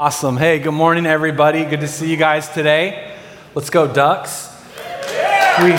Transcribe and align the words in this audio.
Awesome. 0.00 0.36
Hey, 0.36 0.60
good 0.60 0.70
morning, 0.70 1.06
everybody. 1.06 1.64
Good 1.64 1.80
to 1.80 1.88
see 1.88 2.08
you 2.08 2.16
guys 2.16 2.48
today. 2.48 3.16
Let's 3.56 3.68
go, 3.68 3.92
Ducks. 3.92 4.48
We, 5.60 5.72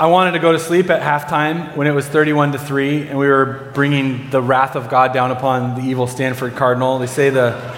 I 0.00 0.06
wanted 0.06 0.30
to 0.30 0.38
go 0.38 0.52
to 0.52 0.58
sleep 0.58 0.88
at 0.88 1.02
halftime 1.02 1.76
when 1.76 1.86
it 1.86 1.90
was 1.90 2.08
31 2.08 2.52
to 2.52 2.58
3, 2.58 3.08
and 3.08 3.18
we 3.18 3.26
were 3.28 3.70
bringing 3.74 4.30
the 4.30 4.40
wrath 4.40 4.76
of 4.76 4.88
God 4.88 5.12
down 5.12 5.30
upon 5.30 5.74
the 5.74 5.82
evil 5.82 6.06
Stanford 6.06 6.56
Cardinal. 6.56 6.98
They 6.98 7.06
say 7.06 7.28
the 7.28 7.76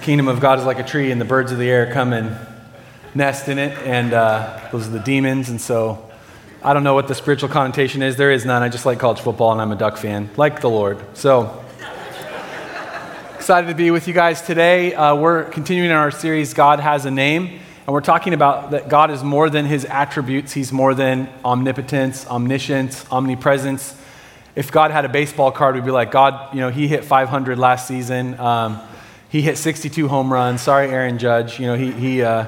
kingdom 0.00 0.26
of 0.26 0.40
God 0.40 0.58
is 0.58 0.64
like 0.64 0.80
a 0.80 0.84
tree, 0.84 1.12
and 1.12 1.20
the 1.20 1.24
birds 1.24 1.52
of 1.52 1.58
the 1.58 1.70
air 1.70 1.92
come 1.92 2.12
and 2.12 2.36
nest 3.14 3.46
in 3.46 3.60
it, 3.60 3.78
and 3.86 4.12
uh, 4.12 4.68
those 4.72 4.88
are 4.88 4.90
the 4.90 4.98
demons. 4.98 5.48
And 5.48 5.60
so 5.60 6.10
I 6.60 6.74
don't 6.74 6.82
know 6.82 6.94
what 6.94 7.06
the 7.06 7.14
spiritual 7.14 7.50
connotation 7.50 8.02
is. 8.02 8.16
There 8.16 8.32
is 8.32 8.44
none. 8.44 8.64
I 8.64 8.68
just 8.68 8.84
like 8.84 8.98
college 8.98 9.20
football, 9.20 9.52
and 9.52 9.60
I'm 9.60 9.70
a 9.70 9.76
Duck 9.76 9.96
fan, 9.96 10.28
like 10.36 10.60
the 10.60 10.70
Lord. 10.70 10.98
So. 11.16 11.61
Excited 13.42 13.66
to 13.66 13.74
be 13.74 13.90
with 13.90 14.06
you 14.06 14.14
guys 14.14 14.40
today. 14.40 14.94
Uh, 14.94 15.16
we're 15.16 15.42
continuing 15.42 15.90
in 15.90 15.96
our 15.96 16.12
series, 16.12 16.54
God 16.54 16.78
Has 16.78 17.06
a 17.06 17.10
Name, 17.10 17.46
and 17.48 17.88
we're 17.88 18.00
talking 18.00 18.34
about 18.34 18.70
that 18.70 18.88
God 18.88 19.10
is 19.10 19.24
more 19.24 19.50
than 19.50 19.66
his 19.66 19.84
attributes. 19.84 20.52
He's 20.52 20.72
more 20.72 20.94
than 20.94 21.28
omnipotence, 21.44 22.24
omniscience, 22.28 23.04
omnipresence. 23.10 23.96
If 24.54 24.70
God 24.70 24.92
had 24.92 25.04
a 25.04 25.08
baseball 25.08 25.50
card, 25.50 25.74
we'd 25.74 25.84
be 25.84 25.90
like, 25.90 26.12
God, 26.12 26.54
you 26.54 26.60
know, 26.60 26.68
he 26.68 26.86
hit 26.86 27.04
500 27.04 27.58
last 27.58 27.88
season. 27.88 28.38
Um, 28.38 28.80
he 29.28 29.42
hit 29.42 29.58
62 29.58 30.06
home 30.06 30.32
runs. 30.32 30.60
Sorry, 30.60 30.88
Aaron 30.88 31.18
Judge. 31.18 31.58
You 31.58 31.66
know, 31.66 31.74
he, 31.74 31.90
he, 31.90 32.22
uh, 32.22 32.46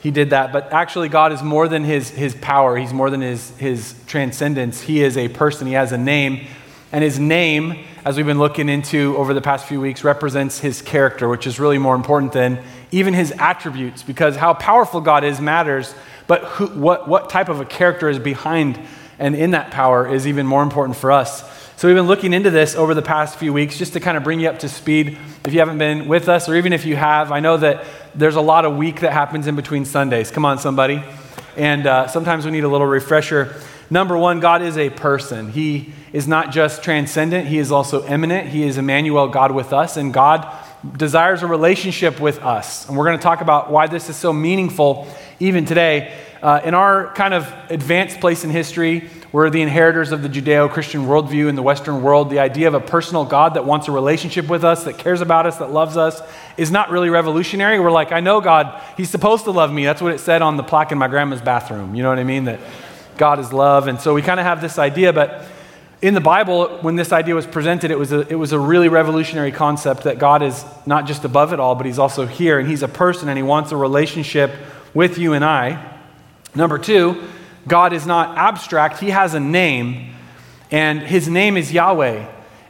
he 0.00 0.12
did 0.12 0.30
that. 0.30 0.52
But 0.52 0.72
actually, 0.72 1.08
God 1.08 1.32
is 1.32 1.42
more 1.42 1.66
than 1.66 1.82
his, 1.82 2.08
his 2.08 2.36
power, 2.36 2.76
He's 2.76 2.92
more 2.92 3.10
than 3.10 3.20
his, 3.20 3.50
his 3.56 3.96
transcendence. 4.06 4.82
He 4.82 5.02
is 5.02 5.16
a 5.16 5.26
person, 5.26 5.66
He 5.66 5.72
has 5.72 5.90
a 5.90 5.98
name. 5.98 6.46
And 6.92 7.04
His 7.04 7.18
name 7.18 7.84
as 8.04 8.16
we've 8.16 8.26
been 8.26 8.38
looking 8.38 8.68
into 8.68 9.16
over 9.16 9.34
the 9.34 9.42
past 9.42 9.66
few 9.66 9.80
weeks, 9.80 10.04
represents 10.04 10.58
his 10.58 10.80
character, 10.80 11.28
which 11.28 11.46
is 11.46 11.60
really 11.60 11.78
more 11.78 11.94
important 11.94 12.32
than 12.32 12.62
even 12.90 13.12
his 13.12 13.32
attributes, 13.32 14.02
because 14.02 14.36
how 14.36 14.54
powerful 14.54 15.00
God 15.00 15.22
is 15.22 15.40
matters, 15.40 15.94
but 16.26 16.42
who, 16.44 16.66
what, 16.68 17.08
what 17.08 17.28
type 17.28 17.48
of 17.48 17.60
a 17.60 17.64
character 17.64 18.08
is 18.08 18.18
behind 18.18 18.80
and 19.18 19.36
in 19.36 19.50
that 19.50 19.70
power 19.70 20.08
is 20.08 20.26
even 20.26 20.46
more 20.46 20.62
important 20.62 20.96
for 20.96 21.12
us. 21.12 21.44
So 21.76 21.88
we've 21.88 21.96
been 21.96 22.06
looking 22.06 22.32
into 22.32 22.50
this 22.50 22.74
over 22.74 22.94
the 22.94 23.02
past 23.02 23.38
few 23.38 23.52
weeks 23.52 23.76
just 23.76 23.92
to 23.92 24.00
kind 24.00 24.16
of 24.16 24.24
bring 24.24 24.40
you 24.40 24.48
up 24.48 24.60
to 24.60 24.68
speed. 24.68 25.18
If 25.44 25.52
you 25.52 25.60
haven't 25.60 25.78
been 25.78 26.08
with 26.08 26.28
us, 26.28 26.48
or 26.48 26.56
even 26.56 26.72
if 26.72 26.86
you 26.86 26.96
have, 26.96 27.32
I 27.32 27.40
know 27.40 27.58
that 27.58 27.84
there's 28.14 28.36
a 28.36 28.40
lot 28.40 28.64
of 28.64 28.76
week 28.76 29.00
that 29.00 29.12
happens 29.12 29.46
in 29.46 29.56
between 29.56 29.84
Sundays. 29.84 30.30
Come 30.30 30.46
on, 30.46 30.58
somebody. 30.58 31.02
And 31.56 31.86
uh, 31.86 32.06
sometimes 32.08 32.46
we 32.46 32.50
need 32.50 32.64
a 32.64 32.68
little 32.68 32.86
refresher. 32.86 33.54
Number 33.90 34.16
one, 34.16 34.40
God 34.40 34.62
is 34.62 34.78
a 34.78 34.88
person. 34.88 35.52
He 35.52 35.92
is 36.12 36.26
not 36.26 36.50
just 36.50 36.82
transcendent, 36.82 37.46
He 37.46 37.58
is 37.58 37.70
also 37.70 38.04
immanent. 38.06 38.48
He 38.48 38.62
is 38.64 38.78
Emmanuel, 38.78 39.28
God 39.28 39.52
with 39.52 39.72
us, 39.72 39.96
and 39.96 40.12
God 40.12 40.46
desires 40.96 41.42
a 41.42 41.46
relationship 41.46 42.20
with 42.20 42.38
us. 42.40 42.88
And 42.88 42.96
we're 42.96 43.04
going 43.04 43.18
to 43.18 43.22
talk 43.22 43.40
about 43.40 43.70
why 43.70 43.86
this 43.86 44.08
is 44.08 44.16
so 44.16 44.32
meaningful 44.32 45.06
even 45.38 45.64
today. 45.64 46.14
Uh, 46.42 46.60
in 46.64 46.72
our 46.72 47.12
kind 47.14 47.34
of 47.34 47.52
advanced 47.68 48.18
place 48.18 48.44
in 48.44 48.50
history, 48.50 49.10
we're 49.30 49.50
the 49.50 49.60
inheritors 49.60 50.10
of 50.10 50.22
the 50.22 50.28
Judeo 50.28 50.70
Christian 50.70 51.02
worldview 51.02 51.48
in 51.48 51.54
the 51.54 51.62
Western 51.62 52.02
world. 52.02 52.30
The 52.30 52.40
idea 52.40 52.66
of 52.66 52.74
a 52.74 52.80
personal 52.80 53.24
God 53.24 53.54
that 53.54 53.64
wants 53.64 53.86
a 53.88 53.92
relationship 53.92 54.48
with 54.48 54.64
us, 54.64 54.84
that 54.84 54.98
cares 54.98 55.20
about 55.20 55.46
us, 55.46 55.58
that 55.58 55.70
loves 55.70 55.96
us, 55.96 56.20
is 56.56 56.70
not 56.70 56.90
really 56.90 57.10
revolutionary. 57.10 57.78
We're 57.78 57.92
like, 57.92 58.10
I 58.10 58.20
know 58.20 58.40
God, 58.40 58.82
He's 58.96 59.10
supposed 59.10 59.44
to 59.44 59.50
love 59.50 59.70
me. 59.72 59.84
That's 59.84 60.02
what 60.02 60.12
it 60.12 60.18
said 60.18 60.42
on 60.42 60.56
the 60.56 60.64
plaque 60.64 60.90
in 60.92 60.98
my 60.98 61.08
grandma's 61.08 61.42
bathroom. 61.42 61.94
You 61.94 62.02
know 62.02 62.08
what 62.08 62.18
I 62.18 62.24
mean? 62.24 62.44
That 62.44 62.58
God 63.18 63.38
is 63.38 63.52
love. 63.52 63.86
And 63.86 64.00
so 64.00 64.14
we 64.14 64.22
kind 64.22 64.40
of 64.40 64.46
have 64.46 64.60
this 64.60 64.78
idea, 64.78 65.12
but 65.12 65.44
in 66.02 66.14
the 66.14 66.20
Bible, 66.20 66.78
when 66.80 66.96
this 66.96 67.12
idea 67.12 67.34
was 67.34 67.46
presented, 67.46 67.90
it 67.90 67.98
was, 67.98 68.12
a, 68.12 68.20
it 68.28 68.34
was 68.34 68.52
a 68.52 68.58
really 68.58 68.88
revolutionary 68.88 69.52
concept 69.52 70.04
that 70.04 70.18
God 70.18 70.42
is 70.42 70.64
not 70.86 71.06
just 71.06 71.24
above 71.24 71.52
it 71.52 71.60
all, 71.60 71.74
but 71.74 71.86
He's 71.86 71.98
also 71.98 72.26
here, 72.26 72.58
and 72.58 72.68
He's 72.68 72.82
a 72.82 72.88
person, 72.88 73.28
and 73.28 73.36
He 73.36 73.42
wants 73.42 73.70
a 73.72 73.76
relationship 73.76 74.50
with 74.94 75.18
you 75.18 75.34
and 75.34 75.44
I. 75.44 75.98
Number 76.54 76.78
two, 76.78 77.22
God 77.68 77.92
is 77.92 78.06
not 78.06 78.38
abstract, 78.38 78.98
He 78.98 79.10
has 79.10 79.34
a 79.34 79.40
name, 79.40 80.14
and 80.70 81.00
His 81.00 81.28
name 81.28 81.56
is 81.56 81.72
Yahweh. 81.72 82.26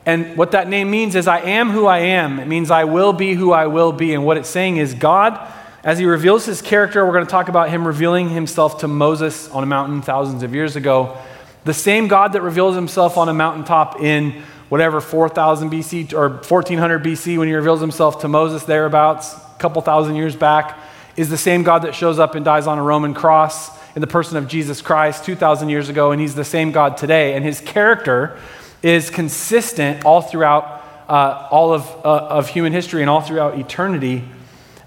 And 0.06 0.36
what 0.36 0.52
that 0.52 0.68
name 0.68 0.90
means 0.90 1.14
is, 1.14 1.28
I 1.28 1.40
am 1.40 1.70
who 1.70 1.86
I 1.86 1.98
am. 1.98 2.40
It 2.40 2.48
means 2.48 2.70
I 2.70 2.84
will 2.84 3.12
be 3.12 3.34
who 3.34 3.52
I 3.52 3.66
will 3.66 3.92
be. 3.92 4.14
And 4.14 4.24
what 4.24 4.38
it's 4.38 4.48
saying 4.48 4.78
is, 4.78 4.94
God 4.94 5.38
as 5.82 5.98
he 5.98 6.04
reveals 6.04 6.44
his 6.44 6.60
character, 6.60 7.04
we're 7.06 7.12
going 7.12 7.24
to 7.24 7.30
talk 7.30 7.48
about 7.48 7.70
him 7.70 7.86
revealing 7.86 8.28
himself 8.28 8.80
to 8.80 8.88
Moses 8.88 9.48
on 9.48 9.62
a 9.62 9.66
mountain 9.66 10.02
thousands 10.02 10.42
of 10.42 10.54
years 10.54 10.76
ago. 10.76 11.16
The 11.64 11.74
same 11.74 12.08
God 12.08 12.32
that 12.32 12.42
reveals 12.42 12.74
himself 12.74 13.18
on 13.18 13.28
a 13.28 13.34
mountaintop 13.34 14.00
in 14.00 14.42
whatever 14.68 15.00
4000 15.00 15.70
BC 15.70 16.12
or 16.12 16.28
1400 16.28 17.02
BC 17.02 17.36
when 17.38 17.48
he 17.48 17.54
reveals 17.54 17.80
himself 17.80 18.20
to 18.20 18.28
Moses 18.28 18.64
thereabouts, 18.64 19.34
a 19.34 19.58
couple 19.58 19.82
thousand 19.82 20.16
years 20.16 20.34
back, 20.36 20.78
is 21.16 21.28
the 21.28 21.36
same 21.36 21.62
God 21.62 21.82
that 21.82 21.94
shows 21.94 22.18
up 22.18 22.34
and 22.34 22.44
dies 22.44 22.66
on 22.66 22.78
a 22.78 22.82
Roman 22.82 23.12
cross 23.12 23.78
in 23.94 24.00
the 24.00 24.06
person 24.06 24.36
of 24.36 24.46
Jesus 24.48 24.80
Christ 24.80 25.24
2,000 25.24 25.68
years 25.68 25.88
ago, 25.88 26.12
and 26.12 26.20
he's 26.20 26.34
the 26.34 26.44
same 26.44 26.70
God 26.72 26.96
today. 26.96 27.34
And 27.34 27.44
his 27.44 27.60
character 27.60 28.38
is 28.82 29.10
consistent 29.10 30.04
all 30.04 30.22
throughout 30.22 30.80
uh, 31.08 31.48
all 31.50 31.72
of, 31.74 31.86
uh, 32.04 32.28
of 32.28 32.48
human 32.48 32.72
history 32.72 33.02
and 33.02 33.10
all 33.10 33.20
throughout 33.20 33.58
eternity. 33.58 34.24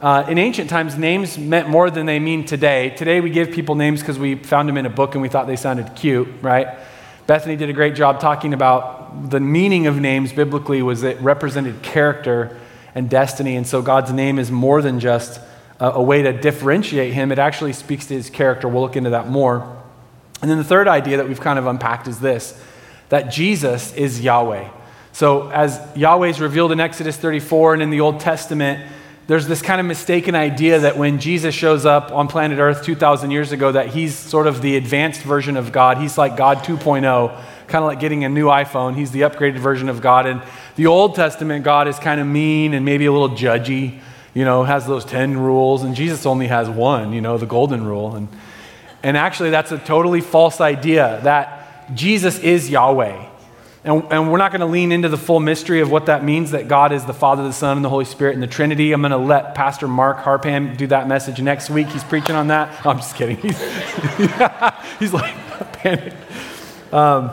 Uh, 0.03 0.25
in 0.27 0.37
ancient 0.37 0.69
times, 0.69 0.97
names 0.97 1.37
meant 1.37 1.69
more 1.69 1.89
than 1.89 2.05
they 2.05 2.19
mean 2.19 2.43
today. 2.43 2.89
Today, 2.89 3.21
we 3.21 3.29
give 3.29 3.51
people 3.51 3.75
names 3.75 4.01
because 4.01 4.19
we 4.19 4.35
found 4.35 4.67
them 4.67 4.75
in 4.75 4.85
a 4.85 4.89
book 4.89 5.15
and 5.15 5.21
we 5.21 5.29
thought 5.29 5.47
they 5.47 5.55
sounded 5.55 5.95
cute, 5.95 6.27
right? 6.41 6.77
Bethany 7.25 7.55
did 7.55 7.69
a 7.69 7.73
great 7.73 7.95
job 7.95 8.19
talking 8.19 8.53
about 8.53 9.29
the 9.29 9.39
meaning 9.39 9.87
of 9.87 10.01
names 10.01 10.33
biblically 10.33 10.81
was 10.81 11.03
it 11.03 11.17
represented 11.21 11.81
character 11.83 12.59
and 12.93 13.09
destiny. 13.09 13.55
And 13.55 13.65
so 13.65 13.81
God's 13.81 14.11
name 14.11 14.39
is 14.39 14.51
more 14.51 14.81
than 14.81 14.99
just 14.99 15.39
a, 15.79 15.91
a 15.91 16.03
way 16.03 16.21
to 16.23 16.33
differentiate 16.33 17.13
him, 17.13 17.31
it 17.31 17.39
actually 17.39 17.71
speaks 17.71 18.05
to 18.07 18.13
his 18.13 18.29
character. 18.29 18.67
We'll 18.67 18.81
look 18.81 18.97
into 18.97 19.11
that 19.11 19.29
more. 19.29 19.61
And 20.41 20.51
then 20.51 20.57
the 20.57 20.65
third 20.65 20.89
idea 20.89 21.15
that 21.15 21.29
we've 21.29 21.39
kind 21.39 21.57
of 21.57 21.65
unpacked 21.65 22.09
is 22.09 22.19
this 22.19 22.61
that 23.07 23.31
Jesus 23.31 23.93
is 23.93 24.19
Yahweh. 24.19 24.69
So, 25.13 25.47
as 25.51 25.79
Yahweh 25.95 26.27
is 26.27 26.41
revealed 26.41 26.73
in 26.73 26.81
Exodus 26.81 27.15
34 27.15 27.75
and 27.75 27.83
in 27.83 27.89
the 27.89 28.01
Old 28.01 28.19
Testament, 28.19 28.91
there's 29.27 29.47
this 29.47 29.61
kind 29.61 29.79
of 29.79 29.87
mistaken 29.87 30.35
idea 30.35 30.79
that 30.79 30.97
when 30.97 31.19
Jesus 31.19 31.55
shows 31.55 31.85
up 31.85 32.11
on 32.11 32.27
planet 32.27 32.59
Earth 32.59 32.83
2,000 32.83 33.31
years 33.31 33.53
ago, 33.53 33.71
that 33.71 33.87
he's 33.87 34.15
sort 34.15 34.47
of 34.47 34.61
the 34.61 34.75
advanced 34.75 35.21
version 35.21 35.55
of 35.55 35.71
God. 35.71 35.97
He's 35.97 36.17
like 36.17 36.35
God 36.35 36.57
2.0, 36.59 37.01
kind 37.67 37.83
of 37.83 37.87
like 37.87 38.01
getting 38.01 38.25
a 38.25 38.29
new 38.29 38.47
iPhone. 38.47 38.95
He's 38.95 39.11
the 39.11 39.21
upgraded 39.21 39.59
version 39.59 39.87
of 39.87 40.01
God. 40.01 40.25
And 40.25 40.41
the 40.75 40.87
Old 40.87 41.15
Testament 41.15 41.63
God 41.63 41.87
is 41.87 41.97
kind 41.99 42.19
of 42.19 42.27
mean 42.27 42.73
and 42.73 42.83
maybe 42.83 43.05
a 43.05 43.13
little 43.13 43.29
judgy, 43.29 44.01
you 44.33 44.43
know, 44.43 44.65
has 44.65 44.85
those 44.85 45.05
10 45.05 45.37
rules. 45.37 45.83
And 45.83 45.95
Jesus 45.95 46.25
only 46.25 46.47
has 46.47 46.69
one, 46.69 47.13
you 47.13 47.21
know, 47.21 47.37
the 47.37 47.45
golden 47.45 47.85
rule. 47.85 48.15
And, 48.15 48.27
and 49.03 49.15
actually, 49.15 49.51
that's 49.51 49.71
a 49.71 49.77
totally 49.77 50.19
false 50.19 50.59
idea 50.59 51.21
that 51.23 51.95
Jesus 51.95 52.39
is 52.39 52.69
Yahweh. 52.69 53.29
And, 53.85 54.03
and 54.11 54.31
we're 54.31 54.37
not 54.37 54.51
going 54.51 54.61
to 54.61 54.65
lean 54.65 54.93
into 54.93 55.09
the 55.09 55.17
full 55.17 55.41
mystery 55.41 55.81
of 55.81 55.91
what 55.91 56.05
that 56.05 56.23
means 56.23 56.51
that 56.51 56.69
God 56.69 56.93
is 56.93 57.03
the 57.03 57.13
Father, 57.13 57.43
the 57.43 57.51
Son, 57.51 57.77
and 57.77 57.83
the 57.83 57.89
Holy 57.89 58.05
Spirit 58.05 58.33
in 58.33 58.39
the 58.39 58.47
Trinity. 58.47 58.93
I'm 58.93 59.01
going 59.01 59.11
to 59.11 59.17
let 59.17 59.55
Pastor 59.55 59.89
Mark 59.89 60.19
Harpan 60.19 60.77
do 60.77 60.87
that 60.87 61.05
message 61.09 61.41
next 61.41 61.69
week. 61.69 61.87
He's 61.87 62.03
preaching 62.03 62.35
on 62.35 62.47
that. 62.47 62.85
I'm 62.85 62.97
just 62.97 63.15
kidding. 63.15 63.35
He's, 63.41 63.59
he's 64.99 65.13
like 65.13 65.35
panicked. 65.73 66.15
Um, 66.93 67.31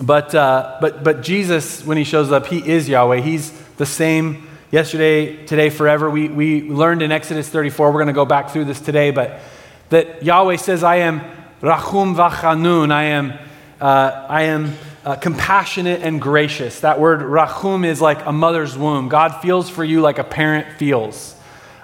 but, 0.00 0.34
uh, 0.34 0.76
but, 0.82 1.02
but 1.02 1.22
Jesus, 1.22 1.84
when 1.86 1.96
he 1.96 2.04
shows 2.04 2.30
up, 2.30 2.46
he 2.46 2.58
is 2.58 2.86
Yahweh. 2.86 3.20
He's 3.20 3.50
the 3.76 3.86
same 3.86 4.46
yesterday, 4.70 5.46
today, 5.46 5.70
forever. 5.70 6.10
We, 6.10 6.28
we 6.28 6.68
learned 6.68 7.00
in 7.00 7.10
Exodus 7.10 7.48
34, 7.48 7.90
we're 7.90 7.94
going 7.94 8.08
to 8.08 8.12
go 8.12 8.26
back 8.26 8.50
through 8.50 8.66
this 8.66 8.80
today, 8.80 9.12
but 9.12 9.40
that 9.88 10.22
Yahweh 10.22 10.56
says, 10.56 10.82
I 10.82 10.96
am 10.96 11.20
Rachum 11.62 12.16
Vachanun. 12.16 12.92
I 12.92 13.04
am, 13.04 13.32
uh, 13.80 14.26
I 14.28 14.42
am 14.42 14.74
uh, 15.04 15.16
compassionate 15.16 16.02
and 16.02 16.20
gracious. 16.20 16.80
That 16.80 16.98
word 16.98 17.20
rachum 17.20 17.84
is 17.84 18.00
like 18.00 18.24
a 18.24 18.32
mother's 18.32 18.76
womb. 18.76 19.08
God 19.08 19.40
feels 19.42 19.68
for 19.68 19.84
you 19.84 20.00
like 20.00 20.18
a 20.18 20.24
parent 20.24 20.78
feels. 20.78 21.36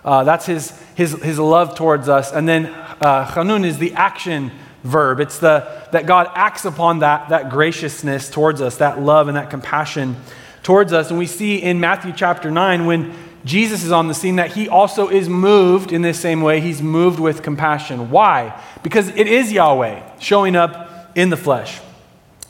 Uh, 0.05 0.25
that's 0.25 0.47
his, 0.47 0.71
his, 0.95 1.13
his 1.23 1.39
love 1.39 1.75
towards 1.75 2.09
us. 2.09 2.33
And 2.33 2.49
then 2.49 2.67
uh, 2.67 3.27
chanun 3.27 3.65
is 3.65 3.79
the 3.79 3.93
action 3.93 4.51
verb. 4.83 5.21
It's 5.21 5.39
the, 5.39 5.87
that 5.93 6.07
God 6.07 6.31
acts 6.35 6.65
upon 6.65 7.01
that, 7.01 7.29
that 7.29 7.51
graciousness 7.51 8.31
towards 8.31 8.63
us, 8.63 8.79
that 8.79 9.01
love 9.01 9.29
and 9.29 9.37
that 9.37 9.51
compassion 9.51 10.17
towards 10.63 10.93
us. 10.93 11.11
And 11.11 11.19
we 11.19 11.27
see 11.27 11.57
in 11.57 11.79
Matthew 11.79 12.13
chapter 12.17 12.51
9 12.51 12.87
when 12.87 13.15
Jesus 13.45 13.85
is 13.85 13.93
on 13.93 14.09
the 14.09 14.15
scene 14.15 14.37
that 14.37 14.53
he 14.53 14.69
also 14.69 15.09
is 15.09 15.29
moved 15.29 15.93
in 15.93 16.01
this 16.01 16.19
same 16.19 16.41
way. 16.41 16.61
He's 16.61 16.81
moved 16.81 17.21
with 17.21 17.43
compassion. 17.43 18.11
Why? 18.11 18.59
Because 18.83 19.09
it 19.09 19.27
is 19.27 19.53
Yahweh 19.53 20.19
showing 20.19 20.57
up 20.57 21.11
in 21.15 21.29
the 21.29 21.37
flesh. 21.37 21.81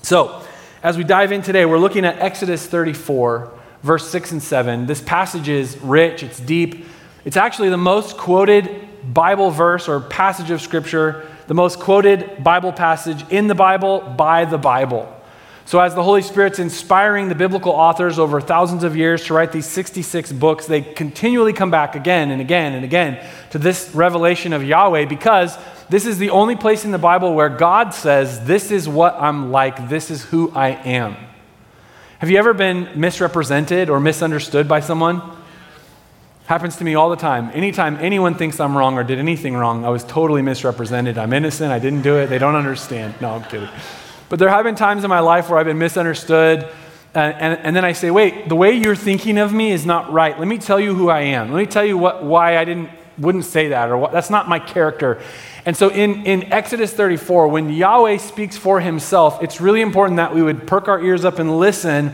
So, 0.03 0.45
as 0.83 0.97
we 0.97 1.05
dive 1.05 1.31
in 1.31 1.43
today, 1.43 1.67
we're 1.67 1.79
looking 1.79 2.07
at 2.07 2.19
Exodus 2.21 2.67
34, 2.67 3.53
verse 3.83 4.09
6 4.09 4.33
and 4.33 4.43
7. 4.43 4.87
This 4.87 5.03
passage 5.03 5.49
is 5.49 5.77
rich, 5.79 6.23
it's 6.23 6.41
deep. 6.41 6.87
It's 7.25 7.37
actually 7.37 7.69
the 7.69 7.77
most 7.77 8.17
quoted 8.17 8.89
Bible 9.13 9.51
verse 9.51 9.89
or 9.89 10.01
passage 10.01 10.51
of 10.51 10.63
Scripture, 10.63 11.27
the 11.49 11.55
most 11.55 11.81
quoted 11.81 12.43
Bible 12.43 12.73
passage 12.73 13.31
in 13.31 13.47
the 13.47 13.55
Bible 13.55 14.01
by 14.01 14.47
the 14.47 14.57
Bible. 14.57 15.15
So, 15.71 15.79
as 15.79 15.95
the 15.95 16.03
Holy 16.03 16.23
Spirit's 16.23 16.59
inspiring 16.59 17.29
the 17.29 17.37
biblical 17.37 17.71
authors 17.71 18.19
over 18.19 18.41
thousands 18.41 18.83
of 18.83 18.97
years 18.97 19.27
to 19.27 19.35
write 19.35 19.53
these 19.53 19.67
66 19.67 20.33
books, 20.33 20.67
they 20.67 20.83
continually 20.83 21.53
come 21.53 21.71
back 21.71 21.95
again 21.95 22.33
and 22.33 22.41
again 22.41 22.75
and 22.75 22.85
again 22.85 23.25
to 23.51 23.59
this 23.61 23.95
revelation 23.95 24.53
of 24.53 24.65
Yahweh 24.65 25.05
because 25.05 25.57
this 25.89 26.07
is 26.07 26.19
the 26.19 26.31
only 26.31 26.57
place 26.57 26.85
in 26.85 26.91
the 26.91 26.99
Bible 26.99 27.35
where 27.35 27.49
God 27.49 27.95
says, 27.95 28.45
This 28.47 28.73
is 28.73 28.89
what 28.89 29.15
I'm 29.15 29.53
like, 29.53 29.89
this 29.89 30.11
is 30.11 30.25
who 30.25 30.51
I 30.57 30.71
am. 30.71 31.17
Have 32.19 32.31
you 32.31 32.39
ever 32.39 32.53
been 32.53 32.89
misrepresented 33.01 33.91
or 33.91 34.01
misunderstood 34.01 34.67
by 34.67 34.81
someone? 34.81 35.23
Happens 36.47 36.79
to 36.79 36.85
me 36.85 36.97
all 36.97 37.11
the 37.11 37.17
time. 37.17 37.49
Anytime 37.55 37.97
anyone 38.01 38.35
thinks 38.35 38.59
I'm 38.59 38.77
wrong 38.77 38.99
or 38.99 39.05
did 39.05 39.21
anything 39.21 39.55
wrong, 39.55 39.85
I 39.85 39.91
was 39.91 40.03
totally 40.03 40.43
misrepresented. 40.43 41.17
I'm 41.17 41.33
innocent, 41.33 41.71
I 41.71 41.79
didn't 41.79 42.03
do 42.03 42.17
it, 42.17 42.27
they 42.27 42.39
don't 42.39 42.57
understand. 42.57 43.15
No, 43.21 43.37
I'm 43.37 43.45
kidding. 43.45 43.69
But 44.31 44.39
there 44.39 44.49
have 44.49 44.65
been 44.65 44.77
times 44.77 45.03
in 45.03 45.11
my 45.11 45.19
life 45.19 45.51
where 45.51 45.59
I've 45.59 45.67
been 45.67 45.79
misunderstood. 45.79 46.67
And, 47.15 47.35
and, 47.35 47.61
and, 47.65 47.77
then 47.77 47.85
I 47.85 47.93
say, 47.93 48.13
wait, 48.13 48.49
the 48.49 48.55
way 48.55 48.73
you're 48.73 48.95
thinking 48.95 49.39
of 49.39 49.53
me 49.53 49.73
is 49.73 49.85
not 49.85 50.13
right. 50.13 50.39
Let 50.39 50.47
me 50.47 50.57
tell 50.57 50.79
you 50.79 50.95
who 50.95 51.11
I 51.11 51.23
am. 51.23 51.53
Let 51.53 51.59
me 51.59 51.67
tell 51.67 51.85
you 51.85 51.99
what, 51.99 52.25
why 52.25 52.57
I 52.57 52.65
didn't, 52.65 52.91
wouldn't 53.19 53.45
say 53.45 53.69
that, 53.69 53.91
or 53.91 53.99
what, 53.99 54.13
that's 54.13 54.31
not 54.31 54.49
my 54.49 54.61
character. 54.61 55.21
And 55.67 55.77
so 55.77 55.89
in, 55.89 56.25
in 56.25 56.53
Exodus 56.53 56.93
34, 56.93 57.49
when 57.49 57.71
Yahweh 57.71 58.19
speaks 58.19 58.57
for 58.57 58.79
himself, 58.79 59.43
it's 59.43 59.61
really 59.61 59.81
important 59.81 60.19
that 60.19 60.33
we 60.33 60.43
would 60.43 60.65
perk 60.65 60.87
our 60.87 61.03
ears 61.03 61.25
up 61.25 61.41
and 61.41 61.59
listen 61.59 62.13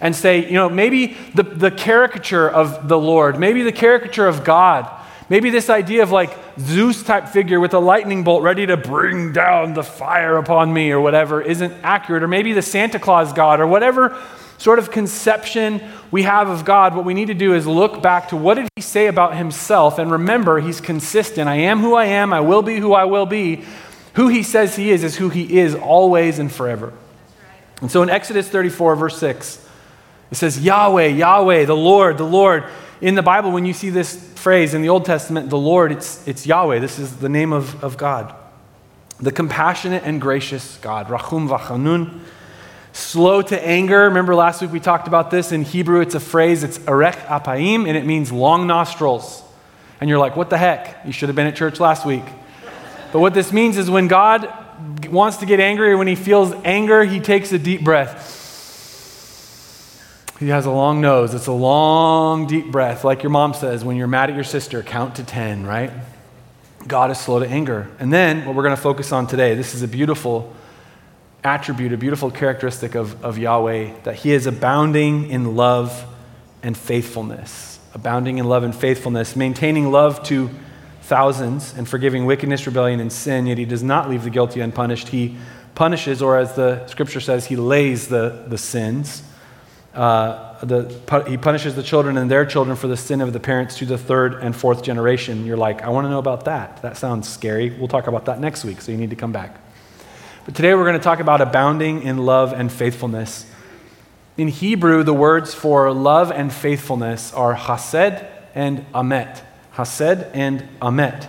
and 0.00 0.16
say, 0.16 0.46
you 0.46 0.54
know, 0.54 0.70
maybe 0.70 1.18
the, 1.34 1.42
the 1.42 1.70
caricature 1.70 2.48
of 2.48 2.88
the 2.88 2.98
Lord, 2.98 3.38
maybe 3.38 3.62
the 3.62 3.72
caricature 3.72 4.26
of 4.26 4.42
God 4.42 4.97
Maybe 5.28 5.50
this 5.50 5.68
idea 5.68 6.02
of 6.02 6.10
like 6.10 6.36
Zeus 6.58 7.02
type 7.02 7.28
figure 7.28 7.60
with 7.60 7.74
a 7.74 7.78
lightning 7.78 8.24
bolt 8.24 8.42
ready 8.42 8.66
to 8.66 8.76
bring 8.76 9.32
down 9.32 9.74
the 9.74 9.82
fire 9.82 10.36
upon 10.36 10.72
me 10.72 10.90
or 10.90 11.00
whatever 11.00 11.42
isn't 11.42 11.74
accurate. 11.82 12.22
Or 12.22 12.28
maybe 12.28 12.54
the 12.54 12.62
Santa 12.62 12.98
Claus 12.98 13.32
God 13.32 13.60
or 13.60 13.66
whatever 13.66 14.18
sort 14.56 14.78
of 14.78 14.90
conception 14.90 15.80
we 16.10 16.24
have 16.24 16.48
of 16.48 16.64
God, 16.64 16.94
what 16.94 17.04
we 17.04 17.14
need 17.14 17.26
to 17.26 17.34
do 17.34 17.54
is 17.54 17.66
look 17.66 18.02
back 18.02 18.30
to 18.30 18.36
what 18.36 18.54
did 18.54 18.68
he 18.74 18.82
say 18.82 19.06
about 19.06 19.36
himself 19.36 19.98
and 19.98 20.10
remember 20.10 20.60
he's 20.60 20.80
consistent. 20.80 21.48
I 21.48 21.56
am 21.56 21.80
who 21.80 21.94
I 21.94 22.06
am, 22.06 22.32
I 22.32 22.40
will 22.40 22.62
be 22.62 22.78
who 22.78 22.92
I 22.92 23.04
will 23.04 23.26
be. 23.26 23.64
Who 24.14 24.28
he 24.28 24.42
says 24.42 24.74
he 24.74 24.90
is 24.90 25.04
is 25.04 25.16
who 25.16 25.28
he 25.28 25.58
is 25.58 25.76
always 25.76 26.40
and 26.40 26.50
forever. 26.50 26.92
And 27.80 27.90
so 27.90 28.02
in 28.02 28.10
Exodus 28.10 28.48
34, 28.48 28.96
verse 28.96 29.16
6, 29.18 29.64
it 30.32 30.34
says, 30.34 30.58
Yahweh, 30.58 31.06
Yahweh, 31.06 31.64
the 31.64 31.76
Lord, 31.76 32.18
the 32.18 32.24
Lord. 32.24 32.64
In 33.00 33.14
the 33.14 33.22
Bible, 33.22 33.52
when 33.52 33.64
you 33.64 33.72
see 33.72 33.90
this 33.90 34.16
phrase 34.34 34.74
in 34.74 34.82
the 34.82 34.88
Old 34.88 35.04
Testament, 35.04 35.50
the 35.50 35.58
Lord, 35.58 35.92
it's, 35.92 36.26
it's 36.26 36.46
Yahweh. 36.46 36.80
This 36.80 36.98
is 36.98 37.18
the 37.18 37.28
name 37.28 37.52
of, 37.52 37.82
of 37.84 37.96
God. 37.96 38.34
The 39.20 39.30
compassionate 39.30 40.02
and 40.04 40.20
gracious 40.20 40.78
God. 40.78 41.06
Rachum 41.06 41.48
v'chanun. 41.48 42.20
Slow 42.92 43.42
to 43.42 43.66
anger. 43.66 44.02
Remember 44.02 44.34
last 44.34 44.60
week 44.60 44.72
we 44.72 44.80
talked 44.80 45.06
about 45.06 45.30
this. 45.30 45.52
In 45.52 45.62
Hebrew, 45.62 46.00
it's 46.00 46.16
a 46.16 46.20
phrase, 46.20 46.64
it's 46.64 46.84
Erech 46.88 47.16
apaim, 47.26 47.86
and 47.86 47.96
it 47.96 48.04
means 48.04 48.32
long 48.32 48.66
nostrils. 48.66 49.44
And 50.00 50.10
you're 50.10 50.18
like, 50.18 50.34
what 50.34 50.50
the 50.50 50.58
heck? 50.58 51.04
You 51.06 51.12
should 51.12 51.28
have 51.28 51.36
been 51.36 51.46
at 51.46 51.54
church 51.54 51.78
last 51.78 52.04
week. 52.04 52.24
But 53.12 53.20
what 53.20 53.32
this 53.32 53.52
means 53.52 53.78
is 53.78 53.88
when 53.88 54.08
God 54.08 54.52
wants 55.08 55.36
to 55.38 55.46
get 55.46 55.60
angry 55.60 55.92
or 55.92 55.96
when 55.96 56.08
he 56.08 56.16
feels 56.16 56.52
anger, 56.64 57.04
he 57.04 57.20
takes 57.20 57.52
a 57.52 57.58
deep 57.58 57.84
breath 57.84 58.37
he 60.38 60.48
has 60.48 60.66
a 60.66 60.70
long 60.70 61.00
nose. 61.00 61.34
It's 61.34 61.48
a 61.48 61.52
long, 61.52 62.46
deep 62.46 62.70
breath, 62.70 63.02
like 63.02 63.22
your 63.22 63.30
mom 63.30 63.54
says 63.54 63.84
when 63.84 63.96
you're 63.96 64.06
mad 64.06 64.30
at 64.30 64.36
your 64.36 64.44
sister, 64.44 64.82
count 64.82 65.16
to 65.16 65.24
10, 65.24 65.66
right? 65.66 65.90
God 66.86 67.10
is 67.10 67.18
slow 67.18 67.40
to 67.40 67.48
anger. 67.48 67.88
And 67.98 68.12
then, 68.12 68.46
what 68.46 68.54
we're 68.54 68.62
going 68.62 68.76
to 68.76 68.80
focus 68.80 69.10
on 69.10 69.26
today, 69.26 69.54
this 69.54 69.74
is 69.74 69.82
a 69.82 69.88
beautiful 69.88 70.54
attribute, 71.42 71.92
a 71.92 71.96
beautiful 71.96 72.30
characteristic 72.30 72.94
of, 72.94 73.24
of 73.24 73.36
Yahweh, 73.36 74.00
that 74.04 74.14
He 74.14 74.32
is 74.32 74.46
abounding 74.46 75.28
in 75.28 75.56
love 75.56 76.04
and 76.62 76.76
faithfulness. 76.76 77.80
Abounding 77.94 78.38
in 78.38 78.44
love 78.44 78.62
and 78.62 78.74
faithfulness, 78.74 79.34
maintaining 79.34 79.90
love 79.90 80.22
to 80.24 80.50
thousands 81.02 81.76
and 81.76 81.88
forgiving 81.88 82.26
wickedness, 82.26 82.64
rebellion, 82.64 83.00
and 83.00 83.12
sin, 83.12 83.46
yet 83.46 83.58
He 83.58 83.64
does 83.64 83.82
not 83.82 84.08
leave 84.08 84.22
the 84.22 84.30
guilty 84.30 84.60
unpunished. 84.60 85.08
He 85.08 85.36
punishes, 85.74 86.22
or 86.22 86.38
as 86.38 86.54
the 86.54 86.86
scripture 86.86 87.20
says, 87.20 87.46
He 87.46 87.56
lays 87.56 88.06
the, 88.06 88.44
the 88.46 88.58
sins 88.58 89.24
uh, 89.94 90.64
the, 90.64 91.24
he 91.28 91.36
punishes 91.36 91.74
the 91.74 91.82
children 91.82 92.16
and 92.18 92.30
their 92.30 92.44
children 92.44 92.76
for 92.76 92.88
the 92.88 92.96
sin 92.96 93.20
of 93.20 93.32
the 93.32 93.40
parents 93.40 93.78
to 93.78 93.86
the 93.86 93.98
third 93.98 94.34
and 94.34 94.54
fourth 94.54 94.82
generation. 94.82 95.46
You're 95.46 95.56
like, 95.56 95.82
I 95.82 95.88
want 95.88 96.04
to 96.04 96.10
know 96.10 96.18
about 96.18 96.44
that. 96.44 96.82
That 96.82 96.96
sounds 96.96 97.28
scary. 97.28 97.70
We'll 97.70 97.88
talk 97.88 98.06
about 98.06 98.26
that 98.26 98.40
next 98.40 98.64
week, 98.64 98.80
so 98.80 98.92
you 98.92 98.98
need 98.98 99.10
to 99.10 99.16
come 99.16 99.32
back. 99.32 99.60
But 100.44 100.54
today 100.54 100.74
we're 100.74 100.84
going 100.84 100.98
to 100.98 101.02
talk 101.02 101.20
about 101.20 101.40
abounding 101.40 102.02
in 102.02 102.18
love 102.18 102.52
and 102.52 102.70
faithfulness. 102.72 103.46
In 104.36 104.48
Hebrew, 104.48 105.02
the 105.02 105.12
words 105.12 105.52
for 105.52 105.92
love 105.92 106.30
and 106.30 106.52
faithfulness 106.52 107.32
are 107.34 107.54
hased 107.54 108.24
and 108.54 108.86
amet. 108.94 109.42
Hased 109.72 110.26
and 110.32 110.68
amet. 110.80 111.28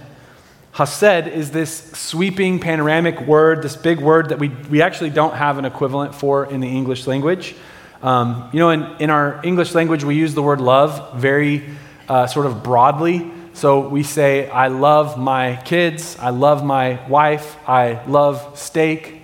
Hased 0.76 1.28
is 1.28 1.52
this 1.52 1.92
sweeping, 1.92 2.60
panoramic 2.60 3.20
word, 3.22 3.64
this 3.64 3.76
big 3.76 4.00
word 4.00 4.30
that 4.30 4.40
we, 4.40 4.50
we 4.50 4.82
actually 4.82 5.10
don't 5.10 5.34
have 5.34 5.58
an 5.58 5.66
equivalent 5.66 6.14
for 6.14 6.46
in 6.46 6.60
the 6.60 6.68
English 6.68 7.08
language. 7.08 7.56
Um, 8.02 8.50
you 8.54 8.60
know, 8.60 8.70
in, 8.70 8.84
in 9.00 9.10
our 9.10 9.42
English 9.44 9.76
language, 9.76 10.04
we 10.04 10.16
use 10.16 10.34
the 10.34 10.44
word 10.44 10.62
love 10.62 11.20
very 11.20 11.64
uh, 12.08 12.28
sort 12.28 12.46
of 12.46 12.64
broadly. 12.64 13.30
So 13.54 13.88
we 13.90 14.04
say, 14.04 14.50
I 14.50 14.68
love 14.68 15.18
my 15.18 15.58
kids, 15.66 16.18
I 16.18 16.30
love 16.30 16.64
my 16.64 17.06
wife, 17.08 17.58
I 17.68 18.06
love 18.06 18.58
steak, 18.58 19.22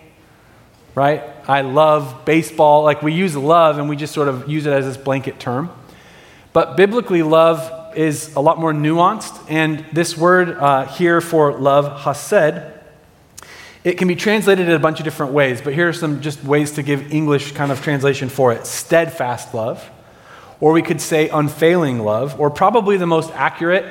right? 0.93 1.23
I 1.47 1.61
love 1.61 2.25
baseball. 2.25 2.83
Like 2.83 3.01
we 3.01 3.13
use 3.13 3.35
love 3.35 3.77
and 3.77 3.87
we 3.87 3.95
just 3.95 4.13
sort 4.13 4.27
of 4.27 4.49
use 4.49 4.65
it 4.65 4.73
as 4.73 4.85
this 4.85 4.97
blanket 4.97 5.39
term. 5.39 5.71
But 6.51 6.75
biblically, 6.75 7.23
love 7.23 7.97
is 7.97 8.35
a 8.35 8.41
lot 8.41 8.59
more 8.59 8.73
nuanced. 8.73 9.49
And 9.49 9.85
this 9.93 10.17
word 10.17 10.49
uh, 10.49 10.85
here 10.85 11.21
for 11.21 11.57
love, 11.57 12.01
hased, 12.01 12.74
it 13.85 13.99
can 13.99 14.07
be 14.07 14.15
translated 14.15 14.67
in 14.67 14.73
a 14.73 14.79
bunch 14.79 14.99
of 14.99 15.03
different 15.03 15.31
ways, 15.31 15.61
but 15.61 15.75
here 15.75 15.87
are 15.87 15.93
some 15.93 16.19
just 16.19 16.43
ways 16.43 16.71
to 16.71 16.81
give 16.81 17.13
English 17.13 17.51
kind 17.51 17.71
of 17.71 17.83
translation 17.83 18.29
for 18.29 18.51
it 18.51 18.65
steadfast 18.65 19.53
love, 19.53 19.91
or 20.59 20.71
we 20.71 20.81
could 20.81 20.99
say 20.99 21.29
unfailing 21.29 21.99
love, 21.99 22.39
or 22.39 22.49
probably 22.49 22.97
the 22.97 23.05
most 23.05 23.31
accurate 23.33 23.85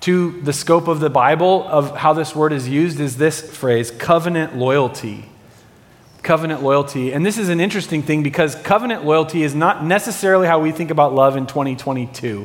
to 0.00 0.40
the 0.42 0.52
scope 0.52 0.88
of 0.88 0.98
the 0.98 1.08
Bible 1.08 1.64
of 1.68 1.96
how 1.96 2.12
this 2.12 2.34
word 2.34 2.52
is 2.52 2.68
used 2.68 2.98
is 2.98 3.16
this 3.16 3.40
phrase 3.40 3.92
covenant 3.92 4.56
loyalty. 4.56 5.24
Covenant 6.24 6.64
loyalty. 6.64 7.12
And 7.12 7.24
this 7.24 7.38
is 7.38 7.48
an 7.48 7.60
interesting 7.60 8.02
thing 8.02 8.24
because 8.24 8.56
covenant 8.56 9.04
loyalty 9.04 9.44
is 9.44 9.54
not 9.54 9.84
necessarily 9.84 10.48
how 10.48 10.58
we 10.58 10.72
think 10.72 10.90
about 10.90 11.14
love 11.14 11.36
in 11.36 11.46
2022. 11.46 12.44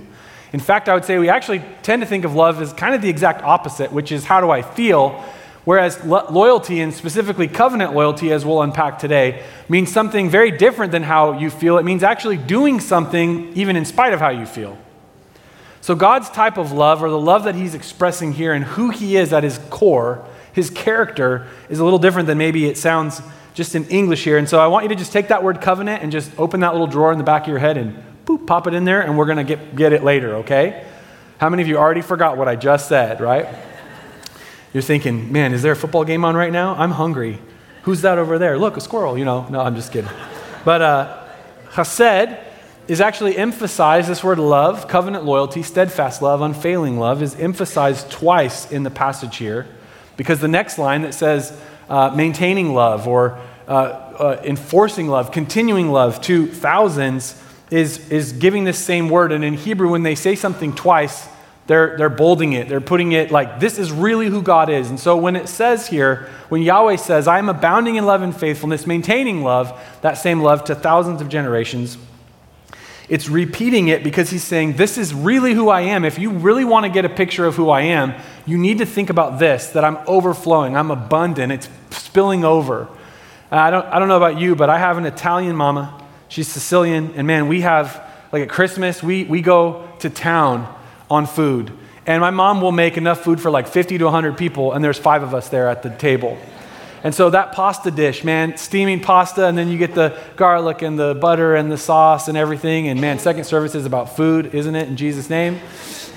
In 0.53 0.59
fact, 0.59 0.87
I 0.87 0.93
would 0.93 1.05
say 1.05 1.17
we 1.17 1.29
actually 1.29 1.63
tend 1.81 2.03
to 2.03 2.05
think 2.05 2.23
of 2.23 2.35
love 2.35 2.61
as 2.61 2.71
kind 2.71 2.93
of 2.93 3.01
the 3.01 3.09
exact 3.09 3.41
opposite, 3.41 3.91
which 3.91 4.11
is 4.11 4.25
how 4.25 4.41
do 4.41 4.51
I 4.51 4.61
feel 4.61 5.23
Whereas 5.65 6.03
lo- 6.03 6.25
loyalty, 6.29 6.81
and 6.81 6.93
specifically 6.93 7.47
covenant 7.47 7.93
loyalty, 7.93 8.33
as 8.33 8.45
we'll 8.45 8.61
unpack 8.61 8.99
today, 8.99 9.43
means 9.69 9.91
something 9.91 10.29
very 10.29 10.51
different 10.51 10.91
than 10.91 11.03
how 11.03 11.39
you 11.39 11.49
feel. 11.49 11.77
It 11.77 11.83
means 11.83 12.03
actually 12.03 12.37
doing 12.37 12.79
something 12.79 13.53
even 13.55 13.75
in 13.75 13.85
spite 13.85 14.13
of 14.13 14.19
how 14.19 14.29
you 14.29 14.45
feel. 14.45 14.77
So, 15.79 15.95
God's 15.95 16.29
type 16.29 16.57
of 16.57 16.71
love, 16.71 17.03
or 17.03 17.09
the 17.09 17.19
love 17.19 17.45
that 17.45 17.55
He's 17.55 17.75
expressing 17.75 18.33
here 18.33 18.53
and 18.53 18.63
who 18.63 18.89
He 18.89 19.15
is 19.15 19.31
at 19.31 19.43
His 19.43 19.59
core, 19.69 20.25
His 20.51 20.69
character, 20.69 21.47
is 21.69 21.79
a 21.79 21.83
little 21.83 21.99
different 21.99 22.27
than 22.27 22.37
maybe 22.37 22.65
it 22.67 22.77
sounds 22.77 23.21
just 23.53 23.75
in 23.75 23.85
English 23.85 24.23
here. 24.23 24.37
And 24.37 24.47
so, 24.49 24.59
I 24.59 24.67
want 24.67 24.83
you 24.83 24.89
to 24.89 24.95
just 24.95 25.13
take 25.13 25.29
that 25.29 25.43
word 25.43 25.61
covenant 25.61 26.03
and 26.03 26.11
just 26.11 26.31
open 26.37 26.59
that 26.61 26.73
little 26.73 26.87
drawer 26.87 27.11
in 27.11 27.17
the 27.17 27.23
back 27.23 27.43
of 27.43 27.49
your 27.49 27.59
head 27.59 27.77
and 27.77 28.01
boop, 28.25 28.47
pop 28.47 28.67
it 28.67 28.73
in 28.73 28.83
there, 28.83 29.01
and 29.01 29.17
we're 29.17 29.25
going 29.25 29.37
to 29.37 29.43
get, 29.43 29.75
get 29.75 29.93
it 29.93 30.03
later, 30.03 30.35
okay? 30.37 30.85
How 31.37 31.49
many 31.49 31.61
of 31.61 31.67
you 31.67 31.77
already 31.77 32.01
forgot 32.01 32.37
what 32.37 32.47
I 32.47 32.55
just 32.55 32.87
said, 32.87 33.19
right? 33.19 33.47
You're 34.73 34.83
thinking, 34.83 35.31
man, 35.31 35.53
is 35.53 35.61
there 35.61 35.71
a 35.71 35.75
football 35.75 36.03
game 36.03 36.25
on 36.25 36.35
right 36.35 36.51
now? 36.51 36.73
I'm 36.75 36.91
hungry. 36.91 37.39
Who's 37.83 38.01
that 38.01 38.17
over 38.17 38.39
there? 38.39 38.57
Look, 38.57 38.75
a 38.75 38.81
squirrel, 38.81 39.17
you 39.17 39.25
know. 39.25 39.47
No, 39.49 39.61
I'm 39.61 39.75
just 39.75 39.91
kidding. 39.91 40.09
But 40.65 40.81
uh, 40.81 41.23
chesed 41.71 42.39
is 42.87 42.99
actually 42.99 43.37
emphasized, 43.37 44.09
this 44.09 44.23
word 44.23 44.39
love, 44.39 44.87
covenant 44.87 45.25
loyalty, 45.25 45.63
steadfast 45.63 46.21
love, 46.21 46.41
unfailing 46.41 46.97
love, 46.97 47.21
is 47.21 47.35
emphasized 47.35 48.09
twice 48.09 48.71
in 48.71 48.83
the 48.83 48.89
passage 48.89 49.37
here 49.37 49.67
because 50.17 50.39
the 50.39 50.47
next 50.47 50.77
line 50.77 51.03
that 51.03 51.13
says 51.13 51.57
uh, 51.89 52.11
maintaining 52.15 52.73
love 52.73 53.07
or 53.07 53.39
uh, 53.67 53.71
uh, 53.71 54.41
enforcing 54.43 55.07
love, 55.07 55.31
continuing 55.31 55.91
love 55.91 56.19
to 56.21 56.47
thousands 56.47 57.41
is, 57.69 58.09
is 58.09 58.33
giving 58.33 58.63
this 58.63 58.77
same 58.77 59.09
word. 59.09 59.31
And 59.31 59.43
in 59.43 59.53
Hebrew, 59.53 59.89
when 59.89 60.03
they 60.03 60.15
say 60.15 60.35
something 60.35 60.73
twice, 60.73 61.27
they're, 61.65 61.95
they're 61.97 62.09
bolding 62.09 62.53
it. 62.53 62.67
They're 62.67 62.81
putting 62.81 63.13
it 63.13 63.31
like, 63.31 63.59
this 63.59 63.79
is 63.79 63.91
really 63.91 64.27
who 64.27 64.41
God 64.41 64.69
is. 64.69 64.89
And 64.89 64.99
so 64.99 65.15
when 65.15 65.35
it 65.35 65.47
says 65.47 65.87
here, 65.87 66.27
when 66.49 66.61
Yahweh 66.61 66.97
says, 66.97 67.27
I 67.27 67.39
am 67.39 67.47
abounding 67.47 67.95
in 67.95 68.05
love 68.05 68.21
and 68.21 68.35
faithfulness, 68.35 68.85
maintaining 68.85 69.43
love, 69.43 69.79
that 70.01 70.17
same 70.17 70.41
love 70.41 70.65
to 70.65 70.75
thousands 70.75 71.21
of 71.21 71.29
generations, 71.29 71.97
it's 73.07 73.29
repeating 73.29 73.87
it 73.87 74.03
because 74.03 74.29
he's 74.29 74.43
saying, 74.43 74.73
This 74.73 74.97
is 74.97 75.13
really 75.13 75.53
who 75.53 75.69
I 75.69 75.81
am. 75.81 76.05
If 76.05 76.19
you 76.19 76.31
really 76.31 76.65
want 76.65 76.85
to 76.85 76.89
get 76.89 77.05
a 77.05 77.09
picture 77.09 77.45
of 77.45 77.55
who 77.55 77.69
I 77.69 77.81
am, 77.81 78.13
you 78.45 78.57
need 78.57 78.79
to 78.79 78.85
think 78.85 79.09
about 79.09 79.39
this 79.39 79.67
that 79.71 79.83
I'm 79.83 79.97
overflowing, 80.07 80.75
I'm 80.75 80.91
abundant, 80.91 81.51
it's 81.51 81.69
spilling 81.91 82.43
over. 82.43 82.87
I 83.51 83.69
don't, 83.69 83.85
I 83.85 83.99
don't 83.99 84.07
know 84.07 84.17
about 84.17 84.39
you, 84.39 84.55
but 84.55 84.69
I 84.69 84.79
have 84.79 84.97
an 84.97 85.05
Italian 85.05 85.55
mama. 85.55 86.01
She's 86.27 86.47
Sicilian. 86.47 87.13
And 87.15 87.27
man, 87.27 87.47
we 87.47 87.61
have, 87.61 88.03
like 88.31 88.41
at 88.41 88.49
Christmas, 88.49 89.03
we, 89.03 89.25
we 89.25 89.41
go 89.41 89.87
to 89.99 90.09
town 90.09 90.73
on 91.13 91.25
food. 91.25 91.71
And 92.05 92.19
my 92.19 92.31
mom 92.31 92.59
will 92.59 92.71
make 92.71 92.97
enough 92.97 93.23
food 93.23 93.39
for 93.39 93.49
like 93.49 93.67
50 93.67 93.97
to 93.99 94.03
100 94.05 94.37
people, 94.37 94.73
and 94.73 94.83
there's 94.83 94.97
five 94.97 95.23
of 95.23 95.33
us 95.33 95.49
there 95.49 95.69
at 95.69 95.83
the 95.83 95.89
table. 95.89 96.37
And 97.03 97.13
so 97.13 97.29
that 97.29 97.51
pasta 97.51 97.91
dish, 97.91 98.23
man, 98.23 98.57
steaming 98.57 99.01
pasta, 99.01 99.45
and 99.45 99.57
then 99.57 99.67
you 99.67 99.77
get 99.77 99.93
the 99.93 100.17
garlic 100.37 100.81
and 100.81 100.97
the 100.97 101.15
butter 101.15 101.55
and 101.55 101.71
the 101.71 101.77
sauce 101.77 102.29
and 102.29 102.37
everything. 102.37 102.87
And 102.87 102.99
man, 103.01 103.19
second 103.19 103.43
service 103.43 103.75
is 103.75 103.85
about 103.85 104.15
food, 104.15 104.55
isn't 104.55 104.75
it, 104.75 104.87
in 104.87 104.95
Jesus' 104.95 105.29
name? 105.29 105.59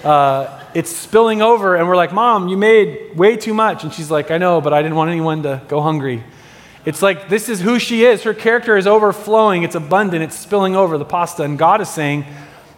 Uh, 0.05 0.63
it's 0.75 0.95
spilling 0.95 1.43
over, 1.43 1.75
and 1.75 1.89
we're 1.89 1.97
like, 1.97 2.13
Mom, 2.13 2.49
you 2.49 2.57
made 2.57 3.17
way 3.17 3.37
too 3.37 3.55
much. 3.55 3.83
And 3.83 3.93
she's 3.93 4.11
like, 4.11 4.31
I 4.31 4.39
know, 4.39 4.61
but 4.61 4.73
I 4.73 4.83
didn't 4.83 4.97
want 4.97 5.11
anyone 5.11 5.43
to 5.43 5.61
go 5.67 5.81
hungry. 5.81 6.23
It's 6.85 7.03
like 7.03 7.29
this 7.29 7.49
is 7.49 7.61
who 7.61 7.81
she 7.81 8.05
is. 8.05 8.23
Her 8.23 8.35
character 8.35 8.77
is 8.77 8.87
overflowing, 8.87 9.65
it's 9.65 9.75
abundant, 9.75 10.23
it's 10.23 10.39
spilling 10.39 10.77
over 10.77 10.99
the 10.99 11.05
pasta. 11.05 11.43
And 11.43 11.59
God 11.59 11.81
is 11.81 11.89
saying, 11.89 12.25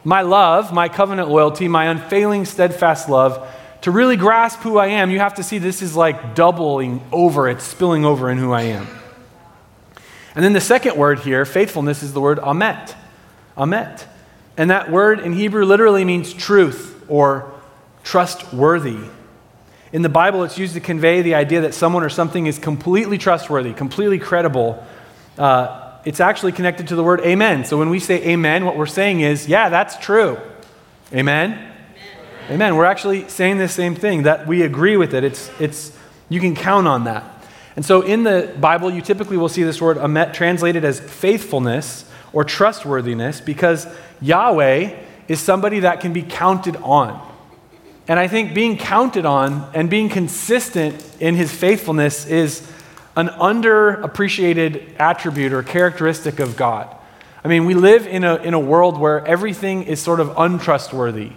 My 0.08 0.22
love, 0.22 0.72
my 0.72 0.88
covenant 0.88 1.28
loyalty, 1.28 1.68
my 1.68 1.84
unfailing, 1.84 2.46
steadfast 2.46 3.10
love, 3.10 3.46
to 3.82 3.90
really 3.90 4.16
grasp 4.16 4.60
who 4.60 4.78
I 4.78 4.86
am, 4.86 5.10
you 5.10 5.18
have 5.18 5.34
to 5.34 5.42
see 5.42 5.58
this 5.58 5.82
is 5.82 5.94
like 5.94 6.34
doubling 6.34 7.02
over, 7.12 7.46
it's 7.46 7.62
spilling 7.62 8.06
over 8.06 8.30
in 8.30 8.38
who 8.38 8.50
I 8.50 8.62
am. 8.62 8.88
And 10.34 10.42
then 10.42 10.54
the 10.54 10.62
second 10.62 10.96
word 10.96 11.18
here, 11.18 11.44
faithfulness, 11.44 12.02
is 12.02 12.14
the 12.14 12.22
word 12.22 12.38
amet. 12.38 12.96
Amet. 13.54 14.06
And 14.56 14.70
that 14.70 14.90
word 14.90 15.20
in 15.20 15.34
Hebrew 15.34 15.66
literally 15.66 16.06
means 16.06 16.32
truth 16.32 17.04
or 17.06 17.52
trustworthy. 18.02 19.10
In 19.92 20.00
the 20.00 20.08
Bible, 20.08 20.42
it's 20.42 20.56
used 20.56 20.72
to 20.72 20.80
convey 20.80 21.20
the 21.20 21.34
idea 21.34 21.60
that 21.60 21.74
someone 21.74 22.02
or 22.02 22.08
something 22.08 22.46
is 22.46 22.58
completely 22.58 23.18
trustworthy, 23.18 23.74
completely 23.74 24.18
credible. 24.18 24.82
Uh, 25.36 25.88
it's 26.05 26.21
actually 26.21 26.52
connected 26.52 26.88
to 26.88 26.97
the 26.97 27.05
word 27.05 27.21
amen. 27.21 27.64
So 27.64 27.78
when 27.78 27.90
we 27.90 27.99
say 27.99 28.23
amen, 28.28 28.64
what 28.64 28.76
we're 28.76 28.87
saying 28.87 29.21
is, 29.21 29.49
yeah, 29.49 29.69
that's 29.69 29.97
true. 29.99 30.38
Amen? 31.12 31.73
Amen. 32.50 32.76
We're 32.76 32.87
actually 32.87 33.28
saying 33.28 33.59
the 33.59 33.69
same 33.69 33.95
thing, 33.95 34.23
that 34.23 34.47
we 34.47 34.62
agree 34.62 34.97
with 34.97 35.12
it. 35.12 35.23
It's, 35.23 35.50
it's, 35.61 35.97
you 36.28 36.40
can 36.40 36.55
count 36.55 36.87
on 36.87 37.05
that. 37.05 37.25
And 37.76 37.85
so 37.85 38.00
in 38.00 38.23
the 38.23 38.55
Bible, 38.59 38.90
you 38.90 39.02
typically 39.02 39.37
will 39.37 39.49
see 39.49 39.62
this 39.62 39.81
word 39.81 39.99
amet 39.99 40.35
translated 40.35 40.85
as 40.85 40.99
faithfulness 40.99 42.05
or 42.33 42.43
trustworthiness 42.43 43.40
because 43.40 43.87
Yahweh 44.21 44.99
is 45.28 45.40
somebody 45.40 45.81
that 45.81 46.00
can 46.00 46.12
be 46.12 46.23
counted 46.23 46.76
on. 46.76 47.25
And 48.09 48.19
I 48.19 48.26
think 48.26 48.55
being 48.55 48.78
counted 48.78 49.26
on 49.26 49.71
and 49.75 49.90
being 49.90 50.09
consistent 50.09 51.05
in 51.21 51.35
his 51.35 51.52
faithfulness 51.52 52.26
is 52.26 52.61
an 53.18 53.26
underappreciated 53.26 54.94
attribute 55.00 55.52
or 55.52 55.64
characteristic 55.64 56.38
of 56.38 56.56
God. 56.56 56.94
I 57.42 57.48
mean, 57.48 57.64
we 57.64 57.75
live 57.75 58.06
in 58.06 58.22
a, 58.22 58.37
in 58.37 58.54
a 58.54 58.60
world 58.60 58.96
where 58.96 59.26
everything 59.26 59.82
is 59.82 60.00
sort 60.00 60.20
of 60.20 60.34
untrustworthy. 60.38 61.32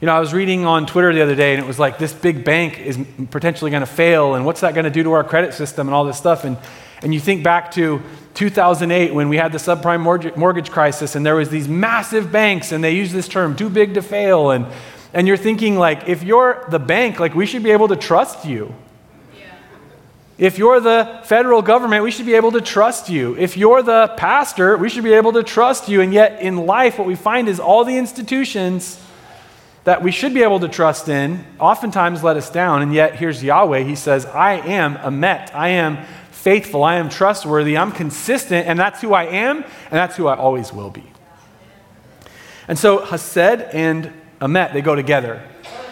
You 0.00 0.06
know, 0.06 0.14
I 0.14 0.20
was 0.20 0.32
reading 0.32 0.66
on 0.66 0.86
Twitter 0.86 1.12
the 1.12 1.22
other 1.22 1.34
day, 1.34 1.54
and 1.54 1.64
it 1.64 1.66
was 1.66 1.80
like 1.80 1.98
this 1.98 2.12
big 2.12 2.44
bank 2.44 2.78
is 2.78 2.96
potentially 3.32 3.72
going 3.72 3.80
to 3.80 3.88
fail, 3.88 4.36
and 4.36 4.46
what's 4.46 4.60
that 4.60 4.74
going 4.74 4.84
to 4.84 4.90
do 4.90 5.02
to 5.02 5.12
our 5.12 5.24
credit 5.24 5.52
system 5.52 5.88
and 5.88 5.94
all 5.96 6.04
this 6.04 6.16
stuff. 6.16 6.44
And, 6.44 6.58
and 7.02 7.12
you 7.12 7.18
think 7.18 7.42
back 7.42 7.72
to 7.72 8.00
2008 8.34 9.12
when 9.12 9.28
we 9.28 9.36
had 9.36 9.50
the 9.50 9.58
subprime 9.58 10.02
mortgage, 10.02 10.36
mortgage 10.36 10.70
crisis, 10.70 11.16
and 11.16 11.26
there 11.26 11.34
was 11.34 11.48
these 11.48 11.66
massive 11.66 12.30
banks, 12.30 12.70
and 12.70 12.84
they 12.84 12.94
used 12.94 13.12
this 13.12 13.26
term, 13.26 13.56
too 13.56 13.68
big 13.68 13.94
to 13.94 14.02
fail. 14.02 14.52
And, 14.52 14.66
and 15.12 15.26
you're 15.26 15.36
thinking, 15.36 15.76
like, 15.76 16.08
if 16.08 16.22
you're 16.22 16.64
the 16.70 16.78
bank, 16.78 17.18
like, 17.18 17.34
we 17.34 17.46
should 17.46 17.64
be 17.64 17.72
able 17.72 17.88
to 17.88 17.96
trust 17.96 18.44
you. 18.44 18.72
If 20.38 20.58
you're 20.58 20.80
the 20.80 21.20
federal 21.24 21.62
government, 21.62 22.04
we 22.04 22.10
should 22.10 22.26
be 22.26 22.34
able 22.34 22.52
to 22.52 22.60
trust 22.60 23.08
you. 23.08 23.36
If 23.38 23.56
you're 23.56 23.82
the 23.82 24.12
pastor, 24.18 24.76
we 24.76 24.90
should 24.90 25.04
be 25.04 25.14
able 25.14 25.32
to 25.32 25.42
trust 25.42 25.88
you. 25.88 26.02
And 26.02 26.12
yet, 26.12 26.42
in 26.42 26.66
life, 26.66 26.98
what 26.98 27.06
we 27.06 27.14
find 27.14 27.48
is 27.48 27.58
all 27.58 27.84
the 27.84 27.96
institutions 27.96 29.00
that 29.84 30.02
we 30.02 30.10
should 30.10 30.34
be 30.34 30.42
able 30.42 30.60
to 30.60 30.68
trust 30.68 31.08
in 31.08 31.46
oftentimes 31.58 32.22
let 32.22 32.36
us 32.36 32.50
down. 32.50 32.82
And 32.82 32.92
yet, 32.92 33.14
here's 33.14 33.42
Yahweh. 33.42 33.84
He 33.84 33.94
says, 33.94 34.26
I 34.26 34.54
am 34.54 34.98
Amet. 34.98 35.54
I 35.54 35.70
am 35.70 36.04
faithful. 36.32 36.84
I 36.84 36.96
am 36.96 37.08
trustworthy. 37.08 37.78
I'm 37.78 37.92
consistent. 37.92 38.66
And 38.66 38.78
that's 38.78 39.00
who 39.00 39.14
I 39.14 39.24
am. 39.24 39.62
And 39.62 39.92
that's 39.92 40.16
who 40.16 40.26
I 40.26 40.36
always 40.36 40.70
will 40.70 40.90
be. 40.90 41.04
And 42.68 42.78
so, 42.78 42.98
Hased 42.98 43.38
and 43.72 44.12
Amet, 44.42 44.74
they 44.74 44.82
go 44.82 44.94
together. 44.94 45.42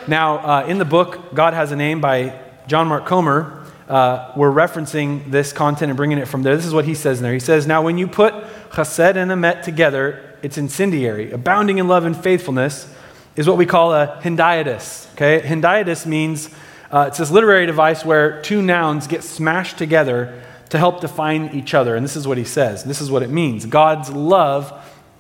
Now, 0.06 0.36
uh, 0.36 0.66
in 0.66 0.76
the 0.76 0.84
book, 0.84 1.34
God 1.34 1.54
Has 1.54 1.72
a 1.72 1.76
Name 1.76 2.02
by 2.02 2.38
John 2.66 2.88
Mark 2.88 3.06
Comer, 3.06 3.63
uh, 3.88 4.32
we're 4.34 4.50
referencing 4.50 5.30
this 5.30 5.52
content 5.52 5.90
and 5.90 5.96
bringing 5.96 6.18
it 6.18 6.26
from 6.26 6.42
there. 6.42 6.56
This 6.56 6.66
is 6.66 6.74
what 6.74 6.84
he 6.84 6.94
says 6.94 7.18
in 7.18 7.22
there. 7.22 7.32
He 7.32 7.40
says, 7.40 7.66
Now, 7.66 7.82
when 7.82 7.98
you 7.98 8.06
put 8.06 8.34
Chesed 8.70 9.16
and 9.16 9.30
Amet 9.30 9.62
together, 9.62 10.36
it's 10.42 10.58
incendiary, 10.58 11.30
abounding 11.32 11.78
in 11.78 11.88
love 11.88 12.04
and 12.04 12.16
faithfulness 12.16 12.92
is 13.36 13.48
what 13.48 13.56
we 13.56 13.66
call 13.66 13.92
a 13.92 14.20
hendiadys. 14.22 15.12
Okay, 15.14 15.40
hendiadys 15.46 16.06
means 16.06 16.50
uh, 16.90 17.06
it's 17.08 17.18
this 17.18 17.30
literary 17.30 17.66
device 17.66 18.04
where 18.04 18.40
two 18.42 18.62
nouns 18.62 19.06
get 19.06 19.24
smashed 19.24 19.78
together 19.78 20.42
to 20.70 20.78
help 20.78 21.00
define 21.00 21.50
each 21.52 21.74
other. 21.74 21.96
And 21.96 22.04
this 22.04 22.16
is 22.16 22.26
what 22.26 22.38
he 22.38 22.44
says. 22.44 22.84
This 22.84 23.00
is 23.00 23.10
what 23.10 23.22
it 23.22 23.30
means. 23.30 23.66
God's 23.66 24.10
love 24.10 24.72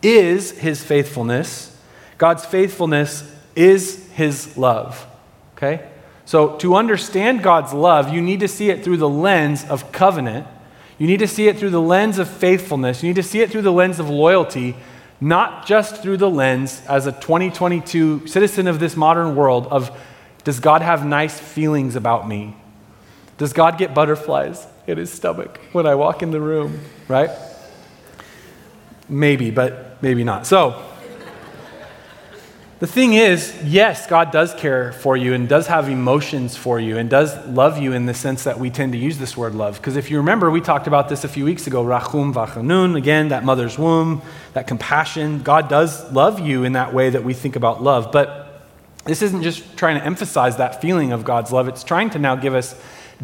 is 0.02 0.52
his 0.52 0.82
faithfulness. 0.82 1.76
God's 2.18 2.44
faithfulness 2.44 3.30
is 3.56 4.08
his 4.10 4.56
love. 4.56 5.06
Okay? 5.56 5.88
So 6.24 6.56
to 6.58 6.74
understand 6.74 7.42
God's 7.42 7.72
love, 7.72 8.12
you 8.12 8.20
need 8.20 8.40
to 8.40 8.48
see 8.48 8.70
it 8.70 8.82
through 8.82 8.96
the 8.96 9.08
lens 9.08 9.64
of 9.64 9.92
covenant. 9.92 10.46
You 10.98 11.06
need 11.06 11.18
to 11.18 11.28
see 11.28 11.48
it 11.48 11.58
through 11.58 11.70
the 11.70 11.80
lens 11.80 12.18
of 12.18 12.28
faithfulness. 12.28 13.02
You 13.02 13.08
need 13.08 13.16
to 13.16 13.22
see 13.22 13.40
it 13.40 13.50
through 13.50 13.62
the 13.62 13.72
lens 13.72 13.98
of 13.98 14.08
loyalty 14.08 14.74
not 15.20 15.66
just 15.66 16.02
through 16.02 16.18
the 16.18 16.28
lens 16.28 16.82
as 16.86 17.06
a 17.06 17.12
2022 17.12 18.26
citizen 18.26 18.66
of 18.66 18.78
this 18.78 18.96
modern 18.96 19.34
world 19.34 19.66
of 19.68 19.90
does 20.44 20.60
God 20.60 20.82
have 20.82 21.06
nice 21.06 21.40
feelings 21.40 21.96
about 21.96 22.28
me? 22.28 22.54
Does 23.38 23.54
God 23.54 23.78
get 23.78 23.94
butterflies 23.94 24.66
in 24.86 24.98
his 24.98 25.10
stomach 25.10 25.58
when 25.72 25.86
I 25.86 25.94
walk 25.94 26.22
in 26.22 26.30
the 26.30 26.40
room, 26.40 26.80
right? 27.08 27.30
Maybe, 29.08 29.50
but 29.50 30.02
maybe 30.02 30.24
not. 30.24 30.46
So, 30.46 30.84
the 32.80 32.86
thing 32.88 33.14
is, 33.14 33.54
yes, 33.64 34.06
God 34.08 34.32
does 34.32 34.52
care 34.54 34.92
for 34.92 35.16
you 35.16 35.32
and 35.32 35.48
does 35.48 35.68
have 35.68 35.88
emotions 35.88 36.56
for 36.56 36.80
you 36.80 36.98
and 36.98 37.08
does 37.08 37.34
love 37.46 37.78
you 37.78 37.92
in 37.92 38.06
the 38.06 38.14
sense 38.14 38.44
that 38.44 38.58
we 38.58 38.68
tend 38.68 38.92
to 38.92 38.98
use 38.98 39.16
this 39.16 39.36
word 39.36 39.54
love. 39.54 39.76
Because 39.76 39.96
if 39.96 40.10
you 40.10 40.16
remember, 40.16 40.50
we 40.50 40.60
talked 40.60 40.88
about 40.88 41.08
this 41.08 41.22
a 41.22 41.28
few 41.28 41.44
weeks 41.44 41.68
ago, 41.68 41.84
Rachum 41.84 42.34
Vachanun, 42.34 42.96
again, 42.96 43.28
that 43.28 43.44
mother's 43.44 43.78
womb, 43.78 44.22
that 44.54 44.66
compassion. 44.66 45.42
God 45.42 45.68
does 45.68 46.10
love 46.12 46.40
you 46.40 46.64
in 46.64 46.72
that 46.72 46.92
way 46.92 47.10
that 47.10 47.22
we 47.22 47.32
think 47.32 47.54
about 47.54 47.80
love. 47.80 48.10
But 48.10 48.60
this 49.04 49.22
isn't 49.22 49.42
just 49.42 49.76
trying 49.76 49.98
to 49.98 50.04
emphasize 50.04 50.56
that 50.56 50.80
feeling 50.80 51.12
of 51.12 51.24
God's 51.24 51.52
love, 51.52 51.68
it's 51.68 51.84
trying 51.84 52.10
to 52.10 52.18
now 52.18 52.34
give 52.34 52.54
us 52.54 52.74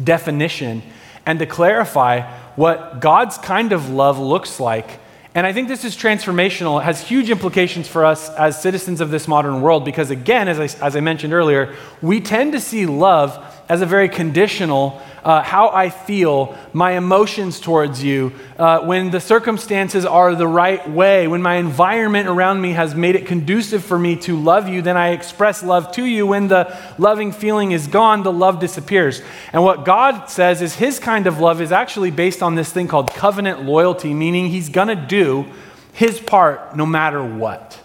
definition 0.01 0.81
and 1.25 1.39
to 1.39 1.45
clarify 1.45 2.21
what 2.55 3.01
God's 3.01 3.37
kind 3.37 3.73
of 3.73 3.89
love 3.89 4.17
looks 4.17 4.61
like 4.61 5.00
and 5.33 5.47
I 5.47 5.53
think 5.53 5.69
this 5.69 5.85
is 5.85 5.95
transformational. 5.95 6.81
It 6.81 6.83
has 6.83 7.01
huge 7.07 7.29
implications 7.29 7.87
for 7.87 8.05
us 8.05 8.29
as 8.31 8.61
citizens 8.61 8.99
of 8.99 9.11
this 9.11 9.29
modern 9.29 9.61
world 9.61 9.85
because, 9.85 10.09
again, 10.09 10.49
as 10.49 10.59
I, 10.59 10.85
as 10.85 10.95
I 10.95 10.99
mentioned 10.99 11.33
earlier, 11.33 11.73
we 12.01 12.19
tend 12.19 12.51
to 12.51 12.59
see 12.59 12.85
love 12.85 13.37
as 13.71 13.79
a 13.79 13.85
very 13.85 14.09
conditional, 14.09 15.01
uh, 15.23 15.41
how 15.41 15.69
I 15.69 15.91
feel, 15.91 16.57
my 16.73 16.91
emotions 16.97 17.57
towards 17.61 18.03
you, 18.03 18.33
uh, 18.59 18.81
when 18.81 19.11
the 19.11 19.21
circumstances 19.21 20.05
are 20.05 20.35
the 20.35 20.45
right 20.45 20.89
way, 20.89 21.25
when 21.29 21.41
my 21.41 21.55
environment 21.55 22.27
around 22.27 22.59
me 22.59 22.73
has 22.73 22.93
made 22.93 23.15
it 23.15 23.25
conducive 23.25 23.81
for 23.81 23.97
me 23.97 24.17
to 24.17 24.37
love 24.37 24.67
you, 24.67 24.81
then 24.81 24.97
I 24.97 25.11
express 25.11 25.63
love 25.63 25.93
to 25.93 26.03
you. 26.03 26.27
When 26.27 26.49
the 26.49 26.77
loving 26.97 27.31
feeling 27.31 27.71
is 27.71 27.87
gone, 27.87 28.23
the 28.23 28.31
love 28.33 28.59
disappears. 28.59 29.21
And 29.53 29.63
what 29.63 29.85
God 29.85 30.25
says 30.25 30.61
is 30.61 30.75
his 30.75 30.99
kind 30.99 31.25
of 31.25 31.39
love 31.39 31.61
is 31.61 31.71
actually 31.71 32.11
based 32.11 32.43
on 32.43 32.55
this 32.55 32.73
thing 32.73 32.89
called 32.89 33.13
covenant 33.13 33.63
loyalty, 33.63 34.13
meaning 34.13 34.49
he's 34.49 34.67
going 34.67 34.89
to 34.89 34.97
do 34.97 35.45
his 35.93 36.19
part 36.19 36.75
no 36.75 36.85
matter 36.85 37.23
what. 37.23 37.79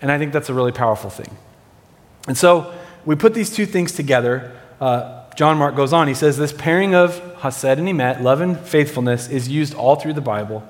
And 0.00 0.12
I 0.12 0.18
think 0.18 0.32
that's 0.32 0.50
a 0.50 0.54
really 0.54 0.70
powerful 0.70 1.10
thing. 1.10 1.36
And 2.28 2.38
so, 2.38 2.72
we 3.06 3.14
put 3.14 3.32
these 3.32 3.54
two 3.54 3.64
things 3.64 3.92
together. 3.92 4.52
Uh, 4.80 5.22
John 5.36 5.56
Mark 5.56 5.76
goes 5.76 5.92
on. 5.92 6.08
He 6.08 6.14
says 6.14 6.36
this 6.36 6.52
pairing 6.52 6.94
of 6.94 7.20
Hased 7.40 7.78
and 7.78 7.88
Emet, 7.88 8.20
love 8.20 8.40
and 8.40 8.58
faithfulness, 8.58 9.28
is 9.28 9.48
used 9.48 9.74
all 9.74 9.96
through 9.96 10.14
the 10.14 10.20
Bible. 10.20 10.68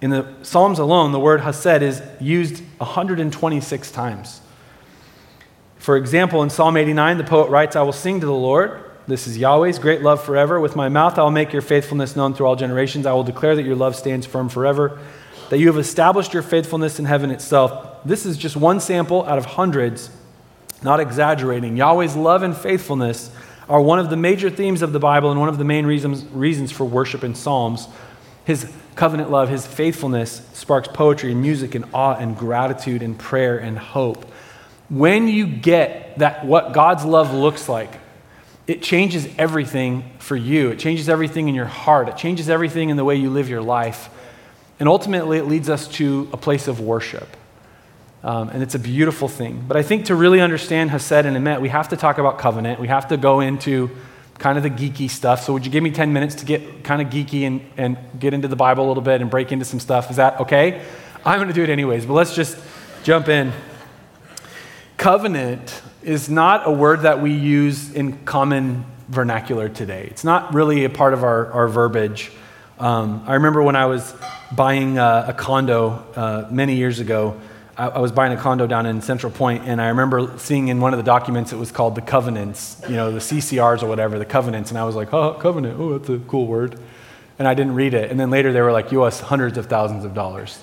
In 0.00 0.10
the 0.10 0.32
Psalms 0.42 0.78
alone, 0.78 1.12
the 1.12 1.18
word 1.18 1.40
Hased 1.40 1.82
is 1.82 2.02
used 2.20 2.62
126 2.76 3.90
times. 3.90 4.40
For 5.78 5.96
example, 5.96 6.42
in 6.42 6.50
Psalm 6.50 6.76
89, 6.76 7.18
the 7.18 7.24
poet 7.24 7.48
writes, 7.50 7.74
I 7.74 7.82
will 7.82 7.92
sing 7.92 8.20
to 8.20 8.26
the 8.26 8.32
Lord. 8.32 8.84
This 9.06 9.26
is 9.26 9.38
Yahweh's 9.38 9.78
great 9.78 10.02
love 10.02 10.22
forever. 10.22 10.60
With 10.60 10.76
my 10.76 10.90
mouth, 10.90 11.18
I 11.18 11.22
will 11.22 11.30
make 11.30 11.52
your 11.52 11.62
faithfulness 11.62 12.14
known 12.14 12.34
through 12.34 12.46
all 12.46 12.56
generations. 12.56 13.06
I 13.06 13.12
will 13.12 13.24
declare 13.24 13.56
that 13.56 13.64
your 13.64 13.76
love 13.76 13.96
stands 13.96 14.26
firm 14.26 14.50
forever, 14.50 15.00
that 15.48 15.58
you 15.58 15.68
have 15.68 15.78
established 15.78 16.34
your 16.34 16.42
faithfulness 16.42 16.98
in 16.98 17.06
heaven 17.06 17.30
itself. 17.30 18.02
This 18.04 18.26
is 18.26 18.36
just 18.36 18.56
one 18.56 18.80
sample 18.80 19.24
out 19.24 19.38
of 19.38 19.46
hundreds 19.46 20.10
not 20.82 21.00
exaggerating. 21.00 21.76
Yahweh's 21.76 22.16
love 22.16 22.42
and 22.42 22.56
faithfulness 22.56 23.30
are 23.68 23.80
one 23.80 23.98
of 23.98 24.10
the 24.10 24.16
major 24.16 24.50
themes 24.50 24.82
of 24.82 24.92
the 24.92 24.98
Bible 24.98 25.30
and 25.30 25.38
one 25.38 25.48
of 25.48 25.58
the 25.58 25.64
main 25.64 25.86
reasons, 25.86 26.24
reasons 26.26 26.72
for 26.72 26.84
worship 26.84 27.22
in 27.22 27.34
Psalms. 27.34 27.86
His 28.44 28.70
covenant 28.94 29.30
love, 29.30 29.48
his 29.48 29.66
faithfulness 29.66 30.42
sparks 30.54 30.88
poetry 30.88 31.32
and 31.32 31.42
music 31.42 31.74
and 31.74 31.84
awe 31.92 32.14
and 32.14 32.36
gratitude 32.36 33.02
and 33.02 33.18
prayer 33.18 33.58
and 33.58 33.78
hope. 33.78 34.24
When 34.88 35.28
you 35.28 35.46
get 35.46 36.18
that 36.18 36.46
what 36.46 36.72
God's 36.72 37.04
love 37.04 37.34
looks 37.34 37.68
like, 37.68 38.00
it 38.66 38.82
changes 38.82 39.28
everything 39.38 40.10
for 40.18 40.36
you. 40.36 40.70
It 40.70 40.78
changes 40.78 41.08
everything 41.08 41.48
in 41.48 41.54
your 41.54 41.66
heart. 41.66 42.08
It 42.08 42.16
changes 42.16 42.48
everything 42.48 42.90
in 42.90 42.96
the 42.96 43.04
way 43.04 43.16
you 43.16 43.30
live 43.30 43.48
your 43.48 43.62
life. 43.62 44.10
And 44.80 44.88
ultimately, 44.88 45.38
it 45.38 45.46
leads 45.46 45.68
us 45.68 45.88
to 45.88 46.28
a 46.32 46.36
place 46.36 46.68
of 46.68 46.80
worship. 46.80 47.28
Um, 48.22 48.48
and 48.48 48.62
it's 48.62 48.74
a 48.74 48.78
beautiful 48.78 49.28
thing. 49.28 49.64
But 49.66 49.76
I 49.76 49.82
think 49.82 50.06
to 50.06 50.14
really 50.14 50.40
understand 50.40 50.90
Hesed 50.90 51.24
and 51.24 51.36
Emet, 51.36 51.60
we 51.60 51.68
have 51.68 51.90
to 51.90 51.96
talk 51.96 52.18
about 52.18 52.38
covenant. 52.38 52.80
We 52.80 52.88
have 52.88 53.08
to 53.08 53.16
go 53.16 53.40
into 53.40 53.90
kind 54.38 54.56
of 54.56 54.64
the 54.64 54.70
geeky 54.70 55.08
stuff. 55.08 55.44
So, 55.44 55.52
would 55.52 55.64
you 55.64 55.70
give 55.70 55.82
me 55.82 55.90
10 55.90 56.12
minutes 56.12 56.36
to 56.36 56.44
get 56.44 56.84
kind 56.84 57.02
of 57.02 57.08
geeky 57.08 57.46
and, 57.46 57.60
and 57.76 57.98
get 58.18 58.34
into 58.34 58.48
the 58.48 58.56
Bible 58.56 58.86
a 58.86 58.88
little 58.88 59.02
bit 59.02 59.20
and 59.20 59.30
break 59.30 59.52
into 59.52 59.64
some 59.64 59.80
stuff? 59.80 60.10
Is 60.10 60.16
that 60.16 60.40
okay? 60.40 60.82
I'm 61.24 61.38
going 61.38 61.48
to 61.48 61.54
do 61.54 61.62
it 61.62 61.70
anyways, 61.70 62.06
but 62.06 62.14
let's 62.14 62.34
just 62.34 62.56
jump 63.02 63.28
in. 63.28 63.52
Covenant 64.96 65.82
is 66.02 66.28
not 66.28 66.66
a 66.66 66.72
word 66.72 67.02
that 67.02 67.20
we 67.22 67.32
use 67.32 67.92
in 67.92 68.24
common 68.24 68.84
vernacular 69.08 69.68
today. 69.68 70.08
It's 70.10 70.24
not 70.24 70.54
really 70.54 70.84
a 70.84 70.90
part 70.90 71.14
of 71.14 71.22
our, 71.24 71.52
our 71.52 71.68
verbiage. 71.68 72.30
Um, 72.78 73.24
I 73.26 73.34
remember 73.34 73.62
when 73.62 73.76
I 73.76 73.86
was 73.86 74.14
buying 74.52 74.98
a, 74.98 75.26
a 75.28 75.32
condo 75.32 76.04
uh, 76.14 76.48
many 76.50 76.76
years 76.76 77.00
ago, 77.00 77.40
I, 77.78 77.86
I, 77.86 77.98
was 78.00 78.10
buying 78.10 78.32
a 78.32 78.36
condo 78.36 78.66
down 78.66 78.86
in 78.86 79.00
Central 79.00 79.32
Point, 79.32 79.62
and 79.66 79.80
I 79.80 79.88
remember 79.88 80.36
seeing 80.36 80.68
in 80.68 80.80
one 80.80 80.92
of 80.92 80.98
the 80.98 81.04
documents 81.04 81.52
it 81.52 81.56
was 81.56 81.70
called 81.70 81.94
the 81.94 82.02
covenants, 82.02 82.82
you 82.88 82.96
know, 82.96 83.12
the 83.12 83.20
CCRs 83.20 83.82
or 83.82 83.86
whatever, 83.86 84.18
the 84.18 84.24
covenants, 84.24 84.70
and 84.70 84.78
I 84.78 84.84
was 84.84 84.96
like, 84.96 85.14
oh, 85.14 85.34
covenant, 85.34 85.78
oh, 85.78 85.96
that's 85.96 86.10
a 86.10 86.18
cool 86.26 86.46
word. 86.46 86.78
And 87.38 87.46
I 87.46 87.54
didn't 87.54 87.74
read 87.74 87.94
it. 87.94 88.10
And 88.10 88.18
then 88.18 88.30
later 88.30 88.52
they 88.52 88.60
were 88.60 88.72
like, 88.72 88.92
us 88.92 89.20
hundreds 89.20 89.56
of 89.56 89.66
thousands 89.66 90.04
of 90.04 90.12
dollars. 90.12 90.60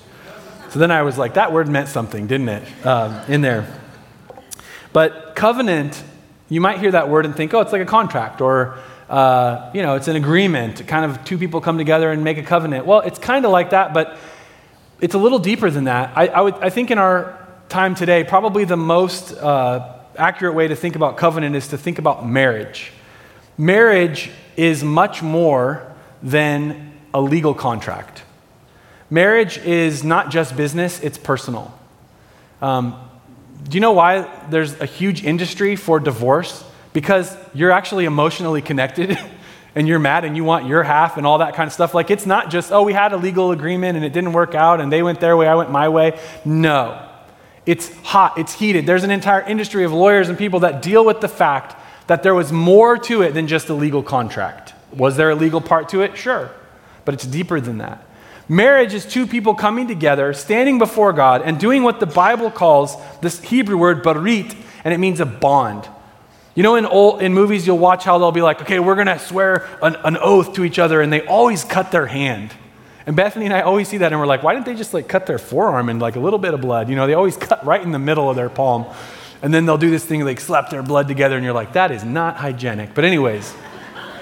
So 0.68 0.78
then 0.78 0.90
I 0.90 1.02
was 1.02 1.16
like, 1.16 1.34
that 1.34 1.52
word 1.52 1.68
meant 1.68 1.88
something, 1.88 2.26
didn't 2.26 2.50
it, 2.50 2.86
um, 2.86 3.18
in 3.30 3.40
there. 3.40 3.66
But 4.92 5.34
covenant, 5.34 6.02
you 6.50 6.60
might 6.60 6.78
hear 6.80 6.90
that 6.90 7.08
word 7.08 7.24
and 7.24 7.34
think, 7.34 7.54
oh, 7.54 7.60
it's 7.60 7.72
like 7.72 7.80
a 7.80 7.86
contract 7.86 8.42
or, 8.42 8.78
uh, 9.08 9.70
you 9.72 9.80
know, 9.80 9.94
it's 9.94 10.08
an 10.08 10.16
agreement. 10.16 10.86
Kind 10.86 11.10
of 11.10 11.24
two 11.24 11.38
people 11.38 11.62
come 11.62 11.78
together 11.78 12.10
and 12.12 12.22
make 12.24 12.36
a 12.36 12.42
covenant. 12.42 12.84
Well, 12.84 13.00
it's 13.00 13.18
kind 13.18 13.46
of 13.46 13.52
like 13.52 13.70
that, 13.70 13.94
but 13.94 14.18
it's 15.00 15.14
a 15.14 15.18
little 15.18 15.38
deeper 15.38 15.70
than 15.70 15.84
that. 15.84 16.16
I, 16.16 16.28
I, 16.28 16.40
would, 16.40 16.54
I 16.54 16.70
think 16.70 16.90
in 16.90 16.98
our 16.98 17.46
time 17.68 17.94
today, 17.94 18.24
probably 18.24 18.64
the 18.64 18.76
most 18.76 19.32
uh, 19.32 19.94
accurate 20.16 20.54
way 20.54 20.68
to 20.68 20.76
think 20.76 20.96
about 20.96 21.16
covenant 21.16 21.54
is 21.54 21.68
to 21.68 21.78
think 21.78 21.98
about 21.98 22.26
marriage. 22.26 22.92
Marriage 23.58 24.30
is 24.56 24.82
much 24.82 25.22
more 25.22 25.94
than 26.22 26.92
a 27.12 27.20
legal 27.20 27.54
contract. 27.54 28.22
Marriage 29.10 29.58
is 29.58 30.02
not 30.02 30.30
just 30.30 30.56
business, 30.56 31.00
it's 31.00 31.18
personal. 31.18 31.72
Um, 32.60 32.98
do 33.68 33.76
you 33.76 33.80
know 33.80 33.92
why 33.92 34.28
there's 34.50 34.78
a 34.80 34.86
huge 34.86 35.24
industry 35.24 35.76
for 35.76 36.00
divorce? 36.00 36.64
Because 36.92 37.36
you're 37.54 37.70
actually 37.70 38.04
emotionally 38.04 38.62
connected 38.62 39.18
and 39.76 39.86
you're 39.86 39.98
mad 39.98 40.24
and 40.24 40.36
you 40.36 40.42
want 40.42 40.66
your 40.66 40.82
half 40.82 41.18
and 41.18 41.26
all 41.26 41.38
that 41.38 41.54
kind 41.54 41.68
of 41.68 41.72
stuff. 41.72 41.94
Like, 41.94 42.10
it's 42.10 42.24
not 42.24 42.50
just, 42.50 42.72
oh, 42.72 42.82
we 42.82 42.94
had 42.94 43.12
a 43.12 43.16
legal 43.18 43.52
agreement 43.52 43.96
and 43.96 44.04
it 44.04 44.14
didn't 44.14 44.32
work 44.32 44.54
out 44.54 44.80
and 44.80 44.90
they 44.90 45.02
went 45.02 45.20
their 45.20 45.36
way, 45.36 45.46
I 45.46 45.54
went 45.54 45.70
my 45.70 45.88
way. 45.90 46.18
No. 46.46 47.06
It's 47.66 47.94
hot, 47.98 48.38
it's 48.38 48.54
heated. 48.54 48.86
There's 48.86 49.04
an 49.04 49.10
entire 49.10 49.42
industry 49.42 49.84
of 49.84 49.92
lawyers 49.92 50.30
and 50.30 50.38
people 50.38 50.60
that 50.60 50.80
deal 50.80 51.04
with 51.04 51.20
the 51.20 51.28
fact 51.28 51.76
that 52.06 52.22
there 52.22 52.34
was 52.34 52.50
more 52.50 52.96
to 52.96 53.20
it 53.20 53.34
than 53.34 53.46
just 53.46 53.68
a 53.68 53.74
legal 53.74 54.02
contract. 54.02 54.72
Was 54.92 55.16
there 55.16 55.30
a 55.30 55.34
legal 55.34 55.60
part 55.60 55.90
to 55.90 56.00
it? 56.00 56.16
Sure. 56.16 56.50
But 57.04 57.12
it's 57.14 57.26
deeper 57.26 57.60
than 57.60 57.78
that. 57.78 58.02
Marriage 58.48 58.94
is 58.94 59.04
two 59.04 59.26
people 59.26 59.54
coming 59.54 59.88
together, 59.88 60.32
standing 60.32 60.78
before 60.78 61.12
God, 61.12 61.42
and 61.42 61.58
doing 61.58 61.82
what 61.82 62.00
the 62.00 62.06
Bible 62.06 62.50
calls 62.50 62.96
this 63.20 63.42
Hebrew 63.42 63.76
word 63.76 64.02
barit, 64.02 64.56
and 64.84 64.94
it 64.94 64.98
means 64.98 65.20
a 65.20 65.26
bond. 65.26 65.88
You 66.56 66.62
know, 66.62 66.76
in, 66.76 66.86
old, 66.86 67.20
in 67.20 67.34
movies, 67.34 67.66
you'll 67.66 67.78
watch 67.78 68.02
how 68.04 68.16
they'll 68.16 68.32
be 68.32 68.40
like, 68.40 68.62
okay, 68.62 68.80
we're 68.80 68.94
going 68.94 69.08
to 69.08 69.18
swear 69.18 69.68
an, 69.82 69.94
an 69.96 70.16
oath 70.16 70.54
to 70.54 70.64
each 70.64 70.78
other, 70.78 71.02
and 71.02 71.12
they 71.12 71.20
always 71.26 71.64
cut 71.64 71.92
their 71.92 72.06
hand. 72.06 72.50
And 73.04 73.14
Bethany 73.14 73.44
and 73.44 73.52
I 73.52 73.60
always 73.60 73.88
see 73.88 73.98
that, 73.98 74.10
and 74.10 74.18
we're 74.18 74.26
like, 74.26 74.42
why 74.42 74.54
didn't 74.54 74.64
they 74.64 74.74
just 74.74 74.94
like 74.94 75.06
cut 75.06 75.26
their 75.26 75.38
forearm 75.38 75.90
and 75.90 76.00
like 76.00 76.16
a 76.16 76.20
little 76.20 76.38
bit 76.38 76.54
of 76.54 76.62
blood? 76.62 76.88
You 76.88 76.96
know, 76.96 77.06
they 77.06 77.12
always 77.12 77.36
cut 77.36 77.64
right 77.66 77.82
in 77.82 77.92
the 77.92 77.98
middle 77.98 78.30
of 78.30 78.36
their 78.36 78.48
palm. 78.48 78.86
And 79.42 79.52
then 79.52 79.66
they'll 79.66 79.76
do 79.76 79.90
this 79.90 80.02
thing, 80.02 80.24
like 80.24 80.40
slap 80.40 80.70
their 80.70 80.82
blood 80.82 81.08
together, 81.08 81.36
and 81.36 81.44
you're 81.44 81.52
like, 81.52 81.74
that 81.74 81.90
is 81.90 82.04
not 82.04 82.38
hygienic. 82.38 82.94
But, 82.94 83.04
anyways, 83.04 83.54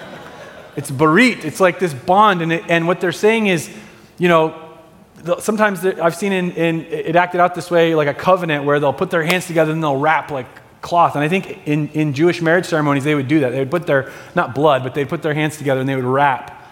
it's 0.77 0.91
barit. 0.91 1.45
It's 1.45 1.61
like 1.61 1.79
this 1.79 1.95
bond. 1.95 2.43
And, 2.43 2.53
it, 2.53 2.65
and 2.69 2.89
what 2.89 3.01
they're 3.01 3.13
saying 3.13 3.47
is, 3.47 3.71
you 4.19 4.27
know, 4.27 4.61
sometimes 5.39 5.85
I've 5.87 6.17
seen 6.17 6.33
in, 6.33 6.51
in, 6.51 6.81
it 6.87 7.15
acted 7.15 7.41
out 7.41 7.55
this 7.55 7.71
way, 7.71 7.95
like 7.95 8.09
a 8.09 8.15
covenant, 8.15 8.65
where 8.65 8.81
they'll 8.81 8.93
put 8.93 9.13
their 9.13 9.23
hands 9.23 9.47
together 9.47 9.71
and 9.71 9.81
they'll 9.81 9.97
wrap 9.97 10.33
like 10.33 10.49
cloth. 10.85 11.17
And 11.17 11.25
I 11.25 11.29
think 11.29 11.67
in, 11.67 11.89
in 11.89 12.13
Jewish 12.13 12.43
marriage 12.43 12.67
ceremonies, 12.67 13.05
they 13.05 13.15
would 13.15 13.27
do 13.27 13.41
that. 13.41 13.51
They 13.51 13.59
would 13.59 13.71
put 13.71 13.87
their, 13.87 14.13
not 14.35 14.55
blood, 14.55 14.85
but 14.85 14.95
they'd 14.95 15.09
put 15.09 15.23
their 15.23 15.33
hands 15.33 15.57
together 15.57 15.81
and 15.81 15.89
they 15.89 15.97
would 15.97 16.05
wrap 16.05 16.63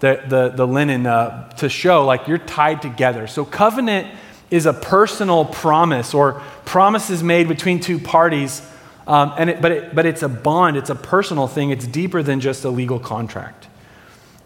the, 0.00 0.22
the, 0.28 0.50
the 0.50 0.66
linen 0.66 1.06
uh, 1.06 1.48
to 1.54 1.70
show 1.70 2.04
like 2.04 2.28
you're 2.28 2.36
tied 2.38 2.82
together. 2.82 3.26
So 3.26 3.46
covenant 3.46 4.06
is 4.50 4.66
a 4.66 4.74
personal 4.74 5.46
promise 5.46 6.12
or 6.12 6.42
promises 6.66 7.22
made 7.22 7.48
between 7.48 7.80
two 7.80 7.98
parties. 7.98 8.60
Um, 9.06 9.32
and 9.38 9.48
it, 9.48 9.62
but, 9.62 9.72
it, 9.72 9.94
but 9.94 10.04
it's 10.04 10.22
a 10.22 10.28
bond, 10.28 10.76
it's 10.76 10.90
a 10.90 10.94
personal 10.94 11.48
thing, 11.48 11.70
it's 11.70 11.86
deeper 11.86 12.22
than 12.22 12.40
just 12.40 12.64
a 12.64 12.70
legal 12.70 12.98
contract. 12.98 13.66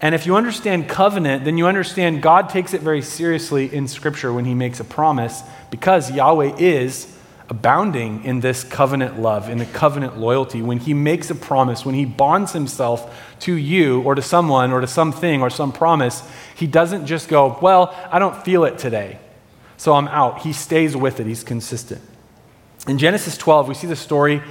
And 0.00 0.14
if 0.14 0.26
you 0.26 0.36
understand 0.36 0.88
covenant, 0.88 1.44
then 1.44 1.58
you 1.58 1.66
understand 1.66 2.22
God 2.22 2.50
takes 2.50 2.72
it 2.72 2.82
very 2.82 3.02
seriously 3.02 3.74
in 3.74 3.88
Scripture 3.88 4.32
when 4.32 4.44
He 4.44 4.54
makes 4.54 4.78
a 4.78 4.84
promise 4.84 5.42
because 5.72 6.12
Yahweh 6.12 6.56
is 6.58 7.17
abounding 7.48 8.24
in 8.24 8.40
this 8.40 8.62
covenant 8.62 9.18
love, 9.18 9.48
in 9.48 9.58
the 9.58 9.66
covenant 9.66 10.18
loyalty. 10.18 10.60
When 10.60 10.78
He 10.78 10.92
makes 10.94 11.30
a 11.30 11.34
promise, 11.34 11.84
when 11.84 11.94
He 11.94 12.04
bonds 12.04 12.52
Himself 12.52 13.36
to 13.40 13.54
you 13.54 14.02
or 14.02 14.14
to 14.14 14.22
someone 14.22 14.72
or 14.72 14.80
to 14.80 14.86
something 14.86 15.40
or 15.40 15.50
some 15.50 15.72
promise, 15.72 16.22
He 16.54 16.66
doesn't 16.66 17.06
just 17.06 17.28
go, 17.28 17.58
Well, 17.62 17.94
I 18.10 18.18
don't 18.18 18.36
feel 18.44 18.64
it 18.64 18.78
today, 18.78 19.18
so 19.76 19.94
I'm 19.94 20.08
out. 20.08 20.40
He 20.40 20.52
stays 20.52 20.96
with 20.96 21.20
it, 21.20 21.26
He's 21.26 21.44
consistent. 21.44 22.02
In 22.86 22.98
Genesis 22.98 23.36
12, 23.36 23.68
we 23.68 23.74
see 23.74 23.86
the 23.86 23.96
story 23.96 24.42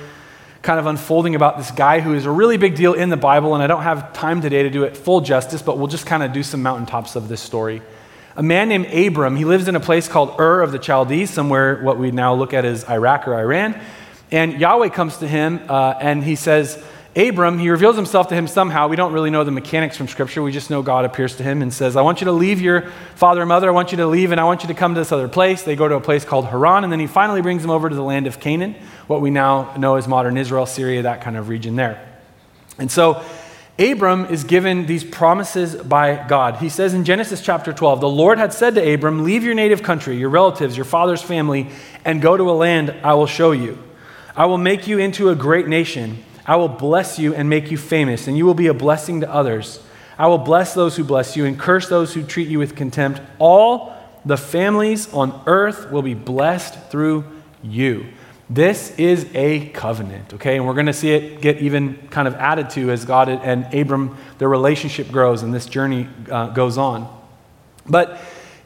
kind 0.61 0.79
of 0.79 0.85
unfolding 0.85 1.35
about 1.35 1.57
this 1.57 1.71
guy 1.71 1.99
who 1.99 2.13
is 2.13 2.25
a 2.25 2.31
really 2.31 2.57
big 2.57 2.75
deal 2.75 2.93
in 2.93 3.09
the 3.09 3.17
Bible, 3.17 3.53
and 3.53 3.63
I 3.63 3.67
don't 3.67 3.83
have 3.83 4.11
time 4.13 4.41
today 4.41 4.63
to 4.63 4.69
do 4.69 4.83
it 4.83 4.97
full 4.97 5.21
justice, 5.21 5.61
but 5.61 5.77
we'll 5.77 5.87
just 5.87 6.05
kind 6.05 6.23
of 6.23 6.33
do 6.33 6.43
some 6.43 6.61
mountaintops 6.61 7.15
of 7.15 7.29
this 7.29 7.41
story. 7.41 7.81
A 8.37 8.43
man 8.43 8.69
named 8.69 8.85
Abram, 8.93 9.35
he 9.35 9.45
lives 9.45 9.67
in 9.67 9.75
a 9.75 9.79
place 9.79 10.07
called 10.07 10.39
Ur 10.39 10.61
of 10.61 10.71
the 10.71 10.79
Chaldees, 10.79 11.31
somewhere 11.31 11.81
what 11.81 11.97
we 11.97 12.11
now 12.11 12.35
look 12.35 12.53
at 12.53 12.65
as 12.65 12.87
Iraq 12.87 13.27
or 13.27 13.33
Iran. 13.33 13.81
And 14.29 14.59
Yahweh 14.59 14.89
comes 14.89 15.17
to 15.17 15.27
him 15.27 15.59
uh, 15.67 15.95
and 15.99 16.23
he 16.23 16.35
says, 16.35 16.81
Abram, 17.15 17.57
he 17.57 17.71
reveals 17.71 17.95
himself 17.95 18.27
to 18.27 18.35
him 18.35 18.45
somehow. 18.45 18.89
We 18.89 18.95
don't 18.95 19.11
really 19.11 19.31
know 19.31 19.43
the 19.43 19.49
mechanics 19.49 19.97
from 19.97 20.07
Scripture. 20.07 20.43
We 20.43 20.51
just 20.51 20.69
know 20.69 20.83
God 20.83 21.03
appears 21.03 21.37
to 21.37 21.43
him 21.43 21.63
and 21.63 21.73
says, 21.73 21.95
I 21.95 22.03
want 22.03 22.21
you 22.21 22.25
to 22.25 22.31
leave 22.31 22.61
your 22.61 22.91
father 23.15 23.41
and 23.41 23.49
mother. 23.49 23.69
I 23.69 23.71
want 23.71 23.89
you 23.89 23.97
to 23.97 24.05
leave, 24.05 24.31
and 24.31 24.39
I 24.39 24.43
want 24.43 24.61
you 24.61 24.67
to 24.67 24.75
come 24.75 24.93
to 24.93 25.01
this 25.01 25.11
other 25.11 25.27
place. 25.27 25.63
They 25.63 25.75
go 25.75 25.87
to 25.87 25.95
a 25.95 25.99
place 25.99 26.23
called 26.23 26.45
Haran, 26.45 26.83
and 26.83 26.93
then 26.93 26.99
he 26.99 27.07
finally 27.07 27.41
brings 27.41 27.63
them 27.63 27.71
over 27.71 27.89
to 27.89 27.95
the 27.95 28.03
land 28.03 28.27
of 28.27 28.39
Canaan, 28.39 28.75
what 29.07 29.19
we 29.19 29.31
now 29.31 29.73
know 29.77 29.95
as 29.95 30.07
modern 30.07 30.37
Israel, 30.37 30.67
Syria, 30.67 31.01
that 31.01 31.21
kind 31.21 31.37
of 31.37 31.49
region 31.49 31.75
there. 31.75 32.07
And 32.77 32.91
so 32.91 33.23
Abram 33.79 34.25
is 34.25 34.43
given 34.43 34.87
these 34.87 35.03
promises 35.03 35.75
by 35.75 36.25
God. 36.27 36.55
He 36.55 36.69
says 36.69 36.95
in 36.95 37.05
Genesis 37.05 37.41
chapter 37.41 37.71
12, 37.71 38.01
the 38.01 38.09
Lord 38.09 38.39
had 38.39 38.51
said 38.51 38.73
to 38.73 38.93
Abram, 38.93 39.23
Leave 39.23 39.43
your 39.43 39.53
native 39.53 39.83
country, 39.83 40.17
your 40.17 40.29
relatives, 40.29 40.75
your 40.75 40.85
father's 40.85 41.21
family, 41.21 41.69
and 42.03 42.19
go 42.21 42.35
to 42.35 42.49
a 42.49 42.53
land 42.53 42.95
I 43.03 43.13
will 43.13 43.27
show 43.27 43.51
you. 43.51 43.77
I 44.35 44.47
will 44.47 44.57
make 44.57 44.87
you 44.87 44.97
into 44.97 45.29
a 45.29 45.35
great 45.35 45.67
nation. 45.67 46.23
I 46.45 46.55
will 46.55 46.69
bless 46.69 47.19
you 47.19 47.35
and 47.35 47.49
make 47.49 47.69
you 47.69 47.77
famous, 47.77 48.27
and 48.27 48.35
you 48.35 48.45
will 48.45 48.55
be 48.55 48.67
a 48.67 48.73
blessing 48.73 49.21
to 49.21 49.31
others. 49.31 49.79
I 50.17 50.25
will 50.27 50.39
bless 50.39 50.73
those 50.73 50.95
who 50.95 51.03
bless 51.03 51.35
you 51.35 51.45
and 51.45 51.59
curse 51.59 51.87
those 51.87 52.15
who 52.15 52.23
treat 52.23 52.47
you 52.47 52.57
with 52.57 52.75
contempt. 52.75 53.21
All 53.37 53.95
the 54.25 54.37
families 54.37 55.13
on 55.13 55.43
earth 55.45 55.91
will 55.91 56.01
be 56.01 56.15
blessed 56.15 56.89
through 56.89 57.25
you. 57.61 58.07
This 58.49 58.97
is 58.97 59.27
a 59.33 59.67
covenant, 59.69 60.35
okay? 60.35 60.55
And 60.55 60.65
we're 60.65 60.73
going 60.73 60.85
to 60.85 60.93
see 60.93 61.11
it 61.11 61.41
get 61.41 61.57
even 61.57 61.97
kind 62.09 62.27
of 62.27 62.35
added 62.35 62.69
to 62.71 62.91
as 62.91 63.03
God 63.03 63.27
and 63.27 63.73
Abram, 63.73 64.17
their 64.37 64.47
relationship 64.47 65.11
grows 65.11 65.43
and 65.43 65.53
this 65.53 65.65
journey 65.65 66.07
uh, 66.31 66.47
goes 66.47 66.77
on. 66.77 67.13
But 67.85 68.21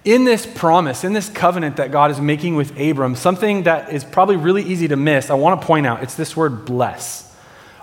in 0.06 0.24
this 0.24 0.46
promise, 0.46 1.04
in 1.04 1.14
this 1.14 1.30
covenant 1.30 1.78
that 1.78 1.92
God 1.92 2.12
is 2.12 2.20
making 2.20 2.56
with 2.56 2.80
Abram, 2.80 3.16
something 3.16 3.64
that 3.64 3.92
is 3.92 4.04
probably 4.04 4.36
really 4.36 4.64
easy 4.64 4.88
to 4.88 4.96
miss, 4.96 5.32
I 5.32 5.34
want 5.34 5.60
to 5.60 5.66
point 5.66 5.88
out 5.88 6.04
it's 6.04 6.16
this 6.16 6.38
word 6.38 6.66
bless. 6.66 7.36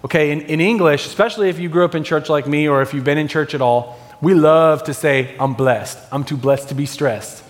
Okay, 0.05 0.31
in, 0.31 0.43
in 0.43 0.61
English, 0.61 1.07
especially 1.07 1.49
if 1.49 1.59
you 1.59 1.69
grew 1.69 1.85
up 1.85 1.97
in 1.97 2.05
church 2.05 2.29
like 2.29 2.47
me 2.47 2.69
or 2.69 2.83
if 2.83 2.95
you've 2.95 3.05
been 3.05 3.19
in 3.19 3.27
church 3.27 3.55
at 3.55 3.61
all, 3.61 3.99
we 4.21 4.35
love 4.35 4.85
to 4.85 4.95
say, 4.95 5.37
I'm 5.39 5.55
blessed. 5.55 5.99
I'm 6.13 6.23
too 6.23 6.37
blessed 6.37 6.69
to 6.69 6.77
be 6.77 6.87
stressed. 6.87 7.43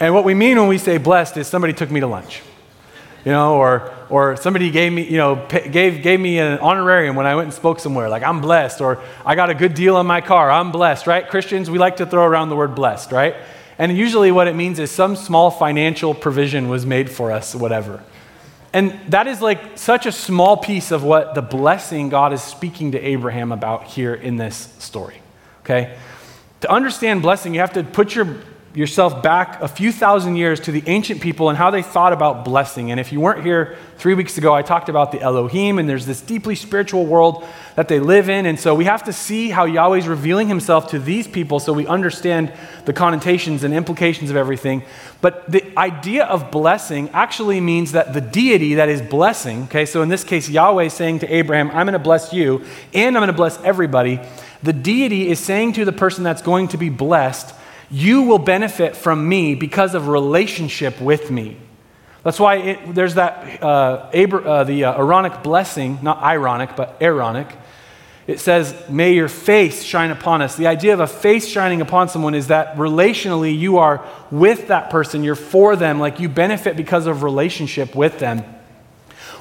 And 0.00 0.14
what 0.14 0.24
we 0.24 0.34
mean 0.34 0.58
when 0.58 0.66
we 0.66 0.78
say 0.78 0.98
blessed 0.98 1.36
is 1.36 1.46
somebody 1.46 1.72
took 1.72 1.92
me 1.92 2.00
to 2.00 2.08
lunch. 2.08 2.42
You 3.24 3.32
know, 3.32 3.56
or, 3.56 3.92
or 4.10 4.36
somebody 4.36 4.70
gave 4.70 4.92
me, 4.92 5.02
you 5.04 5.16
know, 5.16 5.46
gave, 5.48 6.02
gave 6.02 6.20
me 6.20 6.38
an 6.38 6.58
honorarium 6.58 7.16
when 7.16 7.26
I 7.26 7.34
went 7.34 7.46
and 7.46 7.54
spoke 7.54 7.80
somewhere, 7.80 8.08
like 8.08 8.22
I'm 8.22 8.40
blessed, 8.40 8.80
or 8.80 9.00
I 9.24 9.34
got 9.34 9.48
a 9.48 9.54
good 9.54 9.74
deal 9.74 9.96
on 9.96 10.06
my 10.06 10.20
car, 10.20 10.50
I'm 10.50 10.72
blessed, 10.72 11.06
right? 11.06 11.26
Christians, 11.28 11.70
we 11.70 11.78
like 11.78 11.96
to 11.96 12.06
throw 12.06 12.24
around 12.24 12.50
the 12.50 12.56
word 12.56 12.74
blessed, 12.74 13.12
right? 13.12 13.34
And 13.78 13.96
usually 13.96 14.30
what 14.30 14.46
it 14.46 14.54
means 14.54 14.78
is 14.78 14.90
some 14.90 15.16
small 15.16 15.50
financial 15.50 16.14
provision 16.14 16.68
was 16.68 16.84
made 16.84 17.10
for 17.10 17.32
us, 17.32 17.54
whatever. 17.54 18.02
And 18.72 19.00
that 19.08 19.26
is 19.26 19.40
like 19.40 19.78
such 19.78 20.04
a 20.04 20.12
small 20.12 20.56
piece 20.56 20.90
of 20.90 21.02
what 21.02 21.34
the 21.34 21.42
blessing 21.42 22.08
God 22.08 22.32
is 22.32 22.42
speaking 22.42 22.92
to 22.92 23.00
Abraham 23.00 23.52
about 23.52 23.84
here 23.84 24.14
in 24.14 24.36
this 24.36 24.74
story, 24.78 25.16
okay? 25.60 25.96
To 26.60 26.70
understand 26.70 27.22
blessing, 27.22 27.54
you 27.54 27.60
have 27.60 27.72
to 27.74 27.84
put 27.84 28.14
your 28.14 28.36
yourself 28.74 29.22
back 29.22 29.62
a 29.62 29.68
few 29.68 29.92
thousand 29.92 30.34
years 30.34 30.58
to 30.58 30.72
the 30.72 30.82
ancient 30.86 31.20
people 31.20 31.48
and 31.48 31.56
how 31.56 31.70
they 31.70 31.82
thought 31.82 32.12
about 32.12 32.44
blessing. 32.44 32.90
And 32.90 32.98
if 32.98 33.12
you 33.12 33.20
weren't 33.20 33.44
here 33.44 33.78
three 33.98 34.14
weeks 34.14 34.36
ago, 34.36 34.52
I 34.52 34.62
talked 34.62 34.88
about 34.88 35.12
the 35.12 35.20
Elohim, 35.20 35.78
and 35.78 35.88
there's 35.88 36.06
this 36.06 36.20
deeply 36.20 36.56
spiritual 36.56 37.06
world 37.06 37.46
that 37.76 37.86
they 37.86 38.00
live 38.00 38.28
in. 38.28 38.46
And 38.46 38.58
so 38.58 38.74
we 38.74 38.86
have 38.86 39.04
to 39.04 39.12
see 39.12 39.50
how 39.50 39.64
Yahweh's 39.64 40.08
revealing 40.08 40.48
himself 40.48 40.88
to 40.88 40.98
these 40.98 41.28
people 41.28 41.60
so 41.60 41.72
we 41.72 41.86
understand 41.86 42.52
the 42.84 42.92
connotations 42.92 43.62
and 43.62 43.72
implications 43.72 44.28
of 44.30 44.36
everything. 44.36 44.82
But 45.20 45.48
the 45.50 45.64
idea 45.78 46.24
of 46.24 46.50
blessing 46.50 47.10
actually 47.10 47.60
means 47.60 47.92
that 47.92 48.12
the 48.12 48.20
deity 48.20 48.74
that 48.74 48.88
is 48.88 49.00
blessing, 49.00 49.64
okay, 49.64 49.86
so 49.86 50.02
in 50.02 50.08
this 50.08 50.24
case, 50.24 50.50
Yahweh 50.50 50.88
saying 50.88 51.20
to 51.20 51.32
Abraham, 51.32 51.70
I'm 51.70 51.86
going 51.86 51.92
to 51.92 52.00
bless 52.00 52.32
you, 52.32 52.64
and 52.92 53.16
I'm 53.16 53.20
going 53.20 53.28
to 53.28 53.32
bless 53.32 53.62
everybody. 53.62 54.20
The 54.64 54.72
deity 54.72 55.28
is 55.28 55.38
saying 55.38 55.74
to 55.74 55.84
the 55.84 55.92
person 55.92 56.24
that's 56.24 56.42
going 56.42 56.68
to 56.68 56.76
be 56.76 56.88
blessed, 56.88 57.54
you 57.90 58.22
will 58.22 58.38
benefit 58.38 58.96
from 58.96 59.28
me 59.28 59.54
because 59.54 59.94
of 59.94 60.08
relationship 60.08 61.00
with 61.00 61.30
me. 61.30 61.56
That's 62.22 62.40
why 62.40 62.56
it, 62.56 62.94
there's 62.94 63.14
that, 63.14 63.62
uh, 63.62 64.10
Abra, 64.14 64.42
uh, 64.42 64.64
the 64.64 64.84
uh, 64.84 64.98
Aaronic 64.98 65.42
blessing, 65.42 65.98
not 66.02 66.22
ironic, 66.22 66.74
but 66.74 66.96
Aaronic. 67.00 67.48
It 68.26 68.40
says, 68.40 68.74
May 68.88 69.14
your 69.14 69.28
face 69.28 69.82
shine 69.82 70.10
upon 70.10 70.40
us. 70.40 70.56
The 70.56 70.66
idea 70.66 70.94
of 70.94 71.00
a 71.00 71.06
face 71.06 71.46
shining 71.46 71.82
upon 71.82 72.08
someone 72.08 72.34
is 72.34 72.46
that 72.46 72.76
relationally 72.76 73.56
you 73.56 73.78
are 73.78 74.02
with 74.30 74.68
that 74.68 74.88
person, 74.88 75.22
you're 75.22 75.34
for 75.34 75.76
them, 75.76 76.00
like 76.00 76.20
you 76.20 76.30
benefit 76.30 76.76
because 76.76 77.06
of 77.06 77.22
relationship 77.22 77.94
with 77.94 78.18
them. 78.18 78.42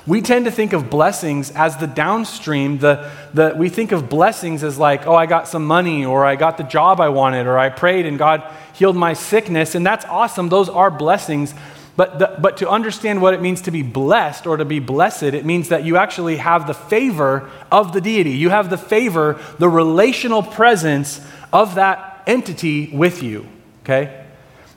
We 0.06 0.22
tend 0.22 0.46
to 0.46 0.52
think 0.52 0.74
of 0.74 0.90
blessings 0.90 1.52
as 1.52 1.78
the 1.78 1.88
downstream. 1.88 2.80
The, 2.80 3.10
the, 3.34 3.54
we 3.56 3.70
think 3.70 3.94
of 3.94 4.10
blessings 4.10 4.62
as 4.64 4.78
like, 4.78 5.08
oh, 5.08 5.16
I 5.16 5.26
got 5.26 5.48
some 5.48 5.66
money, 5.66 6.06
or 6.06 6.26
I 6.26 6.36
got 6.36 6.58
the 6.58 6.64
job 6.64 7.00
I 7.00 7.08
wanted, 7.10 7.48
or 7.48 7.58
I 7.58 7.70
prayed 7.70 8.06
and 8.06 8.18
God 8.18 8.44
healed 8.74 8.98
my 8.98 9.14
sickness. 9.14 9.76
And 9.76 9.86
that's 9.86 10.04
awesome. 10.06 10.50
Those 10.50 10.68
are 10.68 10.92
blessings. 10.92 11.54
But, 11.96 12.20
the, 12.20 12.36
but 12.42 12.58
to 12.58 12.70
understand 12.70 13.22
what 13.22 13.34
it 13.34 13.42
means 13.42 13.62
to 13.62 13.72
be 13.72 13.82
blessed 13.82 14.46
or 14.46 14.58
to 14.58 14.66
be 14.66 14.80
blessed, 14.80 15.24
it 15.24 15.46
means 15.46 15.70
that 15.70 15.86
you 15.86 15.96
actually 15.96 16.38
have 16.38 16.68
the 16.68 16.74
favor 16.74 17.50
of 17.72 17.94
the 17.94 18.02
deity. 18.02 18.32
You 18.32 18.50
have 18.50 18.70
the 18.70 18.78
favor, 18.78 19.40
the 19.60 19.70
relational 19.70 20.44
presence 20.44 21.22
of 21.54 21.76
that 21.76 22.24
entity 22.28 22.90
with 22.92 23.24
you. 23.24 23.48
Okay? 23.84 24.26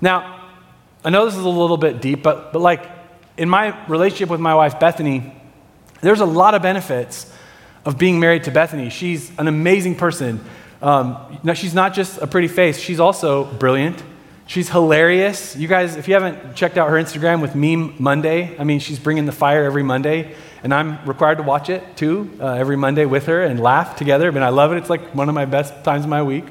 Now, 0.01 0.51
I 1.05 1.11
know 1.11 1.25
this 1.25 1.37
is 1.37 1.45
a 1.45 1.49
little 1.49 1.79
bit 1.79 2.01
deep, 2.01 2.23
but, 2.23 2.53
but 2.53 2.61
like 2.61 2.96
in 3.37 3.49
my 3.49 3.87
relationship 3.87 4.29
with 4.29 4.41
my 4.41 4.55
wife, 4.55 4.81
Bethany, 4.81 5.35
there's 6.01 6.21
a 6.21 6.27
lot 6.27 6.55
of 6.55 6.63
benefits 6.63 7.31
of 7.85 7.99
being 7.99 8.19
married 8.19 8.45
to 8.45 8.51
Bethany. 8.51 8.91
She's 8.91 9.31
an 9.39 9.49
amazing 9.49 9.97
person. 9.97 10.45
Um, 10.83 11.39
now, 11.43 11.55
she's 11.55 11.75
not 11.75 11.95
just 11.95 12.19
a 12.19 12.27
pretty 12.27 12.49
face, 12.49 12.79
she's 12.79 13.01
also 13.01 13.45
brilliant. 13.45 14.03
She's 14.49 14.69
hilarious. 14.69 15.57
You 15.57 15.67
guys, 15.67 15.97
if 15.97 16.07
you 16.07 16.15
haven't 16.15 16.55
checked 16.55 16.79
out 16.79 16.89
her 16.89 16.95
Instagram 16.95 17.43
with 17.43 17.57
Meme 17.57 17.97
Monday, 17.99 18.57
I 18.61 18.63
mean, 18.63 18.79
she's 18.79 19.01
bringing 19.01 19.27
the 19.27 19.33
fire 19.33 19.65
every 19.65 19.83
Monday, 19.83 20.37
and 20.63 20.73
I'm 20.73 21.05
required 21.05 21.39
to 21.39 21.43
watch 21.43 21.69
it 21.69 21.97
too 21.97 22.31
uh, 22.41 22.53
every 22.53 22.77
Monday 22.77 23.07
with 23.07 23.27
her 23.27 23.43
and 23.43 23.59
laugh 23.59 23.97
together. 23.97 24.29
I 24.29 24.31
mean, 24.31 24.45
I 24.45 24.51
love 24.51 24.73
it. 24.73 24.79
It's 24.79 24.91
like 24.91 25.17
one 25.17 25.29
of 25.29 25.35
my 25.35 25.47
best 25.47 25.83
times 25.83 26.05
of 26.05 26.11
my 26.11 26.23
week. 26.23 26.45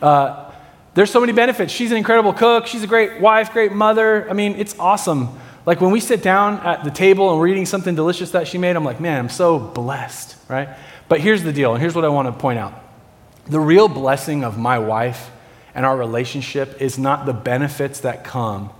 Uh, 0.00 0.50
there's 0.94 1.10
so 1.10 1.20
many 1.20 1.34
benefits. 1.34 1.70
She's 1.70 1.90
an 1.90 1.98
incredible 1.98 2.32
cook. 2.32 2.66
She's 2.66 2.82
a 2.82 2.86
great 2.86 3.20
wife, 3.20 3.52
great 3.52 3.72
mother. 3.72 4.28
I 4.30 4.32
mean, 4.32 4.54
it's 4.54 4.78
awesome. 4.78 5.38
Like 5.68 5.82
when 5.82 5.90
we 5.90 6.00
sit 6.00 6.22
down 6.22 6.60
at 6.60 6.82
the 6.82 6.90
table 6.90 7.30
and 7.30 7.38
we're 7.38 7.48
eating 7.48 7.66
something 7.66 7.94
delicious 7.94 8.30
that 8.30 8.48
she 8.48 8.56
made, 8.56 8.74
I'm 8.74 8.84
like, 8.84 9.00
man, 9.00 9.18
I'm 9.18 9.28
so 9.28 9.58
blessed, 9.58 10.34
right? 10.48 10.70
But 11.10 11.20
here's 11.20 11.42
the 11.42 11.52
deal, 11.52 11.74
and 11.74 11.82
here's 11.82 11.94
what 11.94 12.06
I 12.06 12.08
want 12.08 12.26
to 12.26 12.32
point 12.32 12.58
out. 12.58 12.72
The 13.44 13.60
real 13.60 13.86
blessing 13.86 14.44
of 14.44 14.56
my 14.56 14.78
wife 14.78 15.30
and 15.74 15.84
our 15.84 15.94
relationship 15.94 16.80
is 16.80 16.98
not 16.98 17.26
the 17.26 17.34
benefits 17.34 18.00
that 18.00 18.24
come, 18.24 18.70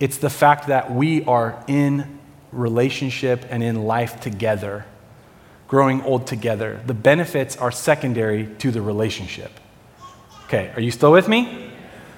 it's 0.00 0.16
the 0.16 0.30
fact 0.30 0.66
that 0.66 0.90
we 0.90 1.24
are 1.26 1.62
in 1.68 2.18
relationship 2.50 3.46
and 3.48 3.62
in 3.62 3.84
life 3.84 4.18
together, 4.18 4.84
growing 5.68 6.02
old 6.02 6.26
together. 6.26 6.80
The 6.84 6.92
benefits 6.92 7.56
are 7.56 7.70
secondary 7.70 8.48
to 8.58 8.72
the 8.72 8.82
relationship. 8.82 9.52
Okay, 10.46 10.72
are 10.74 10.80
you 10.80 10.90
still 10.90 11.12
with 11.12 11.28
me? 11.28 11.70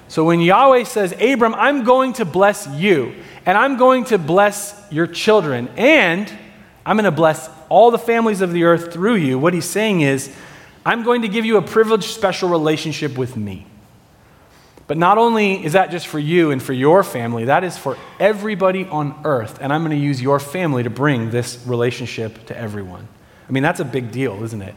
So 0.07 0.23
when 0.23 0.39
Yahweh 0.39 0.83
says, 0.83 1.13
Abram, 1.19 1.55
I'm 1.55 1.83
going 1.83 2.13
to 2.13 2.25
bless 2.25 2.67
you, 2.67 3.15
and 3.45 3.57
I'm 3.57 3.77
going 3.77 4.05
to 4.05 4.17
bless 4.17 4.75
your 4.91 5.07
children, 5.07 5.69
and 5.77 6.31
I'm 6.85 6.95
going 6.95 7.05
to 7.05 7.11
bless 7.11 7.49
all 7.69 7.91
the 7.91 7.99
families 7.99 8.41
of 8.41 8.51
the 8.51 8.63
earth 8.63 8.93
through 8.93 9.15
you. 9.15 9.39
What 9.39 9.53
he's 9.53 9.65
saying 9.69 10.01
is, 10.01 10.33
I'm 10.85 11.03
going 11.03 11.23
to 11.23 11.27
give 11.27 11.45
you 11.45 11.57
a 11.57 11.61
privileged, 11.61 12.09
special 12.09 12.49
relationship 12.49 13.17
with 13.17 13.35
me. 13.35 13.65
But 14.87 14.97
not 14.97 15.17
only 15.17 15.65
is 15.65 15.73
that 15.73 15.89
just 15.89 16.05
for 16.05 16.19
you 16.19 16.51
and 16.51 16.61
for 16.61 16.73
your 16.73 17.03
family, 17.03 17.45
that 17.45 17.63
is 17.63 17.75
for 17.75 17.97
everybody 18.19 18.85
on 18.85 19.19
earth. 19.23 19.57
And 19.59 19.73
I'm 19.73 19.81
going 19.81 19.97
to 19.97 20.03
use 20.03 20.21
your 20.21 20.39
family 20.39 20.83
to 20.83 20.91
bring 20.91 21.31
this 21.31 21.59
relationship 21.65 22.45
to 22.47 22.57
everyone. 22.57 23.07
I 23.49 23.51
mean, 23.51 23.63
that's 23.63 23.79
a 23.79 23.85
big 23.85 24.11
deal, 24.11 24.43
isn't 24.43 24.61
it? 24.61 24.75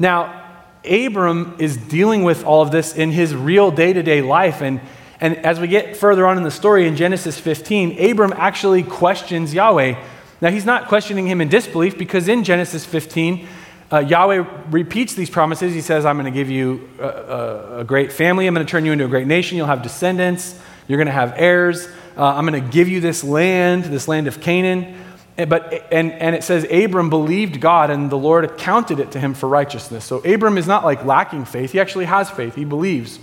Now, 0.00 0.42
Abram 0.84 1.56
is 1.60 1.76
dealing 1.76 2.24
with 2.24 2.44
all 2.44 2.62
of 2.62 2.72
this 2.72 2.94
in 2.94 3.12
his 3.12 3.34
real 3.34 3.70
day 3.70 3.92
to 3.92 4.02
day 4.02 4.20
life. 4.20 4.62
And 4.62 4.80
and 5.20 5.36
as 5.38 5.60
we 5.60 5.68
get 5.68 5.96
further 5.96 6.26
on 6.26 6.36
in 6.36 6.42
the 6.42 6.50
story 6.50 6.86
in 6.86 6.96
Genesis 6.96 7.38
15, 7.38 8.10
Abram 8.10 8.32
actually 8.36 8.82
questions 8.82 9.54
Yahweh. 9.54 9.96
Now, 10.40 10.50
he's 10.50 10.66
not 10.66 10.88
questioning 10.88 11.26
him 11.26 11.40
in 11.40 11.48
disbelief 11.48 11.96
because 11.96 12.28
in 12.28 12.44
Genesis 12.44 12.84
15, 12.84 13.46
uh, 13.92 13.98
Yahweh 14.00 14.44
repeats 14.70 15.14
these 15.14 15.30
promises. 15.30 15.72
He 15.72 15.80
says, 15.80 16.04
I'm 16.04 16.16
going 16.16 16.32
to 16.32 16.36
give 16.36 16.50
you 16.50 16.88
a, 16.98 17.06
a, 17.06 17.78
a, 17.80 17.84
great 17.84 18.12
family. 18.12 18.46
I'm 18.46 18.54
going 18.54 18.66
to 18.66 18.70
turn 18.70 18.84
you 18.84 18.92
into 18.92 19.04
a 19.04 19.08
great 19.08 19.26
nation. 19.26 19.56
You'll 19.56 19.68
have 19.68 19.82
descendants. 19.82 20.58
You're 20.88 20.98
going 20.98 21.06
to 21.06 21.12
have 21.12 21.34
heirs. 21.36 21.86
Uh, 22.16 22.24
I'm 22.26 22.46
going 22.46 22.62
to 22.62 22.70
give 22.70 22.88
you 22.88 23.00
this 23.00 23.22
land, 23.22 23.84
this 23.84 24.08
land 24.08 24.26
of 24.26 24.40
Canaan. 24.40 24.96
And, 25.36 25.48
but, 25.48 25.72
and, 25.92 26.12
and 26.12 26.34
it 26.34 26.44
says, 26.44 26.66
Abram 26.70 27.10
believed 27.10 27.60
God, 27.60 27.90
and 27.90 28.10
the 28.10 28.18
Lord 28.18 28.56
counted 28.58 29.00
it 29.00 29.12
to 29.12 29.20
him 29.20 29.34
for 29.34 29.48
righteousness. 29.48 30.04
So 30.04 30.18
Abram 30.18 30.58
is 30.58 30.66
not 30.66 30.84
like 30.84 31.04
lacking 31.04 31.44
faith. 31.44 31.72
He 31.72 31.80
actually 31.80 32.04
has 32.06 32.30
faith. 32.30 32.54
He 32.54 32.64
believes. 32.64 33.18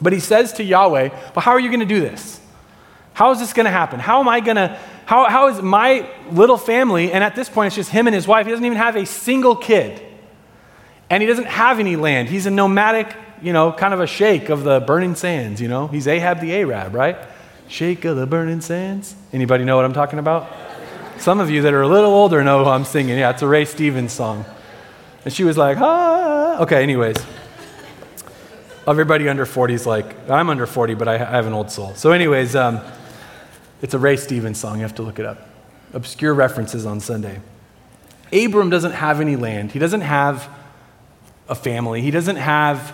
But 0.00 0.12
he 0.12 0.20
says 0.20 0.52
to 0.54 0.64
Yahweh, 0.64 1.08
Well, 1.08 1.42
how 1.42 1.52
are 1.52 1.60
you 1.60 1.68
going 1.68 1.80
to 1.80 1.86
do 1.86 2.00
this? 2.00 2.40
How 3.14 3.30
is 3.30 3.38
this 3.38 3.52
going 3.52 3.64
to 3.64 3.70
happen? 3.70 3.98
How 3.98 4.20
am 4.20 4.28
I 4.28 4.40
going 4.40 4.56
to, 4.56 4.78
how, 5.06 5.24
how 5.28 5.48
is 5.48 5.62
my 5.62 6.06
little 6.30 6.58
family, 6.58 7.12
and 7.12 7.24
at 7.24 7.34
this 7.34 7.48
point 7.48 7.68
it's 7.68 7.76
just 7.76 7.90
him 7.90 8.06
and 8.06 8.14
his 8.14 8.28
wife, 8.28 8.44
he 8.44 8.52
doesn't 8.52 8.64
even 8.64 8.76
have 8.76 8.94
a 8.96 9.06
single 9.06 9.56
kid. 9.56 10.02
And 11.08 11.22
he 11.22 11.26
doesn't 11.26 11.46
have 11.46 11.78
any 11.78 11.96
land. 11.96 12.28
He's 12.28 12.46
a 12.46 12.50
nomadic, 12.50 13.16
you 13.40 13.52
know, 13.52 13.72
kind 13.72 13.94
of 13.94 14.00
a 14.00 14.06
sheikh 14.06 14.48
of 14.50 14.64
the 14.64 14.80
burning 14.80 15.14
sands, 15.14 15.60
you 15.60 15.68
know? 15.68 15.86
He's 15.86 16.06
Ahab 16.06 16.40
the 16.40 16.52
Arab, 16.54 16.94
right? 16.94 17.16
Sheikh 17.68 18.04
of 18.04 18.16
the 18.16 18.26
burning 18.26 18.60
sands. 18.60 19.14
Anybody 19.32 19.64
know 19.64 19.76
what 19.76 19.84
I'm 19.84 19.94
talking 19.94 20.18
about? 20.18 20.52
Some 21.18 21.40
of 21.40 21.48
you 21.48 21.62
that 21.62 21.72
are 21.72 21.82
a 21.82 21.88
little 21.88 22.12
older 22.12 22.44
know 22.44 22.64
who 22.64 22.70
I'm 22.70 22.84
singing. 22.84 23.18
Yeah, 23.18 23.30
it's 23.30 23.42
a 23.42 23.46
Ray 23.46 23.64
Stevens 23.64 24.12
song. 24.12 24.44
And 25.24 25.32
she 25.32 25.44
was 25.44 25.56
like, 25.56 25.78
ah. 25.80 26.60
Okay, 26.60 26.82
anyways. 26.82 27.16
Everybody 28.86 29.28
under 29.28 29.46
40 29.46 29.74
is 29.74 29.86
like, 29.86 30.30
I'm 30.30 30.48
under 30.48 30.66
40, 30.66 30.94
but 30.94 31.08
I 31.08 31.18
have 31.18 31.46
an 31.46 31.52
old 31.52 31.70
soul. 31.70 31.94
So, 31.94 32.12
anyways, 32.12 32.54
um, 32.54 32.80
it's 33.82 33.94
a 33.94 33.98
Ray 33.98 34.16
Stevens 34.16 34.58
song. 34.58 34.76
You 34.76 34.82
have 34.82 34.94
to 34.96 35.02
look 35.02 35.18
it 35.18 35.26
up. 35.26 35.48
Obscure 35.92 36.34
references 36.34 36.86
on 36.86 37.00
Sunday. 37.00 37.40
Abram 38.32 38.70
doesn't 38.70 38.92
have 38.92 39.20
any 39.20 39.36
land, 39.36 39.72
he 39.72 39.78
doesn't 39.78 40.00
have 40.00 40.48
a 41.48 41.54
family, 41.54 42.00
he 42.02 42.10
doesn't 42.10 42.36
have 42.36 42.92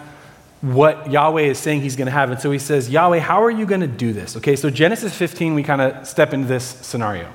what 0.60 1.10
Yahweh 1.10 1.42
is 1.42 1.58
saying 1.58 1.80
he's 1.80 1.96
going 1.96 2.06
to 2.06 2.12
have. 2.12 2.30
And 2.30 2.40
so 2.40 2.50
he 2.50 2.58
says, 2.58 2.88
Yahweh, 2.88 3.18
how 3.18 3.42
are 3.42 3.50
you 3.50 3.66
going 3.66 3.80
to 3.80 3.86
do 3.88 4.12
this? 4.12 4.36
Okay, 4.36 4.54
so 4.54 4.70
Genesis 4.70 5.14
15, 5.14 5.54
we 5.54 5.62
kind 5.62 5.80
of 5.80 6.06
step 6.06 6.32
into 6.32 6.46
this 6.46 6.64
scenario. 6.64 7.32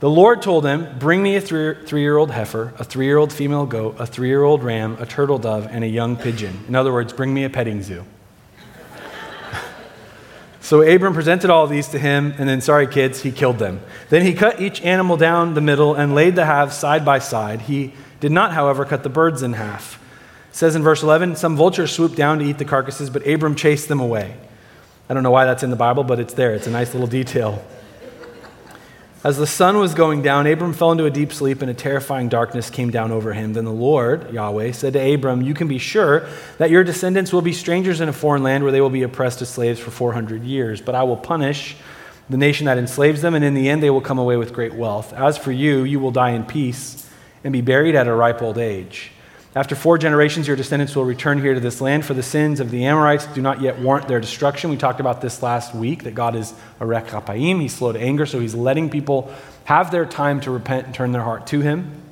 The 0.00 0.10
Lord 0.10 0.42
told 0.42 0.66
him, 0.66 0.98
Bring 0.98 1.22
me 1.22 1.36
a 1.36 1.40
three 1.40 2.00
year 2.00 2.16
old 2.16 2.30
heifer, 2.30 2.74
a 2.78 2.84
three 2.84 3.06
year 3.06 3.16
old 3.16 3.32
female 3.32 3.66
goat, 3.66 3.96
a 3.98 4.06
three 4.06 4.28
year 4.28 4.42
old 4.42 4.64
ram, 4.64 4.96
a 5.00 5.06
turtle 5.06 5.38
dove, 5.38 5.68
and 5.70 5.84
a 5.84 5.88
young 5.88 6.16
pigeon. 6.16 6.64
In 6.68 6.74
other 6.74 6.92
words, 6.92 7.12
bring 7.12 7.32
me 7.32 7.44
a 7.44 7.50
petting 7.50 7.82
zoo. 7.82 8.04
so 10.60 10.82
Abram 10.82 11.14
presented 11.14 11.48
all 11.48 11.66
these 11.66 11.88
to 11.88 11.98
him, 11.98 12.34
and 12.38 12.48
then, 12.48 12.60
sorry 12.60 12.86
kids, 12.88 13.22
he 13.22 13.30
killed 13.30 13.58
them. 13.58 13.80
Then 14.10 14.22
he 14.22 14.34
cut 14.34 14.60
each 14.60 14.82
animal 14.82 15.16
down 15.16 15.54
the 15.54 15.60
middle 15.60 15.94
and 15.94 16.14
laid 16.14 16.34
the 16.34 16.44
halves 16.44 16.76
side 16.76 17.04
by 17.04 17.20
side. 17.20 17.62
He 17.62 17.94
did 18.18 18.32
not, 18.32 18.52
however, 18.52 18.84
cut 18.84 19.04
the 19.04 19.08
birds 19.08 19.42
in 19.42 19.52
half. 19.52 20.00
It 20.50 20.56
says 20.56 20.74
in 20.74 20.82
verse 20.82 21.04
11 21.04 21.36
Some 21.36 21.56
vultures 21.56 21.92
swooped 21.92 22.16
down 22.16 22.40
to 22.40 22.44
eat 22.44 22.58
the 22.58 22.64
carcasses, 22.64 23.10
but 23.10 23.26
Abram 23.26 23.54
chased 23.54 23.88
them 23.88 24.00
away. 24.00 24.36
I 25.08 25.14
don't 25.14 25.22
know 25.22 25.30
why 25.30 25.44
that's 25.44 25.62
in 25.62 25.70
the 25.70 25.76
Bible, 25.76 26.02
but 26.02 26.18
it's 26.18 26.34
there. 26.34 26.52
It's 26.54 26.66
a 26.66 26.70
nice 26.70 26.94
little 26.94 27.06
detail. 27.06 27.64
As 29.24 29.38
the 29.38 29.46
sun 29.46 29.78
was 29.78 29.94
going 29.94 30.20
down, 30.20 30.46
Abram 30.46 30.74
fell 30.74 30.92
into 30.92 31.06
a 31.06 31.10
deep 31.10 31.32
sleep, 31.32 31.62
and 31.62 31.70
a 31.70 31.74
terrifying 31.74 32.28
darkness 32.28 32.68
came 32.68 32.90
down 32.90 33.10
over 33.10 33.32
him. 33.32 33.54
Then 33.54 33.64
the 33.64 33.72
Lord, 33.72 34.30
Yahweh, 34.30 34.72
said 34.72 34.92
to 34.92 35.14
Abram, 35.14 35.40
You 35.40 35.54
can 35.54 35.66
be 35.66 35.78
sure 35.78 36.28
that 36.58 36.68
your 36.68 36.84
descendants 36.84 37.32
will 37.32 37.40
be 37.40 37.54
strangers 37.54 38.02
in 38.02 38.10
a 38.10 38.12
foreign 38.12 38.42
land 38.42 38.64
where 38.64 38.70
they 38.70 38.82
will 38.82 38.90
be 38.90 39.02
oppressed 39.02 39.40
as 39.40 39.48
slaves 39.48 39.80
for 39.80 39.90
400 39.90 40.44
years. 40.44 40.82
But 40.82 40.94
I 40.94 41.04
will 41.04 41.16
punish 41.16 41.74
the 42.28 42.36
nation 42.36 42.66
that 42.66 42.76
enslaves 42.76 43.22
them, 43.22 43.34
and 43.34 43.42
in 43.42 43.54
the 43.54 43.70
end 43.70 43.82
they 43.82 43.88
will 43.88 44.02
come 44.02 44.18
away 44.18 44.36
with 44.36 44.52
great 44.52 44.74
wealth. 44.74 45.14
As 45.14 45.38
for 45.38 45.52
you, 45.52 45.84
you 45.84 46.00
will 46.00 46.10
die 46.10 46.32
in 46.32 46.44
peace 46.44 47.08
and 47.42 47.50
be 47.50 47.62
buried 47.62 47.94
at 47.94 48.06
a 48.06 48.14
ripe 48.14 48.42
old 48.42 48.58
age. 48.58 49.10
After 49.56 49.76
four 49.76 49.98
generations, 49.98 50.48
your 50.48 50.56
descendants 50.56 50.96
will 50.96 51.04
return 51.04 51.40
here 51.40 51.54
to 51.54 51.60
this 51.60 51.80
land, 51.80 52.04
for 52.04 52.12
the 52.12 52.24
sins 52.24 52.58
of 52.58 52.72
the 52.72 52.86
Amorites 52.86 53.26
do 53.26 53.40
not 53.40 53.60
yet 53.60 53.78
warrant 53.78 54.08
their 54.08 54.18
destruction. 54.18 54.68
We 54.68 54.76
talked 54.76 54.98
about 54.98 55.20
this 55.20 55.44
last 55.44 55.76
week 55.76 56.02
that 56.02 56.14
God 56.16 56.34
is 56.34 56.52
erech 56.80 57.06
apaim. 57.08 57.60
He's 57.60 57.72
slow 57.72 57.92
to 57.92 58.00
anger, 58.00 58.26
so 58.26 58.40
he's 58.40 58.56
letting 58.56 58.90
people 58.90 59.32
have 59.64 59.92
their 59.92 60.06
time 60.06 60.40
to 60.40 60.50
repent 60.50 60.86
and 60.86 60.94
turn 60.94 61.12
their 61.12 61.22
heart 61.22 61.46
to 61.48 61.60
him. 61.60 62.02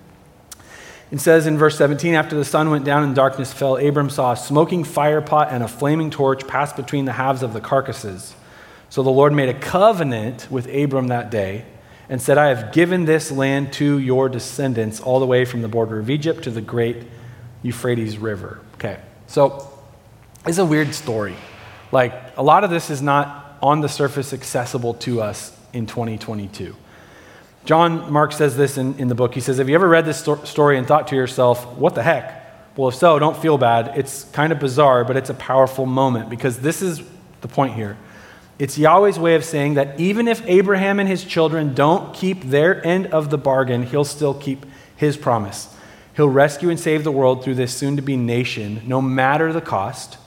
It 1.11 1.19
says 1.19 1.49
in 1.49 1.59
verse 1.59 1.77
17 1.77 2.15
After 2.15 2.37
the 2.37 2.45
sun 2.45 2.71
went 2.71 2.85
down 2.85 3.03
and 3.03 3.13
darkness 3.13 3.53
fell, 3.53 3.77
Abram 3.77 4.09
saw 4.09 4.33
a 4.33 4.37
smoking 4.37 4.85
fire 4.85 5.21
pot 5.21 5.49
and 5.51 5.65
a 5.65 5.69
flaming 5.69 6.11
torch 6.11 6.47
pass 6.47 6.73
between 6.73 7.07
the 7.07 7.13
halves 7.13 7.43
of 7.43 7.55
the 7.55 7.61
carcasses. 7.61 8.37
So 8.89 9.03
the 9.03 9.11
Lord 9.11 9.33
made 9.33 9.49
a 9.49 9.59
covenant 9.59 10.47
with 10.49 10.73
Abram 10.73 11.09
that 11.09 11.33
day 11.33 11.65
and 12.09 12.23
said, 12.23 12.39
I 12.39 12.55
have 12.55 12.73
given 12.73 13.05
this 13.05 13.33
land 13.33 13.73
to 13.75 13.99
your 13.99 14.29
descendants 14.29 15.01
all 15.01 15.19
the 15.19 15.27
way 15.27 15.45
from 15.45 15.63
the 15.63 15.69
border 15.69 15.99
of 15.99 16.09
Egypt 16.09 16.45
to 16.45 16.51
the 16.51 16.61
great 16.61 16.99
Euphrates 17.63 18.19
River. 18.19 18.61
Okay, 18.75 18.99
so 19.27 19.71
it's 20.47 20.59
a 20.59 20.65
weird 20.65 20.95
story. 20.95 21.37
Like, 21.93 22.37
a 22.37 22.43
lot 22.43 22.65
of 22.65 22.71
this 22.71 22.91
is 22.91 23.03
not 23.03 23.59
on 23.63 23.81
the 23.81 23.89
surface 23.89 24.33
accessible 24.33 24.95
to 24.95 25.21
us 25.21 25.57
in 25.73 25.87
2022. 25.87 26.75
John 27.65 28.13
Mark 28.13 28.33
says 28.33 28.57
this 28.57 28.77
in, 28.77 28.99
in 28.99 29.09
the 29.09 29.15
book. 29.15 29.35
He 29.35 29.41
says, 29.41 29.59
Have 29.59 29.69
you 29.69 29.75
ever 29.75 29.89
read 29.89 30.05
this 30.05 30.19
sto- 30.19 30.43
story 30.45 30.79
and 30.79 30.87
thought 30.87 31.09
to 31.09 31.17
yourself, 31.17 31.65
what 31.77 31.95
the 31.95 32.03
heck? 32.03 32.41
Well, 32.77 32.89
if 32.89 32.95
so, 32.95 33.19
don't 33.19 33.37
feel 33.37 33.59
bad. 33.59 33.97
It's 33.97 34.25
kind 34.31 34.53
of 34.53 34.59
bizarre, 34.59 35.05
but 35.05 35.17
it's 35.17 35.31
a 35.31 35.35
powerful 35.35 35.87
moment 35.87 36.31
because 36.31 36.59
this 36.59 36.83
is 36.83 37.03
the 37.41 37.49
point 37.49 37.75
here. 37.75 37.97
It's 38.59 38.79
Yahweh's 38.79 39.19
way 39.19 39.35
of 39.35 39.45
saying 39.45 39.75
that 39.75 40.01
even 40.01 40.27
if 40.27 40.43
Abraham 40.47 40.99
and 40.99 41.09
his 41.09 41.25
children 41.25 41.75
don't 41.75 42.15
keep 42.15 42.43
their 42.45 42.85
end 42.87 43.09
of 43.09 43.31
the 43.31 43.39
bargain, 43.39 43.85
he'll 43.85 44.05
still 44.05 44.35
keep 44.35 44.67
his 44.97 45.17
promise. 45.17 45.75
He'll 46.17 46.29
rescue 46.29 46.69
and 46.69 46.79
save 46.79 47.05
the 47.05 47.13
world 47.13 47.43
through 47.43 47.55
this 47.55 47.75
soon 47.75 47.97
to 47.97 48.03
be 48.03 48.17
nation, 48.17 48.83
no 48.87 49.01
matter 49.01 49.53
the 49.53 49.61
cost. 49.61 50.19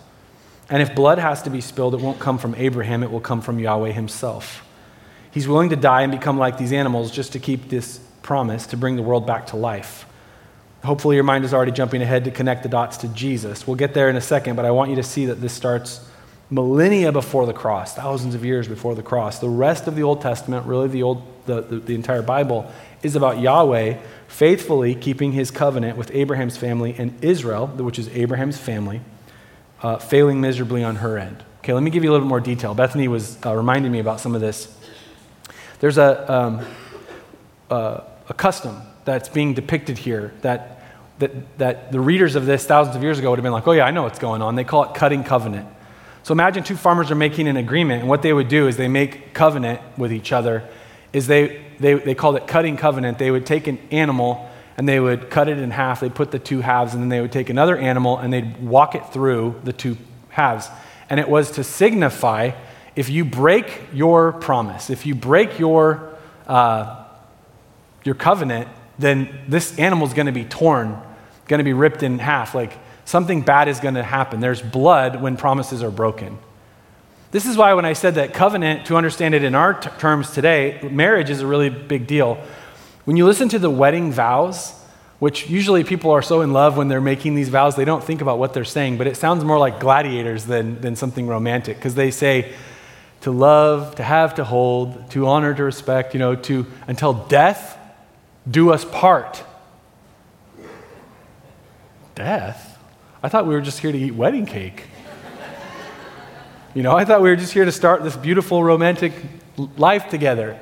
And 0.70 0.82
if 0.82 0.96
blood 0.96 1.20
has 1.20 1.44
to 1.44 1.50
be 1.50 1.62
spilled, 1.62 1.94
it 1.94 2.02
won't 2.02 2.20
come 2.20 2.38
from 2.38 2.56
Abraham, 2.56 3.04
it 3.04 3.12
will 3.12 3.20
come 3.20 3.42
from 3.42 3.60
Yahweh 3.60 3.92
himself. 3.92 4.66
He's 5.32 5.48
willing 5.48 5.70
to 5.70 5.76
die 5.76 6.02
and 6.02 6.12
become 6.12 6.38
like 6.38 6.58
these 6.58 6.74
animals 6.74 7.12
just 7.12 7.34
to 7.34 7.40
keep 7.40 7.70
this 7.70 8.00
promise 8.24 8.66
to 8.68 8.78
bring 8.78 8.96
the 8.96 9.04
world 9.04 9.28
back 9.28 9.48
to 9.48 9.58
life. 9.58 10.06
Hopefully, 10.84 11.16
your 11.16 11.24
mind 11.24 11.46
is 11.46 11.54
already 11.54 11.72
jumping 11.72 12.02
ahead 12.02 12.26
to 12.26 12.32
connect 12.32 12.64
the 12.64 12.70
dots 12.70 12.98
to 12.98 13.08
Jesus. 13.10 13.68
We'll 13.68 13.76
get 13.76 13.94
there 13.94 14.10
in 14.10 14.16
a 14.16 14.22
second, 14.22 14.56
but 14.56 14.66
I 14.66 14.72
want 14.72 14.92
you 14.92 14.96
to 14.98 15.04
see 15.04 15.26
that 15.28 15.42
this 15.42 15.54
starts 15.54 16.08
millennia 16.50 17.12
before 17.12 17.46
the 17.46 17.54
cross, 17.54 17.96
thousands 17.96 18.36
of 18.36 18.46
years 18.46 18.68
before 18.68 18.96
the 18.96 19.04
cross. 19.04 19.40
The 19.40 19.50
rest 19.50 19.88
of 19.88 19.96
the 19.96 20.04
Old 20.04 20.22
Testament, 20.22 20.66
really 20.66 20.88
the, 20.88 21.04
old, 21.04 21.24
the, 21.48 21.62
the, 21.62 21.80
the 21.80 21.96
entire 21.96 22.22
Bible, 22.22 22.72
is 23.06 23.16
about 23.16 23.40
Yahweh 23.40 23.98
faithfully 24.28 24.96
keeping 24.96 25.32
his 25.32 25.52
covenant 25.52 25.96
with 25.96 26.10
Abraham's 26.14 26.58
family 26.58 26.96
and 26.98 27.24
Israel, 27.24 27.68
which 27.68 28.00
is 28.00 28.10
Abraham's 28.10 28.58
family, 28.58 29.00
uh, 29.84 29.98
failing 29.98 30.42
miserably 30.42 30.84
on 30.84 30.98
her 30.98 31.18
end. 31.18 31.44
Okay, 31.60 31.74
let 31.74 31.84
me 31.84 31.92
give 31.92 32.04
you 32.04 32.10
a 32.10 32.14
little 32.14 32.26
bit 32.26 32.30
more 32.30 32.40
detail. 32.40 32.74
Bethany 32.74 33.08
was 33.08 33.38
uh, 33.46 33.56
reminding 33.56 33.92
me 33.92 34.00
about 34.00 34.20
some 34.20 34.34
of 34.34 34.42
this. 34.42 34.76
There's 35.80 35.98
a, 36.00 36.34
um, 36.34 36.66
uh, 37.70 38.02
a 38.28 38.34
custom 38.34 38.82
that's 39.04 39.30
being 39.30 39.54
depicted 39.54 40.00
here 40.00 40.34
that, 40.42 40.84
that, 41.20 41.58
that 41.60 41.92
the 41.92 42.00
readers 42.00 42.36
of 42.36 42.48
this 42.48 42.66
thousands 42.66 42.96
of 42.96 43.04
years 43.04 43.20
ago 43.20 43.30
would 43.30 43.38
have 43.38 43.44
been 43.44 43.52
like, 43.52 43.68
oh, 43.68 43.74
yeah, 43.74 43.86
I 43.86 43.92
know 43.92 44.04
what's 44.04 44.20
going 44.20 44.42
on. 44.42 44.56
They 44.56 44.64
call 44.64 44.84
it 44.84 44.96
cutting 44.96 45.24
covenant. 45.24 45.68
So 46.24 46.32
imagine 46.32 46.64
two 46.64 46.76
farmers 46.76 47.12
are 47.12 47.16
making 47.16 47.48
an 47.48 47.58
agreement, 47.58 48.00
and 48.02 48.10
what 48.10 48.24
they 48.24 48.34
would 48.34 48.48
do 48.48 48.68
is 48.68 48.78
they 48.78 48.88
make 48.88 49.36
covenant 49.36 49.80
with 49.96 50.12
each 50.12 50.32
other, 50.32 50.68
is 51.14 51.28
they 51.28 51.65
they, 51.80 51.94
they 51.96 52.16
called 52.16 52.36
it 52.36 52.48
cutting 52.48 52.78
covenant. 52.78 53.18
They 53.18 53.32
would 53.32 53.46
take 53.46 53.68
an 53.68 53.80
animal 53.92 54.50
and 54.78 54.88
they 54.88 55.00
would 55.00 55.30
cut 55.30 55.48
it 55.48 55.58
in 55.58 55.72
half. 55.72 56.02
They'd 56.02 56.16
put 56.16 56.32
the 56.32 56.40
two 56.40 56.62
halves, 56.62 56.94
and 56.94 57.02
then 57.02 57.10
they 57.10 57.22
would 57.22 57.32
take 57.32 57.50
another 57.50 57.78
animal 57.78 58.18
and 58.18 58.34
they'd 58.34 58.58
walk 58.62 58.94
it 58.96 59.06
through 59.12 59.62
the 59.64 59.72
two 59.72 59.98
halves. 60.30 60.70
And 61.10 61.20
it 61.20 61.30
was 61.30 61.52
to 61.52 61.64
signify 61.64 62.52
if 62.96 63.10
you 63.10 63.26
break 63.26 63.82
your 63.94 64.32
promise, 64.32 64.90
if 64.90 65.06
you 65.06 65.16
break 65.16 65.60
your, 65.60 66.18
uh, 66.48 67.06
your 68.04 68.16
covenant, 68.16 68.68
then 68.98 69.30
this 69.48 69.78
animal 69.78 70.08
is 70.08 70.14
going 70.14 70.28
to 70.28 70.32
be 70.32 70.46
torn, 70.46 71.02
going 71.48 71.58
to 71.60 71.64
be 71.64 71.74
ripped 71.74 72.04
in 72.04 72.20
half. 72.20 72.56
Like 72.56 72.74
something 73.04 73.42
bad 73.42 73.68
is 73.68 73.80
going 73.80 73.96
to 73.96 74.04
happen. 74.04 74.40
There's 74.40 74.62
blood 74.62 75.22
when 75.22 75.36
promises 75.38 75.84
are 75.84 75.92
broken. 75.92 76.38
This 77.36 77.46
is 77.46 77.58
why, 77.58 77.74
when 77.74 77.84
I 77.84 77.92
said 77.92 78.16
that 78.16 78.34
covenant, 78.34 78.86
to 78.86 78.96
understand 78.96 79.36
it 79.36 79.44
in 79.44 79.56
our 79.56 79.74
t- 79.74 79.90
terms 80.00 80.32
today, 80.32 80.80
marriage 80.90 81.30
is 81.30 81.42
a 81.42 81.46
really 81.46 81.68
big 81.68 82.08
deal. 82.08 82.42
When 83.04 83.18
you 83.18 83.26
listen 83.26 83.50
to 83.50 83.60
the 83.60 83.70
wedding 83.70 84.14
vows, 84.14 84.72
which 85.20 85.50
usually 85.50 85.84
people 85.84 86.12
are 86.12 86.22
so 86.22 86.40
in 86.40 86.54
love 86.54 86.78
when 86.78 86.88
they're 86.88 87.02
making 87.02 87.36
these 87.36 87.50
vows, 87.50 87.76
they 87.76 87.84
don't 87.84 88.02
think 88.02 88.22
about 88.22 88.40
what 88.40 88.54
they're 88.54 88.64
saying, 88.64 88.98
but 88.98 89.06
it 89.06 89.18
sounds 89.18 89.44
more 89.44 89.60
like 89.60 89.82
gladiators 89.82 90.46
than, 90.46 90.80
than 90.80 90.96
something 90.96 91.28
romantic 91.28 91.76
because 91.76 91.96
they 91.96 92.10
say 92.10 92.54
to 93.20 93.32
love, 93.32 93.96
to 93.96 94.04
have, 94.04 94.36
to 94.36 94.46
hold, 94.46 95.12
to 95.12 95.28
honor, 95.28 95.54
to 95.54 95.64
respect, 95.66 96.14
you 96.14 96.22
know, 96.22 96.36
to 96.36 96.66
until 96.88 97.12
death 97.12 97.78
do 98.50 98.72
us 98.72 98.86
part. 98.86 99.44
Death? 102.16 102.80
I 103.22 103.28
thought 103.28 103.46
we 103.46 103.54
were 103.54 103.60
just 103.60 103.80
here 103.80 103.92
to 103.92 103.98
eat 103.98 104.12
wedding 104.12 104.46
cake. 104.46 104.86
You 106.76 106.84
know, 106.84 106.94
I 106.94 107.06
thought 107.06 107.22
we 107.22 107.30
were 107.30 107.38
just 107.38 107.54
here 107.54 107.64
to 107.64 107.72
start 107.72 108.04
this 108.04 108.18
beautiful 108.18 108.62
romantic 108.62 109.14
life 109.78 110.10
together. 110.10 110.60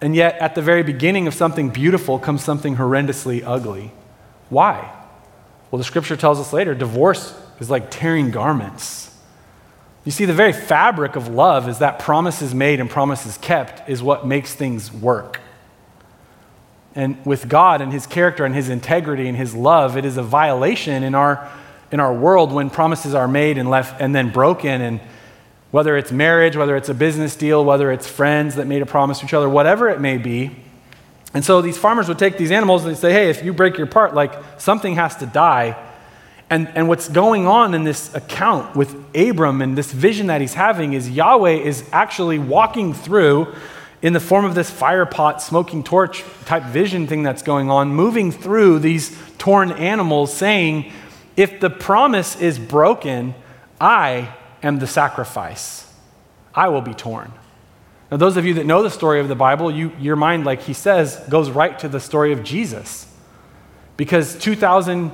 And 0.00 0.14
yet, 0.14 0.36
at 0.38 0.56
the 0.56 0.60
very 0.60 0.82
beginning 0.82 1.28
of 1.28 1.34
something 1.34 1.70
beautiful 1.70 2.18
comes 2.18 2.42
something 2.42 2.76
horrendously 2.76 3.44
ugly. 3.46 3.92
Why? 4.48 4.92
Well, 5.70 5.78
the 5.78 5.84
scripture 5.84 6.16
tells 6.16 6.40
us 6.40 6.52
later 6.52 6.74
divorce 6.74 7.40
is 7.60 7.70
like 7.70 7.92
tearing 7.92 8.32
garments. 8.32 9.16
You 10.04 10.10
see, 10.10 10.24
the 10.24 10.34
very 10.34 10.52
fabric 10.52 11.14
of 11.14 11.28
love 11.28 11.68
is 11.68 11.78
that 11.78 12.00
promises 12.00 12.52
made 12.52 12.80
and 12.80 12.90
promises 12.90 13.38
kept 13.38 13.88
is 13.88 14.02
what 14.02 14.26
makes 14.26 14.52
things 14.52 14.92
work. 14.92 15.40
And 16.96 17.24
with 17.24 17.48
God 17.48 17.80
and 17.80 17.92
His 17.92 18.08
character 18.08 18.44
and 18.44 18.54
His 18.54 18.68
integrity 18.68 19.28
and 19.28 19.36
His 19.36 19.54
love, 19.54 19.96
it 19.96 20.04
is 20.04 20.16
a 20.16 20.24
violation 20.24 21.04
in 21.04 21.14
our, 21.14 21.48
in 21.92 22.00
our 22.00 22.12
world 22.12 22.50
when 22.50 22.68
promises 22.68 23.14
are 23.14 23.28
made 23.28 23.58
and 23.58 23.70
left 23.70 24.00
and 24.00 24.12
then 24.12 24.30
broken 24.30 24.80
and 24.80 25.00
whether 25.76 25.94
it's 25.98 26.10
marriage, 26.10 26.56
whether 26.56 26.74
it's 26.74 26.88
a 26.88 26.94
business 26.94 27.36
deal, 27.36 27.62
whether 27.62 27.92
it's 27.92 28.06
friends 28.06 28.54
that 28.54 28.66
made 28.66 28.80
a 28.80 28.86
promise 28.86 29.18
to 29.18 29.26
each 29.26 29.34
other, 29.34 29.46
whatever 29.46 29.90
it 29.90 30.00
may 30.00 30.16
be. 30.16 30.50
And 31.34 31.44
so 31.44 31.60
these 31.60 31.76
farmers 31.76 32.08
would 32.08 32.18
take 32.18 32.38
these 32.38 32.50
animals 32.50 32.86
and 32.86 32.96
say, 32.96 33.12
hey, 33.12 33.28
if 33.28 33.44
you 33.44 33.52
break 33.52 33.76
your 33.76 33.86
part, 33.86 34.14
like 34.14 34.32
something 34.58 34.94
has 34.94 35.16
to 35.16 35.26
die. 35.26 35.76
And, 36.48 36.68
and 36.68 36.88
what's 36.88 37.10
going 37.10 37.46
on 37.46 37.74
in 37.74 37.84
this 37.84 38.14
account 38.14 38.74
with 38.74 38.96
Abram 39.14 39.60
and 39.60 39.76
this 39.76 39.92
vision 39.92 40.28
that 40.28 40.40
he's 40.40 40.54
having 40.54 40.94
is 40.94 41.10
Yahweh 41.10 41.56
is 41.56 41.86
actually 41.92 42.38
walking 42.38 42.94
through 42.94 43.54
in 44.00 44.14
the 44.14 44.20
form 44.20 44.46
of 44.46 44.54
this 44.54 44.70
fire 44.70 45.04
pot, 45.04 45.42
smoking 45.42 45.84
torch 45.84 46.24
type 46.46 46.62
vision 46.62 47.06
thing 47.06 47.22
that's 47.22 47.42
going 47.42 47.68
on, 47.68 47.90
moving 47.90 48.32
through 48.32 48.78
these 48.78 49.14
torn 49.36 49.72
animals, 49.72 50.32
saying, 50.32 50.90
if 51.36 51.60
the 51.60 51.68
promise 51.68 52.34
is 52.40 52.58
broken, 52.58 53.34
I 53.78 54.32
am 54.62 54.78
the 54.78 54.86
sacrifice. 54.86 55.92
I 56.54 56.68
will 56.68 56.80
be 56.80 56.94
torn. 56.94 57.32
Now, 58.10 58.16
those 58.16 58.36
of 58.36 58.44
you 58.46 58.54
that 58.54 58.66
know 58.66 58.82
the 58.82 58.90
story 58.90 59.20
of 59.20 59.28
the 59.28 59.34
Bible, 59.34 59.70
you, 59.70 59.92
your 59.98 60.16
mind, 60.16 60.44
like 60.44 60.62
he 60.62 60.72
says, 60.72 61.16
goes 61.28 61.50
right 61.50 61.78
to 61.80 61.88
the 61.88 62.00
story 62.00 62.32
of 62.32 62.44
Jesus. 62.44 63.12
Because 63.96 64.38
2,000 64.38 65.10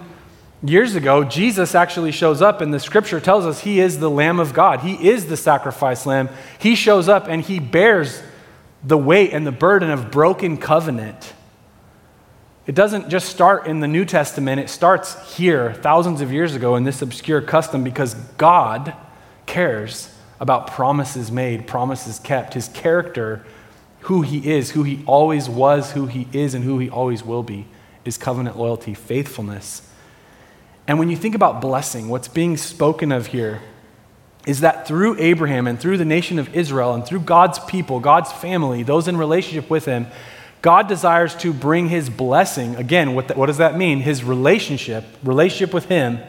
years 0.62 0.94
ago, 0.94 1.24
Jesus 1.24 1.74
actually 1.74 2.12
shows 2.12 2.42
up, 2.42 2.60
and 2.60 2.72
the 2.72 2.80
scripture 2.80 3.18
tells 3.18 3.46
us 3.46 3.60
he 3.60 3.80
is 3.80 3.98
the 3.98 4.10
Lamb 4.10 4.38
of 4.38 4.52
God. 4.52 4.80
He 4.80 5.08
is 5.08 5.26
the 5.26 5.36
sacrifice 5.36 6.04
lamb. 6.06 6.28
He 6.58 6.74
shows 6.74 7.08
up 7.08 7.26
and 7.28 7.42
he 7.42 7.58
bears 7.58 8.22
the 8.84 8.98
weight 8.98 9.32
and 9.32 9.46
the 9.46 9.52
burden 9.52 9.90
of 9.90 10.10
broken 10.10 10.56
covenant. 10.58 11.32
It 12.66 12.74
doesn't 12.74 13.08
just 13.08 13.28
start 13.28 13.66
in 13.66 13.80
the 13.80 13.88
New 13.88 14.04
Testament, 14.04 14.60
it 14.60 14.70
starts 14.70 15.36
here, 15.36 15.74
thousands 15.74 16.20
of 16.20 16.32
years 16.32 16.54
ago, 16.54 16.76
in 16.76 16.84
this 16.84 17.02
obscure 17.02 17.40
custom, 17.40 17.82
because 17.82 18.14
God 18.36 18.94
cares 19.52 20.08
about 20.40 20.66
promises 20.66 21.30
made, 21.30 21.66
promises 21.66 22.18
kept, 22.18 22.54
his 22.54 22.68
character, 22.68 23.44
who 24.00 24.22
he 24.22 24.50
is, 24.50 24.70
who 24.70 24.82
he 24.82 25.04
always 25.06 25.48
was, 25.48 25.92
who 25.92 26.06
he 26.06 26.26
is, 26.32 26.54
and 26.54 26.64
who 26.64 26.78
he 26.78 26.88
always 26.88 27.22
will 27.22 27.42
be, 27.42 27.66
is 28.04 28.16
covenant 28.16 28.56
loyalty, 28.56 28.94
faithfulness. 28.94 29.88
And 30.88 30.98
when 30.98 31.10
you 31.10 31.16
think 31.16 31.34
about 31.34 31.60
blessing, 31.60 32.08
what's 32.08 32.28
being 32.28 32.56
spoken 32.56 33.12
of 33.12 33.26
here 33.26 33.60
is 34.46 34.60
that 34.60 34.88
through 34.88 35.16
Abraham 35.20 35.66
and 35.66 35.78
through 35.78 35.98
the 35.98 36.04
nation 36.04 36.38
of 36.38 36.52
Israel 36.54 36.94
and 36.94 37.04
through 37.04 37.20
God's 37.20 37.58
people, 37.60 38.00
God's 38.00 38.32
family, 38.32 38.82
those 38.82 39.06
in 39.06 39.16
relationship 39.18 39.68
with 39.70 39.84
him, 39.84 40.06
God 40.62 40.88
desires 40.88 41.34
to 41.36 41.52
bring 41.52 41.88
his 41.88 42.08
blessing. 42.08 42.74
Again, 42.76 43.14
what, 43.14 43.28
the, 43.28 43.34
what 43.34 43.46
does 43.46 43.58
that 43.58 43.76
mean? 43.76 44.00
His 44.00 44.24
relationship, 44.24 45.04
relationship 45.22 45.74
with 45.74 45.84
him, 45.84 46.20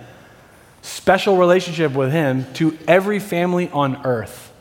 special 0.83 1.37
relationship 1.37 1.93
with 1.93 2.11
him 2.11 2.45
to 2.53 2.77
every 2.87 3.17
family 3.17 3.69
on 3.69 4.05
earth. 4.05 4.51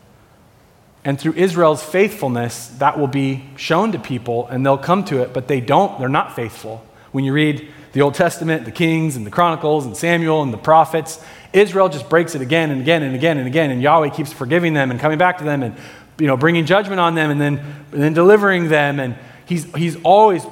And 1.04 1.20
through 1.20 1.34
Israel's 1.34 1.82
faithfulness, 1.82 2.68
that 2.78 2.98
will 2.98 3.08
be 3.08 3.44
shown 3.56 3.92
to 3.92 3.98
people 3.98 4.46
and 4.46 4.64
they'll 4.64 4.78
come 4.78 5.04
to 5.06 5.20
it, 5.20 5.32
but 5.32 5.48
they 5.48 5.60
don't, 5.60 5.98
they're 5.98 6.08
not 6.08 6.34
faithful. 6.36 6.86
When 7.10 7.24
you 7.24 7.32
read 7.32 7.68
the 7.92 8.02
Old 8.02 8.14
Testament, 8.14 8.64
the 8.64 8.70
Kings 8.70 9.16
and 9.16 9.26
the 9.26 9.30
Chronicles 9.30 9.84
and 9.84 9.96
Samuel 9.96 10.42
and 10.42 10.52
the 10.52 10.58
prophets, 10.58 11.22
Israel 11.52 11.88
just 11.88 12.08
breaks 12.08 12.36
it 12.36 12.40
again 12.40 12.70
and 12.70 12.80
again 12.80 13.02
and 13.02 13.14
again 13.16 13.36
and 13.36 13.46
again, 13.46 13.70
and 13.72 13.82
Yahweh 13.82 14.10
keeps 14.10 14.32
forgiving 14.32 14.74
them 14.74 14.92
and 14.92 15.00
coming 15.00 15.18
back 15.18 15.38
to 15.38 15.44
them 15.44 15.62
and 15.62 15.76
you 16.18 16.28
know, 16.28 16.36
bringing 16.36 16.66
judgment 16.66 17.00
on 17.00 17.16
them 17.16 17.30
and 17.30 17.40
then, 17.40 17.58
and 17.90 18.00
then 18.00 18.14
delivering 18.14 18.68
them. 18.68 19.00
And 19.00 19.16
he's, 19.44 19.64
he's 19.74 19.96
always 20.04 20.46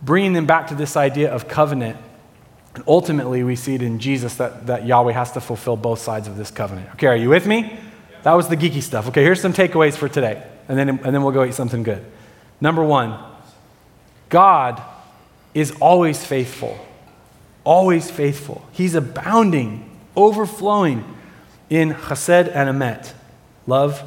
bringing 0.00 0.32
them 0.32 0.46
back 0.46 0.68
to 0.68 0.74
this 0.74 0.96
idea 0.96 1.30
of 1.30 1.46
covenant. 1.46 1.98
And 2.74 2.84
ultimately, 2.86 3.42
we 3.42 3.56
see 3.56 3.74
it 3.74 3.82
in 3.82 3.98
Jesus 3.98 4.36
that, 4.36 4.66
that 4.66 4.86
Yahweh 4.86 5.12
has 5.12 5.32
to 5.32 5.40
fulfill 5.40 5.76
both 5.76 5.98
sides 5.98 6.28
of 6.28 6.36
this 6.36 6.50
covenant. 6.50 6.88
Okay, 6.94 7.08
are 7.08 7.16
you 7.16 7.28
with 7.28 7.46
me? 7.46 7.76
That 8.22 8.34
was 8.34 8.48
the 8.48 8.56
geeky 8.56 8.82
stuff. 8.82 9.08
Okay, 9.08 9.22
here's 9.22 9.40
some 9.40 9.52
takeaways 9.52 9.96
for 9.96 10.08
today, 10.08 10.42
and 10.68 10.78
then, 10.78 10.88
and 10.88 11.14
then 11.14 11.22
we'll 11.22 11.32
go 11.32 11.44
eat 11.44 11.54
something 11.54 11.82
good. 11.82 12.04
Number 12.60 12.84
one, 12.84 13.18
God 14.28 14.80
is 15.54 15.72
always 15.80 16.24
faithful. 16.24 16.78
Always 17.64 18.10
faithful. 18.10 18.66
He's 18.72 18.94
abounding 18.94 19.90
overflowing 20.16 21.04
in 21.68 21.92
chesed 21.92 22.50
and 22.54 22.68
emet, 22.68 23.12
love, 23.66 24.02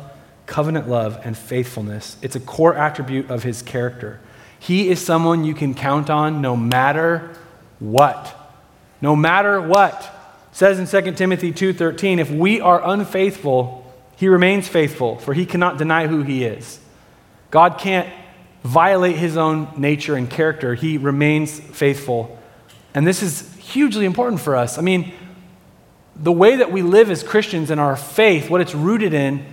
covenant 0.46 0.90
love, 0.90 1.20
and 1.24 1.38
faithfulness. 1.38 2.18
It's 2.22 2.36
a 2.36 2.40
core 2.40 2.76
attribute 2.76 3.30
of 3.30 3.44
his 3.44 3.62
character. 3.62 4.20
He 4.60 4.90
is 4.90 5.04
someone 5.04 5.44
you 5.44 5.54
can 5.54 5.74
count 5.74 6.10
on 6.10 6.42
no 6.42 6.56
matter 6.56 7.36
what. 7.80 8.40
No 9.04 9.18
matter 9.18 9.60
what. 9.60 9.94
It 10.52 10.56
says 10.56 10.80
in 10.80 10.88
2 10.88 11.18
Timothy 11.18 11.52
2:13, 11.52 12.20
if 12.20 12.32
we 12.32 12.62
are 12.62 12.82
unfaithful, 12.84 13.86
he 14.16 14.30
remains 14.30 14.70
faithful, 14.70 15.18
for 15.18 15.34
he 15.34 15.46
cannot 15.46 15.78
deny 15.78 16.08
who 16.08 16.24
he 16.24 16.46
is. 16.46 16.80
God 17.52 17.78
can't 17.78 18.08
violate 18.64 19.18
his 19.18 19.36
own 19.36 19.68
nature 19.76 20.16
and 20.16 20.30
character. 20.30 20.74
He 20.74 20.98
remains 20.98 21.60
faithful. 21.60 22.40
And 22.94 23.06
this 23.06 23.22
is 23.22 23.54
hugely 23.58 24.06
important 24.06 24.40
for 24.40 24.56
us. 24.56 24.78
I 24.78 24.82
mean, 24.82 25.12
the 26.16 26.32
way 26.32 26.56
that 26.56 26.72
we 26.72 26.82
live 26.82 27.12
as 27.12 27.24
Christians 27.24 27.72
and 27.72 27.82
our 27.82 27.98
faith, 27.98 28.50
what 28.50 28.62
it's 28.62 28.74
rooted 28.74 29.14
in, 29.14 29.46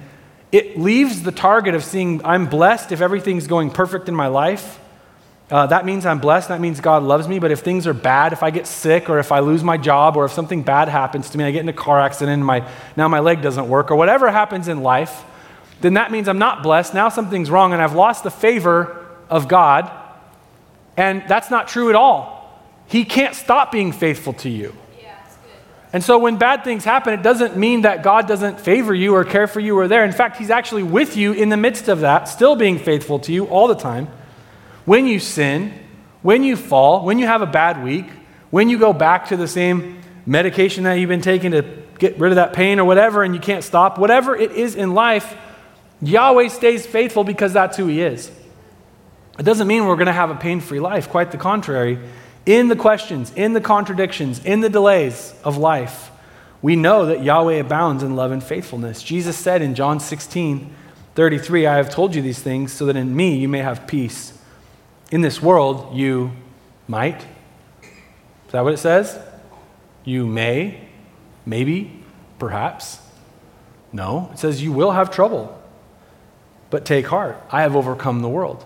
it 0.53 0.79
leaves 0.79 1.23
the 1.23 1.33
target 1.33 1.75
of 1.75 1.83
seeing 1.83 2.25
I'm 2.25 2.47
blessed 2.47 2.93
if 2.93 3.01
everything's 3.01 3.49
going 3.49 3.71
perfect 3.71 4.09
in 4.09 4.15
my 4.15 4.29
life. 4.29 4.80
Uh, 5.51 5.67
that 5.67 5.85
means 5.85 6.07
I'm 6.07 6.21
blessed. 6.21 6.49
That 6.49 6.61
means 6.61 6.81
God 6.81 7.03
loves 7.03 7.27
me. 7.27 7.41
But 7.41 7.51
if 7.51 7.61
things 7.61 7.87
are 7.87 7.95
bad, 7.95 8.33
if 8.33 8.43
I 8.43 8.51
get 8.51 8.67
sick 8.67 9.11
or 9.11 9.19
if 9.19 9.33
I 9.33 9.41
lose 9.41 9.65
my 9.65 9.77
job 9.77 10.17
or 10.17 10.25
if 10.25 10.33
something 10.33 10.63
bad 10.63 10.89
happens 10.89 11.31
to 11.31 11.39
me, 11.39 11.45
I 11.45 11.51
get 11.51 11.61
in 11.61 11.69
a 11.69 11.73
car 11.73 12.01
accident 12.01 12.35
and 12.35 12.45
my, 12.45 12.69
now 12.97 13.09
my 13.09 13.19
leg 13.19 13.43
doesn't 13.43 13.69
work 13.69 13.91
or 13.91 13.97
whatever 13.97 14.31
happens 14.31 14.69
in 14.69 14.83
life, 14.83 15.25
then 15.81 15.95
that 15.95 16.13
means 16.13 16.29
I'm 16.29 16.39
not 16.39 16.63
blessed. 16.63 16.95
Now 16.95 17.09
something's 17.09 17.51
wrong 17.51 17.73
and 17.73 17.83
I've 17.83 17.95
lost 17.95 18.23
the 18.23 18.31
favor 18.31 19.09
of 19.29 19.49
God. 19.49 19.91
And 20.97 21.25
that's 21.27 21.51
not 21.51 21.67
true 21.67 21.89
at 21.89 21.97
all. 21.97 22.39
He 22.87 23.05
can't 23.05 23.35
stop 23.35 23.73
being 23.73 23.91
faithful 23.91 24.35
to 24.35 24.49
you. 24.49 24.77
And 25.93 26.05
so 26.05 26.19
when 26.19 26.37
bad 26.37 26.63
things 26.63 26.85
happen, 26.85 27.15
it 27.15 27.23
doesn't 27.23 27.57
mean 27.57 27.83
that 27.83 28.05
God 28.05 28.29
doesn't 28.29 28.61
favor 28.61 28.95
you 28.95 29.15
or 29.15 29.25
care 29.25 29.49
for 29.49 29.59
you 29.59 29.77
or 29.77 29.89
there. 29.89 30.05
In 30.05 30.13
fact, 30.13 30.37
He's 30.37 30.51
actually 30.51 30.85
with 30.85 31.17
you 31.17 31.33
in 31.33 31.49
the 31.49 31.57
midst 31.57 31.89
of 31.89 32.01
that, 32.01 32.29
still 32.29 32.55
being 32.55 32.79
faithful 32.79 33.19
to 33.21 33.33
you 33.33 33.47
all 33.47 33.67
the 33.67 33.75
time. 33.75 34.09
When 34.91 35.07
you 35.07 35.21
sin, 35.21 35.73
when 36.21 36.43
you 36.43 36.57
fall, 36.57 37.05
when 37.05 37.21
you 37.21 37.27
have 37.29 37.43
a 37.43 37.47
bad 37.47 37.85
week, 37.85 38.07
when 38.51 38.69
you 38.69 38.77
go 38.77 38.93
back 38.93 39.29
to 39.29 39.37
the 39.37 39.47
same 39.47 40.01
medication 40.27 40.83
that 40.83 40.95
you've 40.95 41.09
been 41.09 41.21
taking 41.21 41.53
to 41.53 41.63
get 42.01 42.19
rid 42.19 42.33
of 42.33 42.35
that 42.35 42.55
pain 42.55 42.81
or 42.81 42.85
whatever 42.85 43.23
and 43.23 43.33
you 43.33 43.41
can't 43.41 43.63
stop, 43.63 43.99
whatever 43.99 44.35
it 44.35 44.51
is 44.51 44.75
in 44.75 44.93
life, 44.93 45.37
Yahweh 46.03 46.49
stays 46.49 46.87
faithful 46.87 47.23
because 47.23 47.53
that's 47.53 47.77
who 47.77 47.87
He 47.87 48.03
is. 48.03 48.33
It 49.39 49.45
doesn't 49.45 49.69
mean 49.69 49.87
we're 49.87 49.95
going 49.95 50.07
to 50.07 50.13
have 50.13 50.31
a 50.31 50.35
pain 50.35 50.59
free 50.59 50.81
life, 50.81 51.09
quite 51.09 51.31
the 51.31 51.39
contrary 51.39 52.01
in 52.45 52.67
the 52.67 52.75
questions, 52.75 53.33
in 53.37 53.53
the 53.53 53.61
contradictions, 53.61 54.45
in 54.45 54.61
the 54.61 54.69
delays 54.69 55.33
of 55.45 55.57
life, 55.57 56.11
we 56.63 56.75
know 56.75 57.07
that 57.07 57.23
Yahweh 57.23 57.61
abounds 57.61 58.03
in 58.03 58.17
love 58.17 58.33
and 58.33 58.43
faithfulness. 58.43 59.05
Jesus 59.05 59.37
said 59.37 59.63
in 59.63 59.77
John 59.77 60.01
16, 60.01 60.75
33, 61.15 61.67
I 61.69 61.77
have 61.77 61.91
told 61.91 62.17
you 62.17 62.23
these 62.23 62.41
things 62.41 62.73
so 62.73 62.87
that 62.87 62.97
in 62.97 63.15
me 63.15 63.37
you 63.37 63.47
may 63.47 63.61
have 63.61 63.87
peace. 63.87 64.37
In 65.11 65.21
this 65.21 65.43
world 65.43 65.95
you 65.95 66.33
might. 66.87 67.21
Is 67.83 68.53
that 68.53 68.65
what 68.65 68.73
it 68.73 68.79
says? 68.79 69.19
You 70.05 70.27
may, 70.27 70.89
maybe, 71.45 72.03
perhaps. 72.39 72.99
No, 73.93 74.31
it 74.33 74.39
says 74.39 74.63
you 74.63 74.73
will 74.73 74.93
have 74.93 75.11
trouble. 75.11 75.57
But 76.71 76.85
take 76.85 77.07
heart, 77.07 77.37
I 77.51 77.63
have 77.63 77.75
overcome 77.75 78.23
the 78.23 78.29
world. 78.29 78.65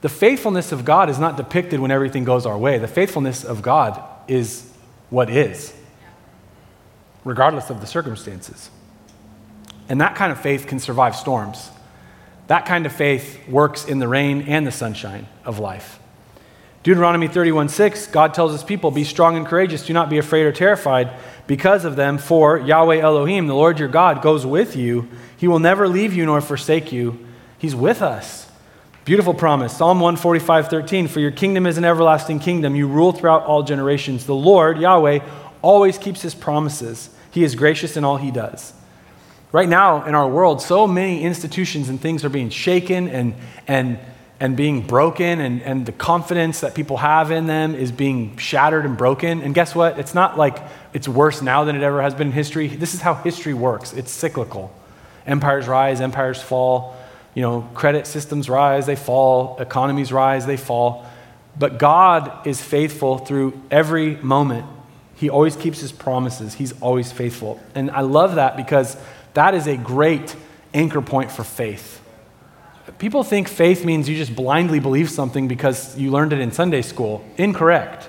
The 0.00 0.08
faithfulness 0.08 0.72
of 0.72 0.84
God 0.84 1.08
is 1.08 1.18
not 1.18 1.36
depicted 1.36 1.80
when 1.80 1.90
everything 1.90 2.24
goes 2.24 2.44
our 2.44 2.58
way. 2.58 2.78
The 2.78 2.88
faithfulness 2.88 3.44
of 3.44 3.62
God 3.62 4.02
is 4.28 4.70
what 5.08 5.30
is, 5.30 5.72
regardless 7.24 7.70
of 7.70 7.80
the 7.80 7.86
circumstances. 7.86 8.70
And 9.88 10.00
that 10.00 10.14
kind 10.14 10.32
of 10.32 10.40
faith 10.40 10.66
can 10.66 10.78
survive 10.78 11.14
storms. 11.14 11.70
That 12.46 12.66
kind 12.66 12.86
of 12.86 12.92
faith 12.92 13.48
works 13.48 13.84
in 13.84 13.98
the 13.98 14.08
rain 14.08 14.42
and 14.42 14.66
the 14.66 14.72
sunshine 14.72 15.26
of 15.44 15.58
life. 15.58 15.98
Deuteronomy 16.82 17.28
31 17.28 17.70
6, 17.70 18.08
God 18.08 18.34
tells 18.34 18.52
his 18.52 18.62
people, 18.62 18.90
Be 18.90 19.04
strong 19.04 19.36
and 19.36 19.46
courageous, 19.46 19.86
do 19.86 19.94
not 19.94 20.10
be 20.10 20.18
afraid 20.18 20.44
or 20.44 20.52
terrified 20.52 21.10
because 21.46 21.84
of 21.84 21.96
them, 21.96 22.18
for 22.18 22.58
Yahweh 22.58 22.98
Elohim, 22.98 23.46
the 23.46 23.54
Lord 23.54 23.78
your 23.78 23.88
God, 23.88 24.22
goes 24.22 24.44
with 24.44 24.76
you. 24.76 25.08
He 25.36 25.48
will 25.48 25.58
never 25.58 25.88
leave 25.88 26.14
you 26.14 26.26
nor 26.26 26.40
forsake 26.40 26.92
you. 26.92 27.26
He's 27.58 27.74
with 27.74 28.02
us. 28.02 28.50
Beautiful 29.04 29.34
promise. 29.34 29.76
Psalm 29.76 30.00
145, 30.00 30.68
13. 30.68 31.08
For 31.08 31.20
your 31.20 31.30
kingdom 31.30 31.66
is 31.66 31.76
an 31.76 31.84
everlasting 31.84 32.40
kingdom. 32.40 32.74
You 32.74 32.86
rule 32.88 33.12
throughout 33.12 33.44
all 33.44 33.62
generations. 33.62 34.24
The 34.24 34.34
Lord, 34.34 34.78
Yahweh, 34.78 35.20
always 35.60 35.98
keeps 35.98 36.22
his 36.22 36.34
promises. 36.34 37.10
He 37.30 37.44
is 37.44 37.54
gracious 37.54 37.96
in 37.96 38.04
all 38.04 38.16
he 38.16 38.30
does. 38.30 38.72
Right 39.54 39.68
now 39.68 40.04
in 40.04 40.16
our 40.16 40.26
world, 40.26 40.60
so 40.60 40.88
many 40.88 41.22
institutions 41.22 41.88
and 41.88 42.00
things 42.00 42.24
are 42.24 42.28
being 42.28 42.50
shaken 42.50 43.06
and, 43.06 43.36
and, 43.68 44.00
and 44.40 44.56
being 44.56 44.84
broken, 44.84 45.38
and, 45.38 45.62
and 45.62 45.86
the 45.86 45.92
confidence 45.92 46.58
that 46.62 46.74
people 46.74 46.96
have 46.96 47.30
in 47.30 47.46
them 47.46 47.76
is 47.76 47.92
being 47.92 48.36
shattered 48.36 48.84
and 48.84 48.98
broken. 48.98 49.42
And 49.42 49.54
guess 49.54 49.72
what? 49.72 49.96
It's 49.96 50.12
not 50.12 50.36
like 50.36 50.58
it's 50.92 51.06
worse 51.06 51.40
now 51.40 51.62
than 51.62 51.76
it 51.76 51.84
ever 51.84 52.02
has 52.02 52.16
been 52.16 52.26
in 52.26 52.32
history. 52.32 52.66
This 52.66 52.94
is 52.94 53.00
how 53.00 53.14
history 53.14 53.54
works 53.54 53.92
it's 53.92 54.10
cyclical. 54.10 54.74
Empires 55.24 55.68
rise, 55.68 56.00
empires 56.00 56.42
fall. 56.42 56.96
You 57.34 57.42
know, 57.42 57.70
credit 57.74 58.08
systems 58.08 58.50
rise, 58.50 58.86
they 58.86 58.96
fall, 58.96 59.56
economies 59.60 60.12
rise, 60.12 60.46
they 60.46 60.56
fall. 60.56 61.06
But 61.56 61.78
God 61.78 62.44
is 62.44 62.60
faithful 62.60 63.18
through 63.18 63.62
every 63.70 64.16
moment. 64.16 64.66
He 65.14 65.30
always 65.30 65.54
keeps 65.54 65.78
his 65.78 65.92
promises, 65.92 66.54
he's 66.54 66.72
always 66.80 67.12
faithful. 67.12 67.60
And 67.76 67.92
I 67.92 68.00
love 68.00 68.34
that 68.34 68.56
because 68.56 68.96
that 69.34 69.54
is 69.54 69.66
a 69.66 69.76
great 69.76 70.34
anchor 70.72 71.00
point 71.00 71.30
for 71.30 71.44
faith. 71.44 72.00
People 72.98 73.24
think 73.24 73.48
faith 73.48 73.84
means 73.84 74.08
you 74.08 74.16
just 74.16 74.34
blindly 74.36 74.78
believe 74.78 75.10
something 75.10 75.48
because 75.48 75.96
you 75.96 76.10
learned 76.10 76.32
it 76.32 76.40
in 76.40 76.52
Sunday 76.52 76.82
school. 76.82 77.24
Incorrect. 77.36 78.08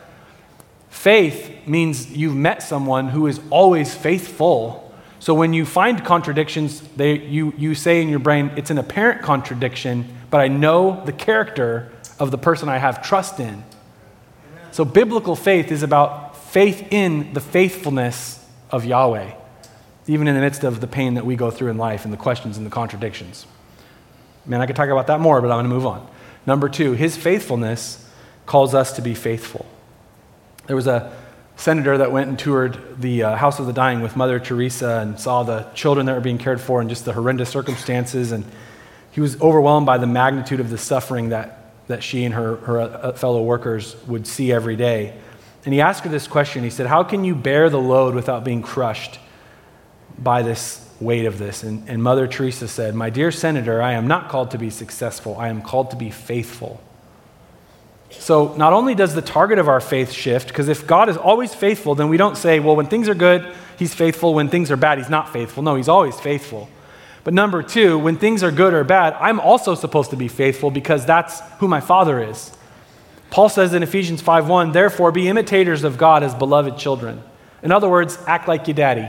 Faith 0.90 1.68
means 1.68 2.12
you've 2.12 2.36
met 2.36 2.62
someone 2.62 3.10
who 3.10 3.28
is 3.28 3.40
always 3.50 3.94
faithful 3.94 4.86
so 5.26 5.34
when 5.34 5.54
you 5.54 5.66
find 5.66 6.06
contradictions, 6.06 6.82
they, 6.96 7.18
you, 7.18 7.52
you 7.58 7.74
say 7.74 8.00
in 8.00 8.10
your 8.10 8.20
brain, 8.20 8.52
it's 8.58 8.70
an 8.70 8.78
apparent 8.78 9.24
contradiction, 9.24 10.08
but 10.30 10.40
I 10.40 10.50
know 10.50 11.04
the 11.04 11.12
character 11.12 11.92
of 12.20 12.30
the 12.30 12.38
person 12.38 12.70
I 12.70 12.78
have 12.78 13.04
trust 13.04 13.40
in. 13.40 13.64
So 14.72 14.86
biblical 14.86 15.36
faith 15.36 15.72
is 15.72 15.82
about 15.82 16.38
faith 16.38 16.90
in 16.92 17.34
the 17.34 17.42
faithfulness 17.42 18.46
of 18.70 18.86
Yahweh, 18.86 19.32
even 20.08 20.28
in 20.28 20.36
the 20.36 20.42
midst 20.42 20.64
of 20.64 20.82
the 20.82 20.88
pain 20.88 21.16
that 21.16 21.26
we 21.26 21.36
go 21.36 21.50
through 21.50 21.70
in 21.70 21.78
life 21.78 22.06
and 22.06 22.14
the 22.14 22.18
questions 22.18 22.58
and 22.58 22.66
the 22.66 22.70
contradictions. 22.72 23.46
Man, 24.46 24.62
I 24.62 24.68
could 24.68 24.76
talk 24.76 24.90
about 24.90 25.08
that 25.08 25.20
more, 25.20 25.42
but 25.42 25.50
I'm 25.50 25.58
going 25.58 25.66
to 25.66 25.70
move 25.70 25.88
on. 25.88 26.08
Number 26.46 26.70
two, 26.70 26.94
his 26.94 27.18
faithfulness 27.18 28.08
calls 28.46 28.76
us 28.76 28.94
to 28.94 29.02
be 29.02 29.16
faithful. 29.16 29.66
There 30.68 30.76
was 30.76 30.88
a 30.88 31.12
senator 31.58 31.98
that 31.98 32.12
went 32.12 32.30
and 32.30 32.38
toured 32.38 33.02
the 33.02 33.24
uh, 33.24 33.36
House 33.36 33.60
of 33.60 33.66
the 33.66 33.74
Dying 33.74 34.02
with 34.02 34.16
Mother 34.16 34.40
Teresa 34.40 35.00
and 35.02 35.20
saw 35.20 35.44
the 35.44 35.64
children 35.74 36.06
that 36.06 36.14
were 36.14 36.22
being 36.22 36.38
cared 36.38 36.62
for 36.62 36.82
and 36.82 36.90
just 36.90 37.06
the 37.06 37.14
horrendous 37.14 37.50
circumstances. 37.50 38.32
And 38.32 38.46
he 39.12 39.22
was 39.22 39.40
overwhelmed 39.42 39.86
by 39.86 39.98
the 39.98 40.08
magnitude 40.08 40.60
of 40.60 40.70
the 40.70 40.78
suffering 40.78 41.30
that, 41.30 41.74
that 41.88 42.04
she 42.04 42.26
and 42.26 42.34
her, 42.34 42.58
her 42.58 42.82
uh, 42.82 43.14
fellow 43.14 43.42
workers 43.42 43.96
would 44.06 44.28
see 44.28 44.52
every 44.52 44.76
day. 44.76 45.18
And 45.64 45.74
he 45.74 45.82
asked 45.82 46.04
her 46.04 46.10
this 46.10 46.28
question. 46.28 46.64
He 46.64 46.70
said, 46.70 46.86
How 46.88 47.04
can 47.04 47.24
you 47.24 47.34
bear 47.34 47.70
the 47.70 47.80
load 47.80 48.14
without 48.14 48.44
being 48.44 48.62
crushed? 48.62 49.20
By 50.18 50.42
this 50.42 50.88
weight 51.00 51.26
of 51.26 51.38
this. 51.38 51.64
And, 51.64 51.88
and 51.90 52.02
Mother 52.02 52.28
Teresa 52.28 52.68
said, 52.68 52.96
My 52.96 53.10
dear 53.10 53.32
Senator, 53.32 53.82
I 53.82 53.94
am 53.94 54.08
not 54.08 54.30
called 54.30 54.52
to 54.52 54.58
be 54.58 54.70
successful, 54.70 55.38
I 55.38 55.50
am 55.50 55.62
called 55.62 55.92
to 55.92 55.96
be 55.96 56.10
faithful. 56.10 56.82
So, 58.12 58.56
not 58.56 58.72
only 58.72 58.96
does 58.96 59.14
the 59.14 59.22
target 59.22 59.60
of 59.60 59.68
our 59.68 59.82
faith 59.82 60.12
shift, 60.12 60.48
because 60.48 60.70
if 60.70 60.88
God 60.88 61.10
is 61.10 61.18
always 61.18 61.54
faithful, 61.54 61.96
then 61.96 62.08
we 62.08 62.18
don't 62.18 62.38
say, 62.38 62.60
well, 62.60 62.76
when 62.76 62.88
things 62.88 63.10
are 63.10 63.16
good, 63.16 63.54
he's 63.78 63.94
faithful. 63.94 64.34
When 64.34 64.50
things 64.50 64.72
are 64.72 64.78
bad, 64.78 65.00
he's 65.00 65.10
not 65.10 65.34
faithful. 65.34 65.64
No, 65.64 65.76
he's 65.76 65.90
always 65.90 66.20
faithful. 66.20 66.70
But 67.24 67.34
number 67.34 67.64
two, 67.64 67.98
when 67.98 68.18
things 68.18 68.44
are 68.44 68.52
good 68.52 68.74
or 68.74 68.84
bad, 68.84 69.16
I'm 69.20 69.40
also 69.40 69.76
supposed 69.76 70.12
to 70.12 70.16
be 70.16 70.28
faithful 70.28 70.70
because 70.70 71.06
that's 71.06 71.42
who 71.60 71.68
my 71.68 71.82
father 71.82 72.22
is. 72.22 72.52
Paul 73.32 73.50
says 73.50 73.74
in 73.74 73.84
Ephesians 73.84 74.22
5:1, 74.22 74.72
therefore 74.72 75.12
be 75.12 75.28
imitators 75.28 75.84
of 75.84 75.98
God 75.98 76.24
as 76.24 76.36
beloved 76.36 76.78
children. 76.78 77.22
In 77.64 77.72
other 77.72 77.90
words, 77.90 78.18
act 78.28 78.48
like 78.48 78.68
your 78.68 78.76
daddy. 78.76 79.08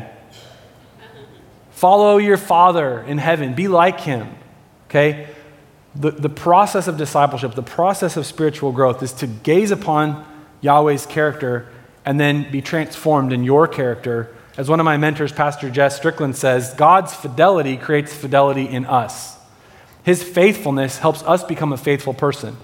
Follow 1.77 2.16
your 2.16 2.39
father 2.39 3.03
in 3.03 3.18
heaven. 3.18 3.53
Be 3.53 3.68
like 3.68 4.01
him. 4.01 4.35
Okay? 4.89 5.29
The, 5.95 6.11
the 6.11 6.31
process 6.31 6.89
of 6.89 6.97
discipleship, 6.97 7.55
the 7.55 7.62
process 7.62 8.16
of 8.16 8.24
spiritual 8.24 8.72
growth 8.72 9.03
is 9.03 9.12
to 9.12 9.27
gaze 9.27 9.70
upon 9.70 10.27
Yahweh's 10.62 11.05
character 11.05 11.68
and 12.07 12.18
then 12.18 12.51
be 12.51 12.62
transformed 12.62 13.31
in 13.31 13.45
your 13.45 13.68
character. 13.68 14.35
As 14.57 14.70
one 14.70 14.81
of 14.81 14.85
my 14.85 14.97
mentors, 14.97 15.33
Pastor 15.33 15.68
Jess 15.68 15.99
Strickland, 15.99 16.35
says, 16.35 16.72
God's 16.72 17.12
fidelity 17.12 17.77
creates 17.77 18.14
fidelity 18.14 18.66
in 18.66 18.87
us. 18.87 19.37
His 20.03 20.22
faithfulness 20.22 20.97
helps 20.97 21.22
us 21.24 21.45
become 21.45 21.74
a 21.74 21.77
faithful 21.77 22.14
person. 22.14 22.57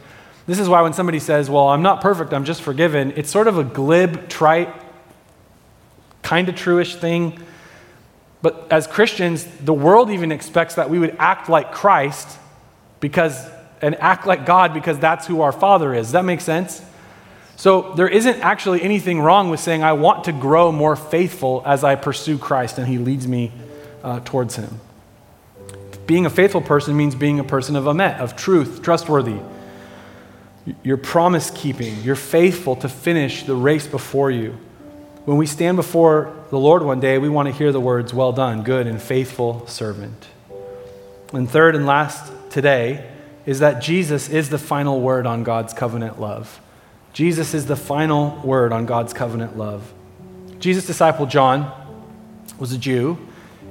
This 0.46 0.58
is 0.58 0.70
why 0.70 0.80
when 0.80 0.94
somebody 0.94 1.18
says, 1.18 1.50
Well, 1.50 1.68
I'm 1.68 1.82
not 1.82 2.00
perfect, 2.00 2.32
I'm 2.32 2.46
just 2.46 2.62
forgiven, 2.62 3.12
it's 3.14 3.30
sort 3.30 3.46
of 3.46 3.58
a 3.58 3.64
glib, 3.64 4.30
trite, 4.30 4.74
kind 6.22 6.48
of 6.48 6.54
truish 6.54 6.94
thing. 6.94 7.38
But 8.42 8.66
as 8.70 8.86
Christians, 8.86 9.46
the 9.60 9.72
world 9.72 10.10
even 10.10 10.32
expects 10.32 10.74
that 10.74 10.90
we 10.90 10.98
would 10.98 11.16
act 11.18 11.48
like 11.48 11.72
Christ 11.72 12.38
because 13.00 13.48
and 13.80 13.96
act 13.96 14.26
like 14.26 14.46
God 14.46 14.74
because 14.74 14.98
that's 14.98 15.26
who 15.26 15.40
our 15.40 15.52
Father 15.52 15.92
is. 15.94 16.06
Does 16.06 16.12
that 16.12 16.24
make 16.24 16.40
sense? 16.40 16.82
So 17.56 17.94
there 17.94 18.08
isn't 18.08 18.40
actually 18.40 18.82
anything 18.82 19.20
wrong 19.20 19.50
with 19.50 19.60
saying, 19.60 19.82
I 19.82 19.92
want 19.92 20.24
to 20.24 20.32
grow 20.32 20.72
more 20.72 20.96
faithful 20.96 21.62
as 21.66 21.84
I 21.84 21.96
pursue 21.96 22.38
Christ 22.38 22.78
and 22.78 22.86
He 22.86 22.98
leads 22.98 23.28
me 23.28 23.52
uh, 24.02 24.20
towards 24.24 24.56
Him. 24.56 24.80
Being 26.06 26.26
a 26.26 26.30
faithful 26.30 26.60
person 26.60 26.96
means 26.96 27.14
being 27.14 27.38
a 27.38 27.44
person 27.44 27.76
of 27.76 27.84
emet, 27.84 28.18
of 28.18 28.36
truth, 28.36 28.82
trustworthy. 28.82 29.38
You're 30.82 30.96
promise 30.96 31.50
keeping. 31.50 32.02
You're 32.02 32.16
faithful 32.16 32.76
to 32.76 32.88
finish 32.88 33.44
the 33.44 33.54
race 33.54 33.86
before 33.86 34.30
you. 34.30 34.58
When 35.24 35.36
we 35.36 35.46
stand 35.46 35.76
before 35.76 36.34
the 36.52 36.58
Lord 36.58 36.82
one 36.82 37.00
day, 37.00 37.16
we 37.16 37.30
want 37.30 37.48
to 37.48 37.54
hear 37.54 37.72
the 37.72 37.80
words, 37.80 38.12
Well 38.12 38.30
done, 38.30 38.62
good 38.62 38.86
and 38.86 39.00
faithful 39.00 39.66
servant. 39.66 40.26
And 41.32 41.50
third 41.50 41.74
and 41.74 41.86
last 41.86 42.30
today 42.50 43.10
is 43.46 43.60
that 43.60 43.80
Jesus 43.80 44.28
is 44.28 44.50
the 44.50 44.58
final 44.58 45.00
word 45.00 45.26
on 45.26 45.44
God's 45.44 45.72
covenant 45.72 46.20
love. 46.20 46.60
Jesus 47.14 47.54
is 47.54 47.64
the 47.64 47.74
final 47.74 48.38
word 48.44 48.70
on 48.70 48.84
God's 48.84 49.14
covenant 49.14 49.56
love. 49.56 49.94
Jesus' 50.58 50.86
disciple 50.86 51.24
John 51.24 51.72
was 52.58 52.70
a 52.70 52.78
Jew, 52.78 53.16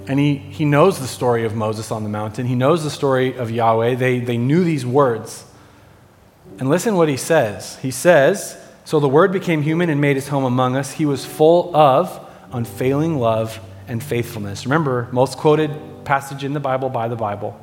and 0.07 0.19
he, 0.19 0.38
he 0.38 0.65
knows 0.65 0.99
the 0.99 1.05
story 1.05 1.45
of 1.45 1.53
Moses 1.53 1.91
on 1.91 2.01
the 2.01 2.09
mountain. 2.09 2.47
He 2.47 2.55
knows 2.55 2.84
the 2.84 2.89
story 2.89 3.38
of 3.38 3.51
Yahweh. 3.51 3.93
They, 3.93 4.19
they 4.21 4.39
knew 4.39 4.63
these 4.63 4.88
words. 4.88 5.45
And 6.57 6.67
listen 6.67 6.95
what 6.95 7.09
he 7.09 7.17
says. 7.17 7.77
He 7.84 7.91
says, 7.91 8.57
So 8.86 8.99
the 8.99 9.07
word 9.07 9.32
became 9.32 9.61
human 9.61 9.91
and 9.91 10.01
made 10.01 10.15
his 10.15 10.29
home 10.29 10.45
among 10.45 10.75
us. 10.75 10.93
He 10.93 11.05
was 11.05 11.23
full 11.23 11.75
of 11.77 12.20
unfailing 12.53 13.17
love 13.17 13.59
and 13.87 14.03
faithfulness. 14.03 14.65
Remember, 14.65 15.07
most 15.11 15.37
quoted 15.37 15.71
passage 16.05 16.43
in 16.43 16.53
the 16.53 16.59
Bible 16.59 16.89
by 16.89 17.07
the 17.07 17.15
Bible. 17.15 17.59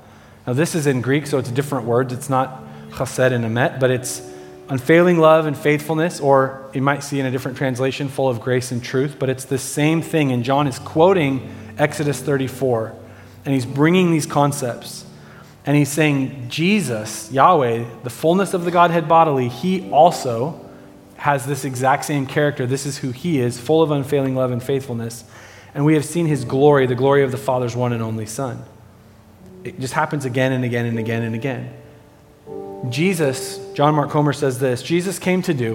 Now, 0.47 0.53
this 0.53 0.74
is 0.74 0.86
in 0.86 1.01
Greek, 1.01 1.26
so 1.26 1.39
it's 1.39 1.51
different 1.51 1.86
words. 1.86 2.12
It's 2.12 2.30
not 2.30 2.64
chesed 2.91 3.32
and 3.32 3.45
emet, 3.45 3.80
but 3.80 3.91
it's 3.91 4.22
unfailing 4.68 5.18
love 5.18 5.47
and 5.47 5.57
faithfulness, 5.57 6.20
or 6.20 6.70
you 6.74 6.82
might 6.82 7.03
see 7.03 7.20
in 7.20 7.26
a 7.26 7.30
different 7.30 7.57
translation, 7.57 8.09
full 8.09 8.28
of 8.28 8.41
grace 8.41 8.70
and 8.70 8.82
truth, 8.82 9.16
but 9.18 9.28
it's 9.28 9.45
the 9.45 9.59
same 9.59 10.03
thing. 10.03 10.32
And 10.32 10.45
John 10.45 10.66
is 10.66 10.78
quoting 10.78 11.55
Exodus 11.78 12.20
34, 12.20 12.95
and 13.45 13.55
he's 13.55 13.66
bringing 13.66 14.11
these 14.11 14.26
concepts. 14.26 15.05
And 15.64 15.76
he's 15.76 15.91
saying, 15.91 16.49
Jesus, 16.49 17.30
Yahweh, 17.30 17.84
the 18.03 18.11
fullness 18.11 18.55
of 18.55 18.64
the 18.64 18.70
Godhead 18.70 19.09
bodily, 19.09 19.49
he 19.49 19.91
also 19.91 20.68
has 21.19 21.45
this 21.47 21.64
exact 21.64 22.05
same 22.05 22.27
character. 22.27 22.64
This 22.64 22.87
is 22.87 22.99
who 22.99 23.11
he 23.11 23.41
is, 23.41 23.59
full 23.59 23.83
of 23.83 23.91
unfailing 23.91 24.37
love 24.37 24.53
and 24.53 24.62
faithfulness. 24.62 25.25
And 25.75 25.85
we 25.85 25.95
have 25.95 26.05
seen 26.05 26.27
his 26.27 26.45
glory, 26.45 26.87
the 26.87 26.95
glory 26.95 27.25
of 27.25 27.33
the 27.33 27.37
Father's 27.37 27.77
one 27.77 27.93
and 27.93 28.03
only 28.03 28.25
Son. 28.25 28.64
It 29.64 29.81
just 29.81 29.95
happens 29.95 30.25
again 30.25 30.53
and 30.53 30.64
again 30.64 30.87
and 30.87 30.99
again 30.99 31.23
and 31.23 31.35
again. 31.35 31.75
Jesus, 32.89 33.59
John 33.75 33.97
Mark 33.97 34.11
Comer 34.11 34.33
says 34.33 34.61
this 34.61 34.81
Jesus 34.81 35.19
came 35.19 35.43
to 35.43 35.53
do 35.53 35.75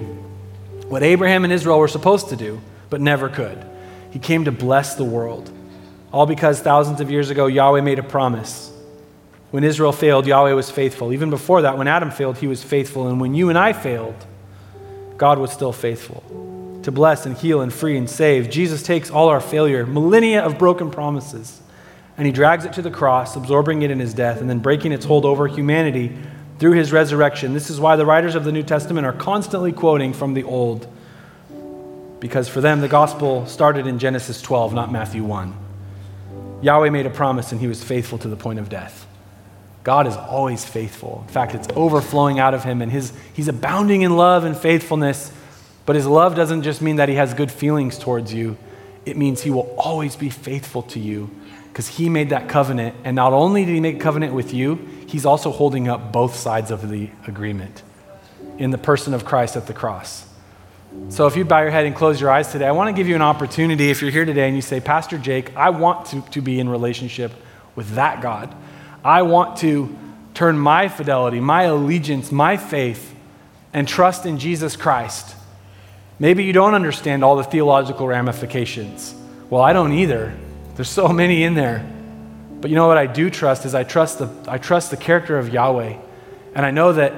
what 0.87 1.03
Abraham 1.03 1.43
and 1.43 1.51
Israel 1.51 1.77
were 1.77 1.89
supposed 1.89 2.29
to 2.29 2.37
do, 2.37 2.61
but 2.89 3.01
never 3.01 3.27
could. 3.27 3.63
He 4.11 4.19
came 4.19 4.45
to 4.45 4.51
bless 4.51 4.95
the 4.95 5.03
world. 5.03 5.51
All 6.13 6.25
because 6.25 6.61
thousands 6.61 7.01
of 7.01 7.11
years 7.11 7.29
ago, 7.29 7.47
Yahweh 7.47 7.81
made 7.81 7.99
a 7.99 8.03
promise. 8.03 8.71
When 9.51 9.65
Israel 9.65 9.91
failed, 9.91 10.25
Yahweh 10.25 10.53
was 10.53 10.71
faithful. 10.71 11.11
Even 11.11 11.29
before 11.29 11.63
that, 11.63 11.77
when 11.77 11.87
Adam 11.87 12.11
failed, 12.11 12.37
he 12.37 12.47
was 12.47 12.63
faithful. 12.63 13.09
And 13.09 13.19
when 13.19 13.33
you 13.33 13.49
and 13.49 13.57
I 13.57 13.73
failed, 13.73 14.25
God 15.17 15.39
was 15.39 15.51
still 15.51 15.73
faithful 15.73 16.23
to 16.83 16.91
bless 16.91 17.25
and 17.25 17.37
heal 17.37 17.61
and 17.61 17.73
free 17.73 17.97
and 17.97 18.09
save. 18.09 18.49
Jesus 18.49 18.83
takes 18.83 19.09
all 19.09 19.29
our 19.29 19.39
failure, 19.39 19.85
millennia 19.85 20.41
of 20.41 20.57
broken 20.57 20.91
promises, 20.91 21.61
and 22.17 22.25
he 22.25 22.31
drags 22.31 22.65
it 22.65 22.73
to 22.73 22.81
the 22.81 22.91
cross, 22.91 23.35
absorbing 23.35 23.81
it 23.81 23.91
in 23.91 23.99
his 23.99 24.13
death 24.13 24.41
and 24.41 24.49
then 24.49 24.59
breaking 24.59 24.91
its 24.91 25.05
hold 25.05 25.25
over 25.25 25.47
humanity 25.47 26.15
through 26.59 26.73
his 26.73 26.91
resurrection. 26.91 27.53
This 27.53 27.69
is 27.69 27.79
why 27.79 27.95
the 27.95 28.05
writers 28.05 28.35
of 28.35 28.43
the 28.43 28.51
New 28.51 28.63
Testament 28.63 29.05
are 29.05 29.13
constantly 29.13 29.71
quoting 29.71 30.13
from 30.13 30.33
the 30.33 30.43
Old, 30.43 30.87
because 32.19 32.47
for 32.47 32.61
them, 32.61 32.81
the 32.81 32.87
gospel 32.87 33.45
started 33.47 33.87
in 33.87 33.99
Genesis 33.99 34.41
12, 34.41 34.73
not 34.73 34.91
Matthew 34.91 35.23
1. 35.23 35.53
Yahweh 36.61 36.89
made 36.89 37.05
a 37.05 37.09
promise, 37.09 37.51
and 37.51 37.59
he 37.59 37.67
was 37.67 37.83
faithful 37.83 38.17
to 38.19 38.29
the 38.29 38.37
point 38.37 38.59
of 38.59 38.69
death. 38.69 39.05
God 39.83 40.07
is 40.07 40.15
always 40.15 40.63
faithful. 40.63 41.23
In 41.27 41.33
fact, 41.33 41.55
it's 41.55 41.67
overflowing 41.75 42.39
out 42.39 42.53
of 42.53 42.63
him, 42.63 42.81
and 42.81 42.91
his, 42.91 43.13
he's 43.33 43.49
abounding 43.49 44.01
in 44.01 44.15
love 44.15 44.45
and 44.45 44.57
faithfulness. 44.57 45.31
But 45.85 45.97
his 45.97 46.07
love 46.07 46.35
doesn't 46.35 46.63
just 46.63 46.81
mean 46.81 46.95
that 46.95 47.09
he 47.09 47.15
has 47.15 47.33
good 47.33 47.51
feelings 47.51 47.99
towards 47.99 48.33
you, 48.33 48.57
it 49.05 49.17
means 49.17 49.41
he 49.41 49.49
will 49.51 49.75
always 49.77 50.15
be 50.15 50.29
faithful 50.29 50.81
to 50.83 50.99
you 50.99 51.29
because 51.67 51.87
he 51.87 52.07
made 52.07 52.29
that 52.29 52.47
covenant. 52.47 52.95
And 53.03 53.15
not 53.15 53.33
only 53.33 53.65
did 53.65 53.73
he 53.73 53.81
make 53.81 53.97
a 53.97 53.99
covenant 53.99 54.33
with 54.33 54.53
you, 54.53 54.75
he's 55.07 55.25
also 55.25 55.51
holding 55.51 55.89
up 55.89 56.13
both 56.13 56.35
sides 56.35 56.71
of 56.71 56.87
the 56.87 57.09
agreement 57.27 57.83
in 58.57 58.71
the 58.71 58.77
person 58.77 59.13
of 59.13 59.25
Christ 59.25 59.57
at 59.57 59.67
the 59.67 59.73
cross. 59.73 60.25
So 61.09 61.27
if 61.27 61.35
you 61.35 61.43
bow 61.43 61.61
your 61.61 61.71
head 61.71 61.85
and 61.85 61.95
close 61.95 62.21
your 62.21 62.29
eyes 62.29 62.51
today, 62.51 62.67
I 62.67 62.71
want 62.71 62.87
to 62.89 62.93
give 62.93 63.07
you 63.07 63.15
an 63.15 63.21
opportunity 63.21 63.89
if 63.89 64.01
you're 64.01 64.11
here 64.11 64.25
today 64.25 64.47
and 64.47 64.55
you 64.55 64.61
say, 64.61 64.79
Pastor 64.79 65.17
Jake, 65.17 65.55
I 65.57 65.71
want 65.71 66.05
to, 66.07 66.21
to 66.21 66.41
be 66.41 66.59
in 66.59 66.69
relationship 66.69 67.31
with 67.75 67.95
that 67.95 68.21
God. 68.21 68.55
I 69.03 69.23
want 69.23 69.57
to 69.57 69.95
turn 70.33 70.57
my 70.57 70.87
fidelity, 70.87 71.39
my 71.39 71.63
allegiance, 71.63 72.31
my 72.31 72.57
faith, 72.57 73.13
and 73.73 73.87
trust 73.87 74.25
in 74.25 74.39
Jesus 74.39 74.75
Christ. 74.75 75.35
Maybe 76.19 76.43
you 76.43 76.53
don't 76.53 76.73
understand 76.73 77.23
all 77.23 77.35
the 77.35 77.43
theological 77.43 78.07
ramifications. 78.07 79.13
Well, 79.49 79.61
I 79.61 79.73
don't 79.73 79.93
either. 79.93 80.35
There's 80.75 80.89
so 80.89 81.07
many 81.09 81.43
in 81.43 81.53
there. 81.53 81.89
But 82.61 82.69
you 82.69 82.75
know 82.75 82.87
what 82.87 82.97
I 82.97 83.07
do 83.07 83.29
trust 83.29 83.65
is 83.65 83.75
I 83.75 83.83
trust 83.83 84.19
the, 84.19 84.29
I 84.47 84.57
trust 84.57 84.89
the 84.89 84.97
character 84.97 85.37
of 85.37 85.53
Yahweh. 85.53 85.97
And 86.55 86.65
I 86.65 86.71
know 86.71 86.93
that 86.93 87.13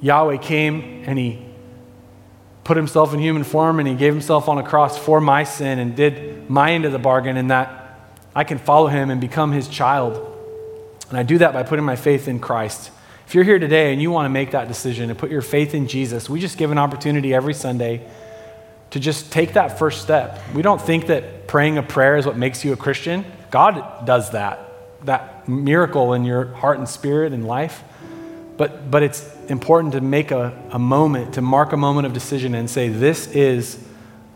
Yahweh 0.00 0.38
came 0.38 1.04
and 1.06 1.18
he 1.18 1.46
put 2.64 2.76
himself 2.76 3.14
in 3.14 3.20
human 3.20 3.44
form 3.44 3.78
and 3.78 3.86
he 3.86 3.94
gave 3.94 4.12
himself 4.12 4.48
on 4.48 4.58
a 4.58 4.62
cross 4.62 4.98
for 4.98 5.20
my 5.20 5.44
sin 5.44 5.78
and 5.78 5.94
did 5.94 6.50
my 6.50 6.72
end 6.72 6.84
of 6.84 6.92
the 6.92 6.98
bargain 6.98 7.36
and 7.36 7.50
that 7.50 8.00
I 8.34 8.44
can 8.44 8.58
follow 8.58 8.86
him 8.86 9.10
and 9.10 9.20
become 9.20 9.52
his 9.52 9.68
child. 9.68 10.29
And 11.10 11.18
I 11.18 11.22
do 11.24 11.38
that 11.38 11.52
by 11.52 11.64
putting 11.64 11.84
my 11.84 11.96
faith 11.96 12.28
in 12.28 12.38
Christ. 12.38 12.90
If 13.26 13.34
you're 13.34 13.44
here 13.44 13.58
today 13.58 13.92
and 13.92 14.00
you 14.00 14.10
want 14.10 14.26
to 14.26 14.30
make 14.30 14.52
that 14.52 14.68
decision 14.68 15.10
and 15.10 15.18
put 15.18 15.30
your 15.30 15.42
faith 15.42 15.74
in 15.74 15.86
Jesus, 15.86 16.30
we 16.30 16.40
just 16.40 16.56
give 16.56 16.70
an 16.70 16.78
opportunity 16.78 17.34
every 17.34 17.54
Sunday 17.54 18.08
to 18.90 19.00
just 19.00 19.30
take 19.30 19.52
that 19.52 19.78
first 19.78 20.02
step. 20.02 20.40
We 20.54 20.62
don't 20.62 20.80
think 20.80 21.06
that 21.06 21.46
praying 21.46 21.78
a 21.78 21.82
prayer 21.82 22.16
is 22.16 22.26
what 22.26 22.36
makes 22.36 22.64
you 22.64 22.72
a 22.72 22.76
Christian. 22.76 23.24
God 23.50 24.04
does 24.06 24.30
that, 24.30 25.04
that 25.04 25.48
miracle 25.48 26.14
in 26.14 26.24
your 26.24 26.46
heart 26.46 26.78
and 26.78 26.88
spirit 26.88 27.32
and 27.32 27.46
life. 27.46 27.82
But, 28.56 28.90
but 28.90 29.02
it's 29.02 29.24
important 29.46 29.94
to 29.94 30.00
make 30.00 30.30
a, 30.32 30.60
a 30.70 30.78
moment, 30.78 31.34
to 31.34 31.40
mark 31.40 31.72
a 31.72 31.76
moment 31.76 32.06
of 32.06 32.12
decision 32.12 32.54
and 32.54 32.68
say, 32.68 32.88
This 32.88 33.26
is 33.28 33.82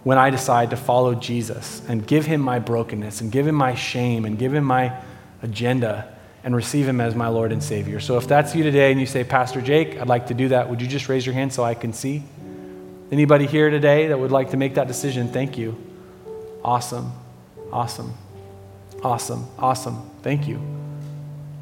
when 0.03 0.19
I 0.19 0.31
decide 0.31 0.71
to 0.71 0.77
follow 0.77 1.15
Jesus 1.15 1.83
and 1.89 2.07
give 2.07 2.27
him 2.27 2.41
my 2.41 2.59
brokenness 2.59 3.21
and 3.21 3.31
give 3.31 3.47
him 3.47 3.55
my 3.55 3.75
shame 3.75 4.25
and 4.25 4.39
give 4.39 4.55
him 4.55 4.65
my 4.65 4.97
agenda 5.43 6.14
and 6.45 6.55
receive 6.55 6.87
him 6.87 7.01
as 7.01 7.15
my 7.15 7.29
Lord 7.29 7.53
and 7.53 7.63
Savior. 7.63 7.99
So 8.01 8.19
if 8.19 8.29
that's 8.29 8.55
you 8.55 8.63
today 8.63 8.93
and 8.93 9.01
you 9.01 9.07
say, 9.07 9.25
Pastor 9.25 9.63
Jake, 9.63 9.99
I'd 9.99 10.09
like 10.09 10.27
to 10.27 10.35
do 10.35 10.49
that, 10.49 10.69
would 10.69 10.83
you 10.83 10.87
just 10.87 11.09
raise 11.09 11.25
your 11.25 11.35
hand 11.35 11.53
so 11.55 11.65
I 11.65 11.75
can 11.75 11.95
see? 11.95 12.23
Anybody 13.11 13.47
here 13.47 13.71
today 13.71 14.09
that 14.09 14.19
would 14.19 14.31
like 14.31 14.51
to 14.51 14.59
make 14.59 14.75
that 14.75 14.87
decision? 14.87 15.29
Thank 15.29 15.57
you. 15.57 15.77
Awesome. 16.63 17.13
Awesome. 17.73 18.13
Awesome. 19.03 19.47
Awesome. 19.59 20.11
Thank 20.23 20.47
you. 20.47 20.61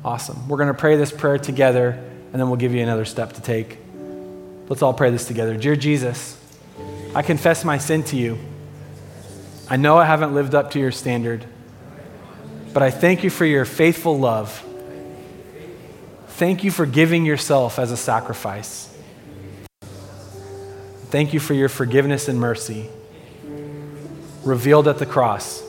Awesome. 0.04 0.48
We're 0.48 0.56
going 0.56 0.68
to 0.68 0.74
pray 0.74 0.96
this 0.96 1.12
prayer 1.12 1.38
together, 1.38 1.90
and 2.32 2.40
then 2.40 2.48
we'll 2.48 2.56
give 2.56 2.74
you 2.74 2.82
another 2.82 3.04
step 3.04 3.34
to 3.34 3.40
take. 3.40 3.78
Let's 4.68 4.82
all 4.82 4.94
pray 4.94 5.10
this 5.10 5.26
together. 5.26 5.56
Dear 5.56 5.76
Jesus, 5.76 6.40
I 7.14 7.22
confess 7.22 7.64
my 7.64 7.78
sin 7.78 8.02
to 8.04 8.16
you. 8.16 8.38
I 9.68 9.76
know 9.76 9.96
I 9.96 10.06
haven't 10.06 10.34
lived 10.34 10.56
up 10.56 10.72
to 10.72 10.80
your 10.80 10.90
standard, 10.90 11.46
but 12.72 12.82
I 12.82 12.90
thank 12.90 13.22
you 13.22 13.30
for 13.30 13.44
your 13.44 13.64
faithful 13.64 14.18
love. 14.18 14.64
Thank 16.42 16.64
you 16.64 16.72
for 16.72 16.86
giving 16.86 17.24
yourself 17.24 17.78
as 17.78 17.92
a 17.92 17.96
sacrifice. 17.96 18.92
Thank 21.04 21.32
you 21.32 21.38
for 21.38 21.54
your 21.54 21.68
forgiveness 21.68 22.26
and 22.26 22.40
mercy 22.40 22.90
revealed 24.42 24.88
at 24.88 24.98
the 24.98 25.06
cross. 25.06 25.62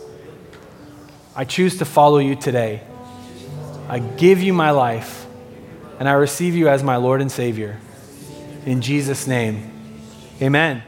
I 1.36 1.46
choose 1.46 1.78
to 1.78 1.86
follow 1.86 2.18
you 2.18 2.36
today. 2.36 2.82
I 3.88 4.00
give 4.00 4.42
you 4.42 4.52
my 4.52 4.72
life, 4.72 5.28
and 6.00 6.10
I 6.10 6.14
receive 6.14 6.56
you 6.56 6.70
as 6.70 6.82
my 6.82 6.96
Lord 6.96 7.22
and 7.22 7.32
Savior. 7.32 7.80
In 8.66 8.82
Jesus' 8.82 9.28
name, 9.28 9.72
amen. 10.42 10.84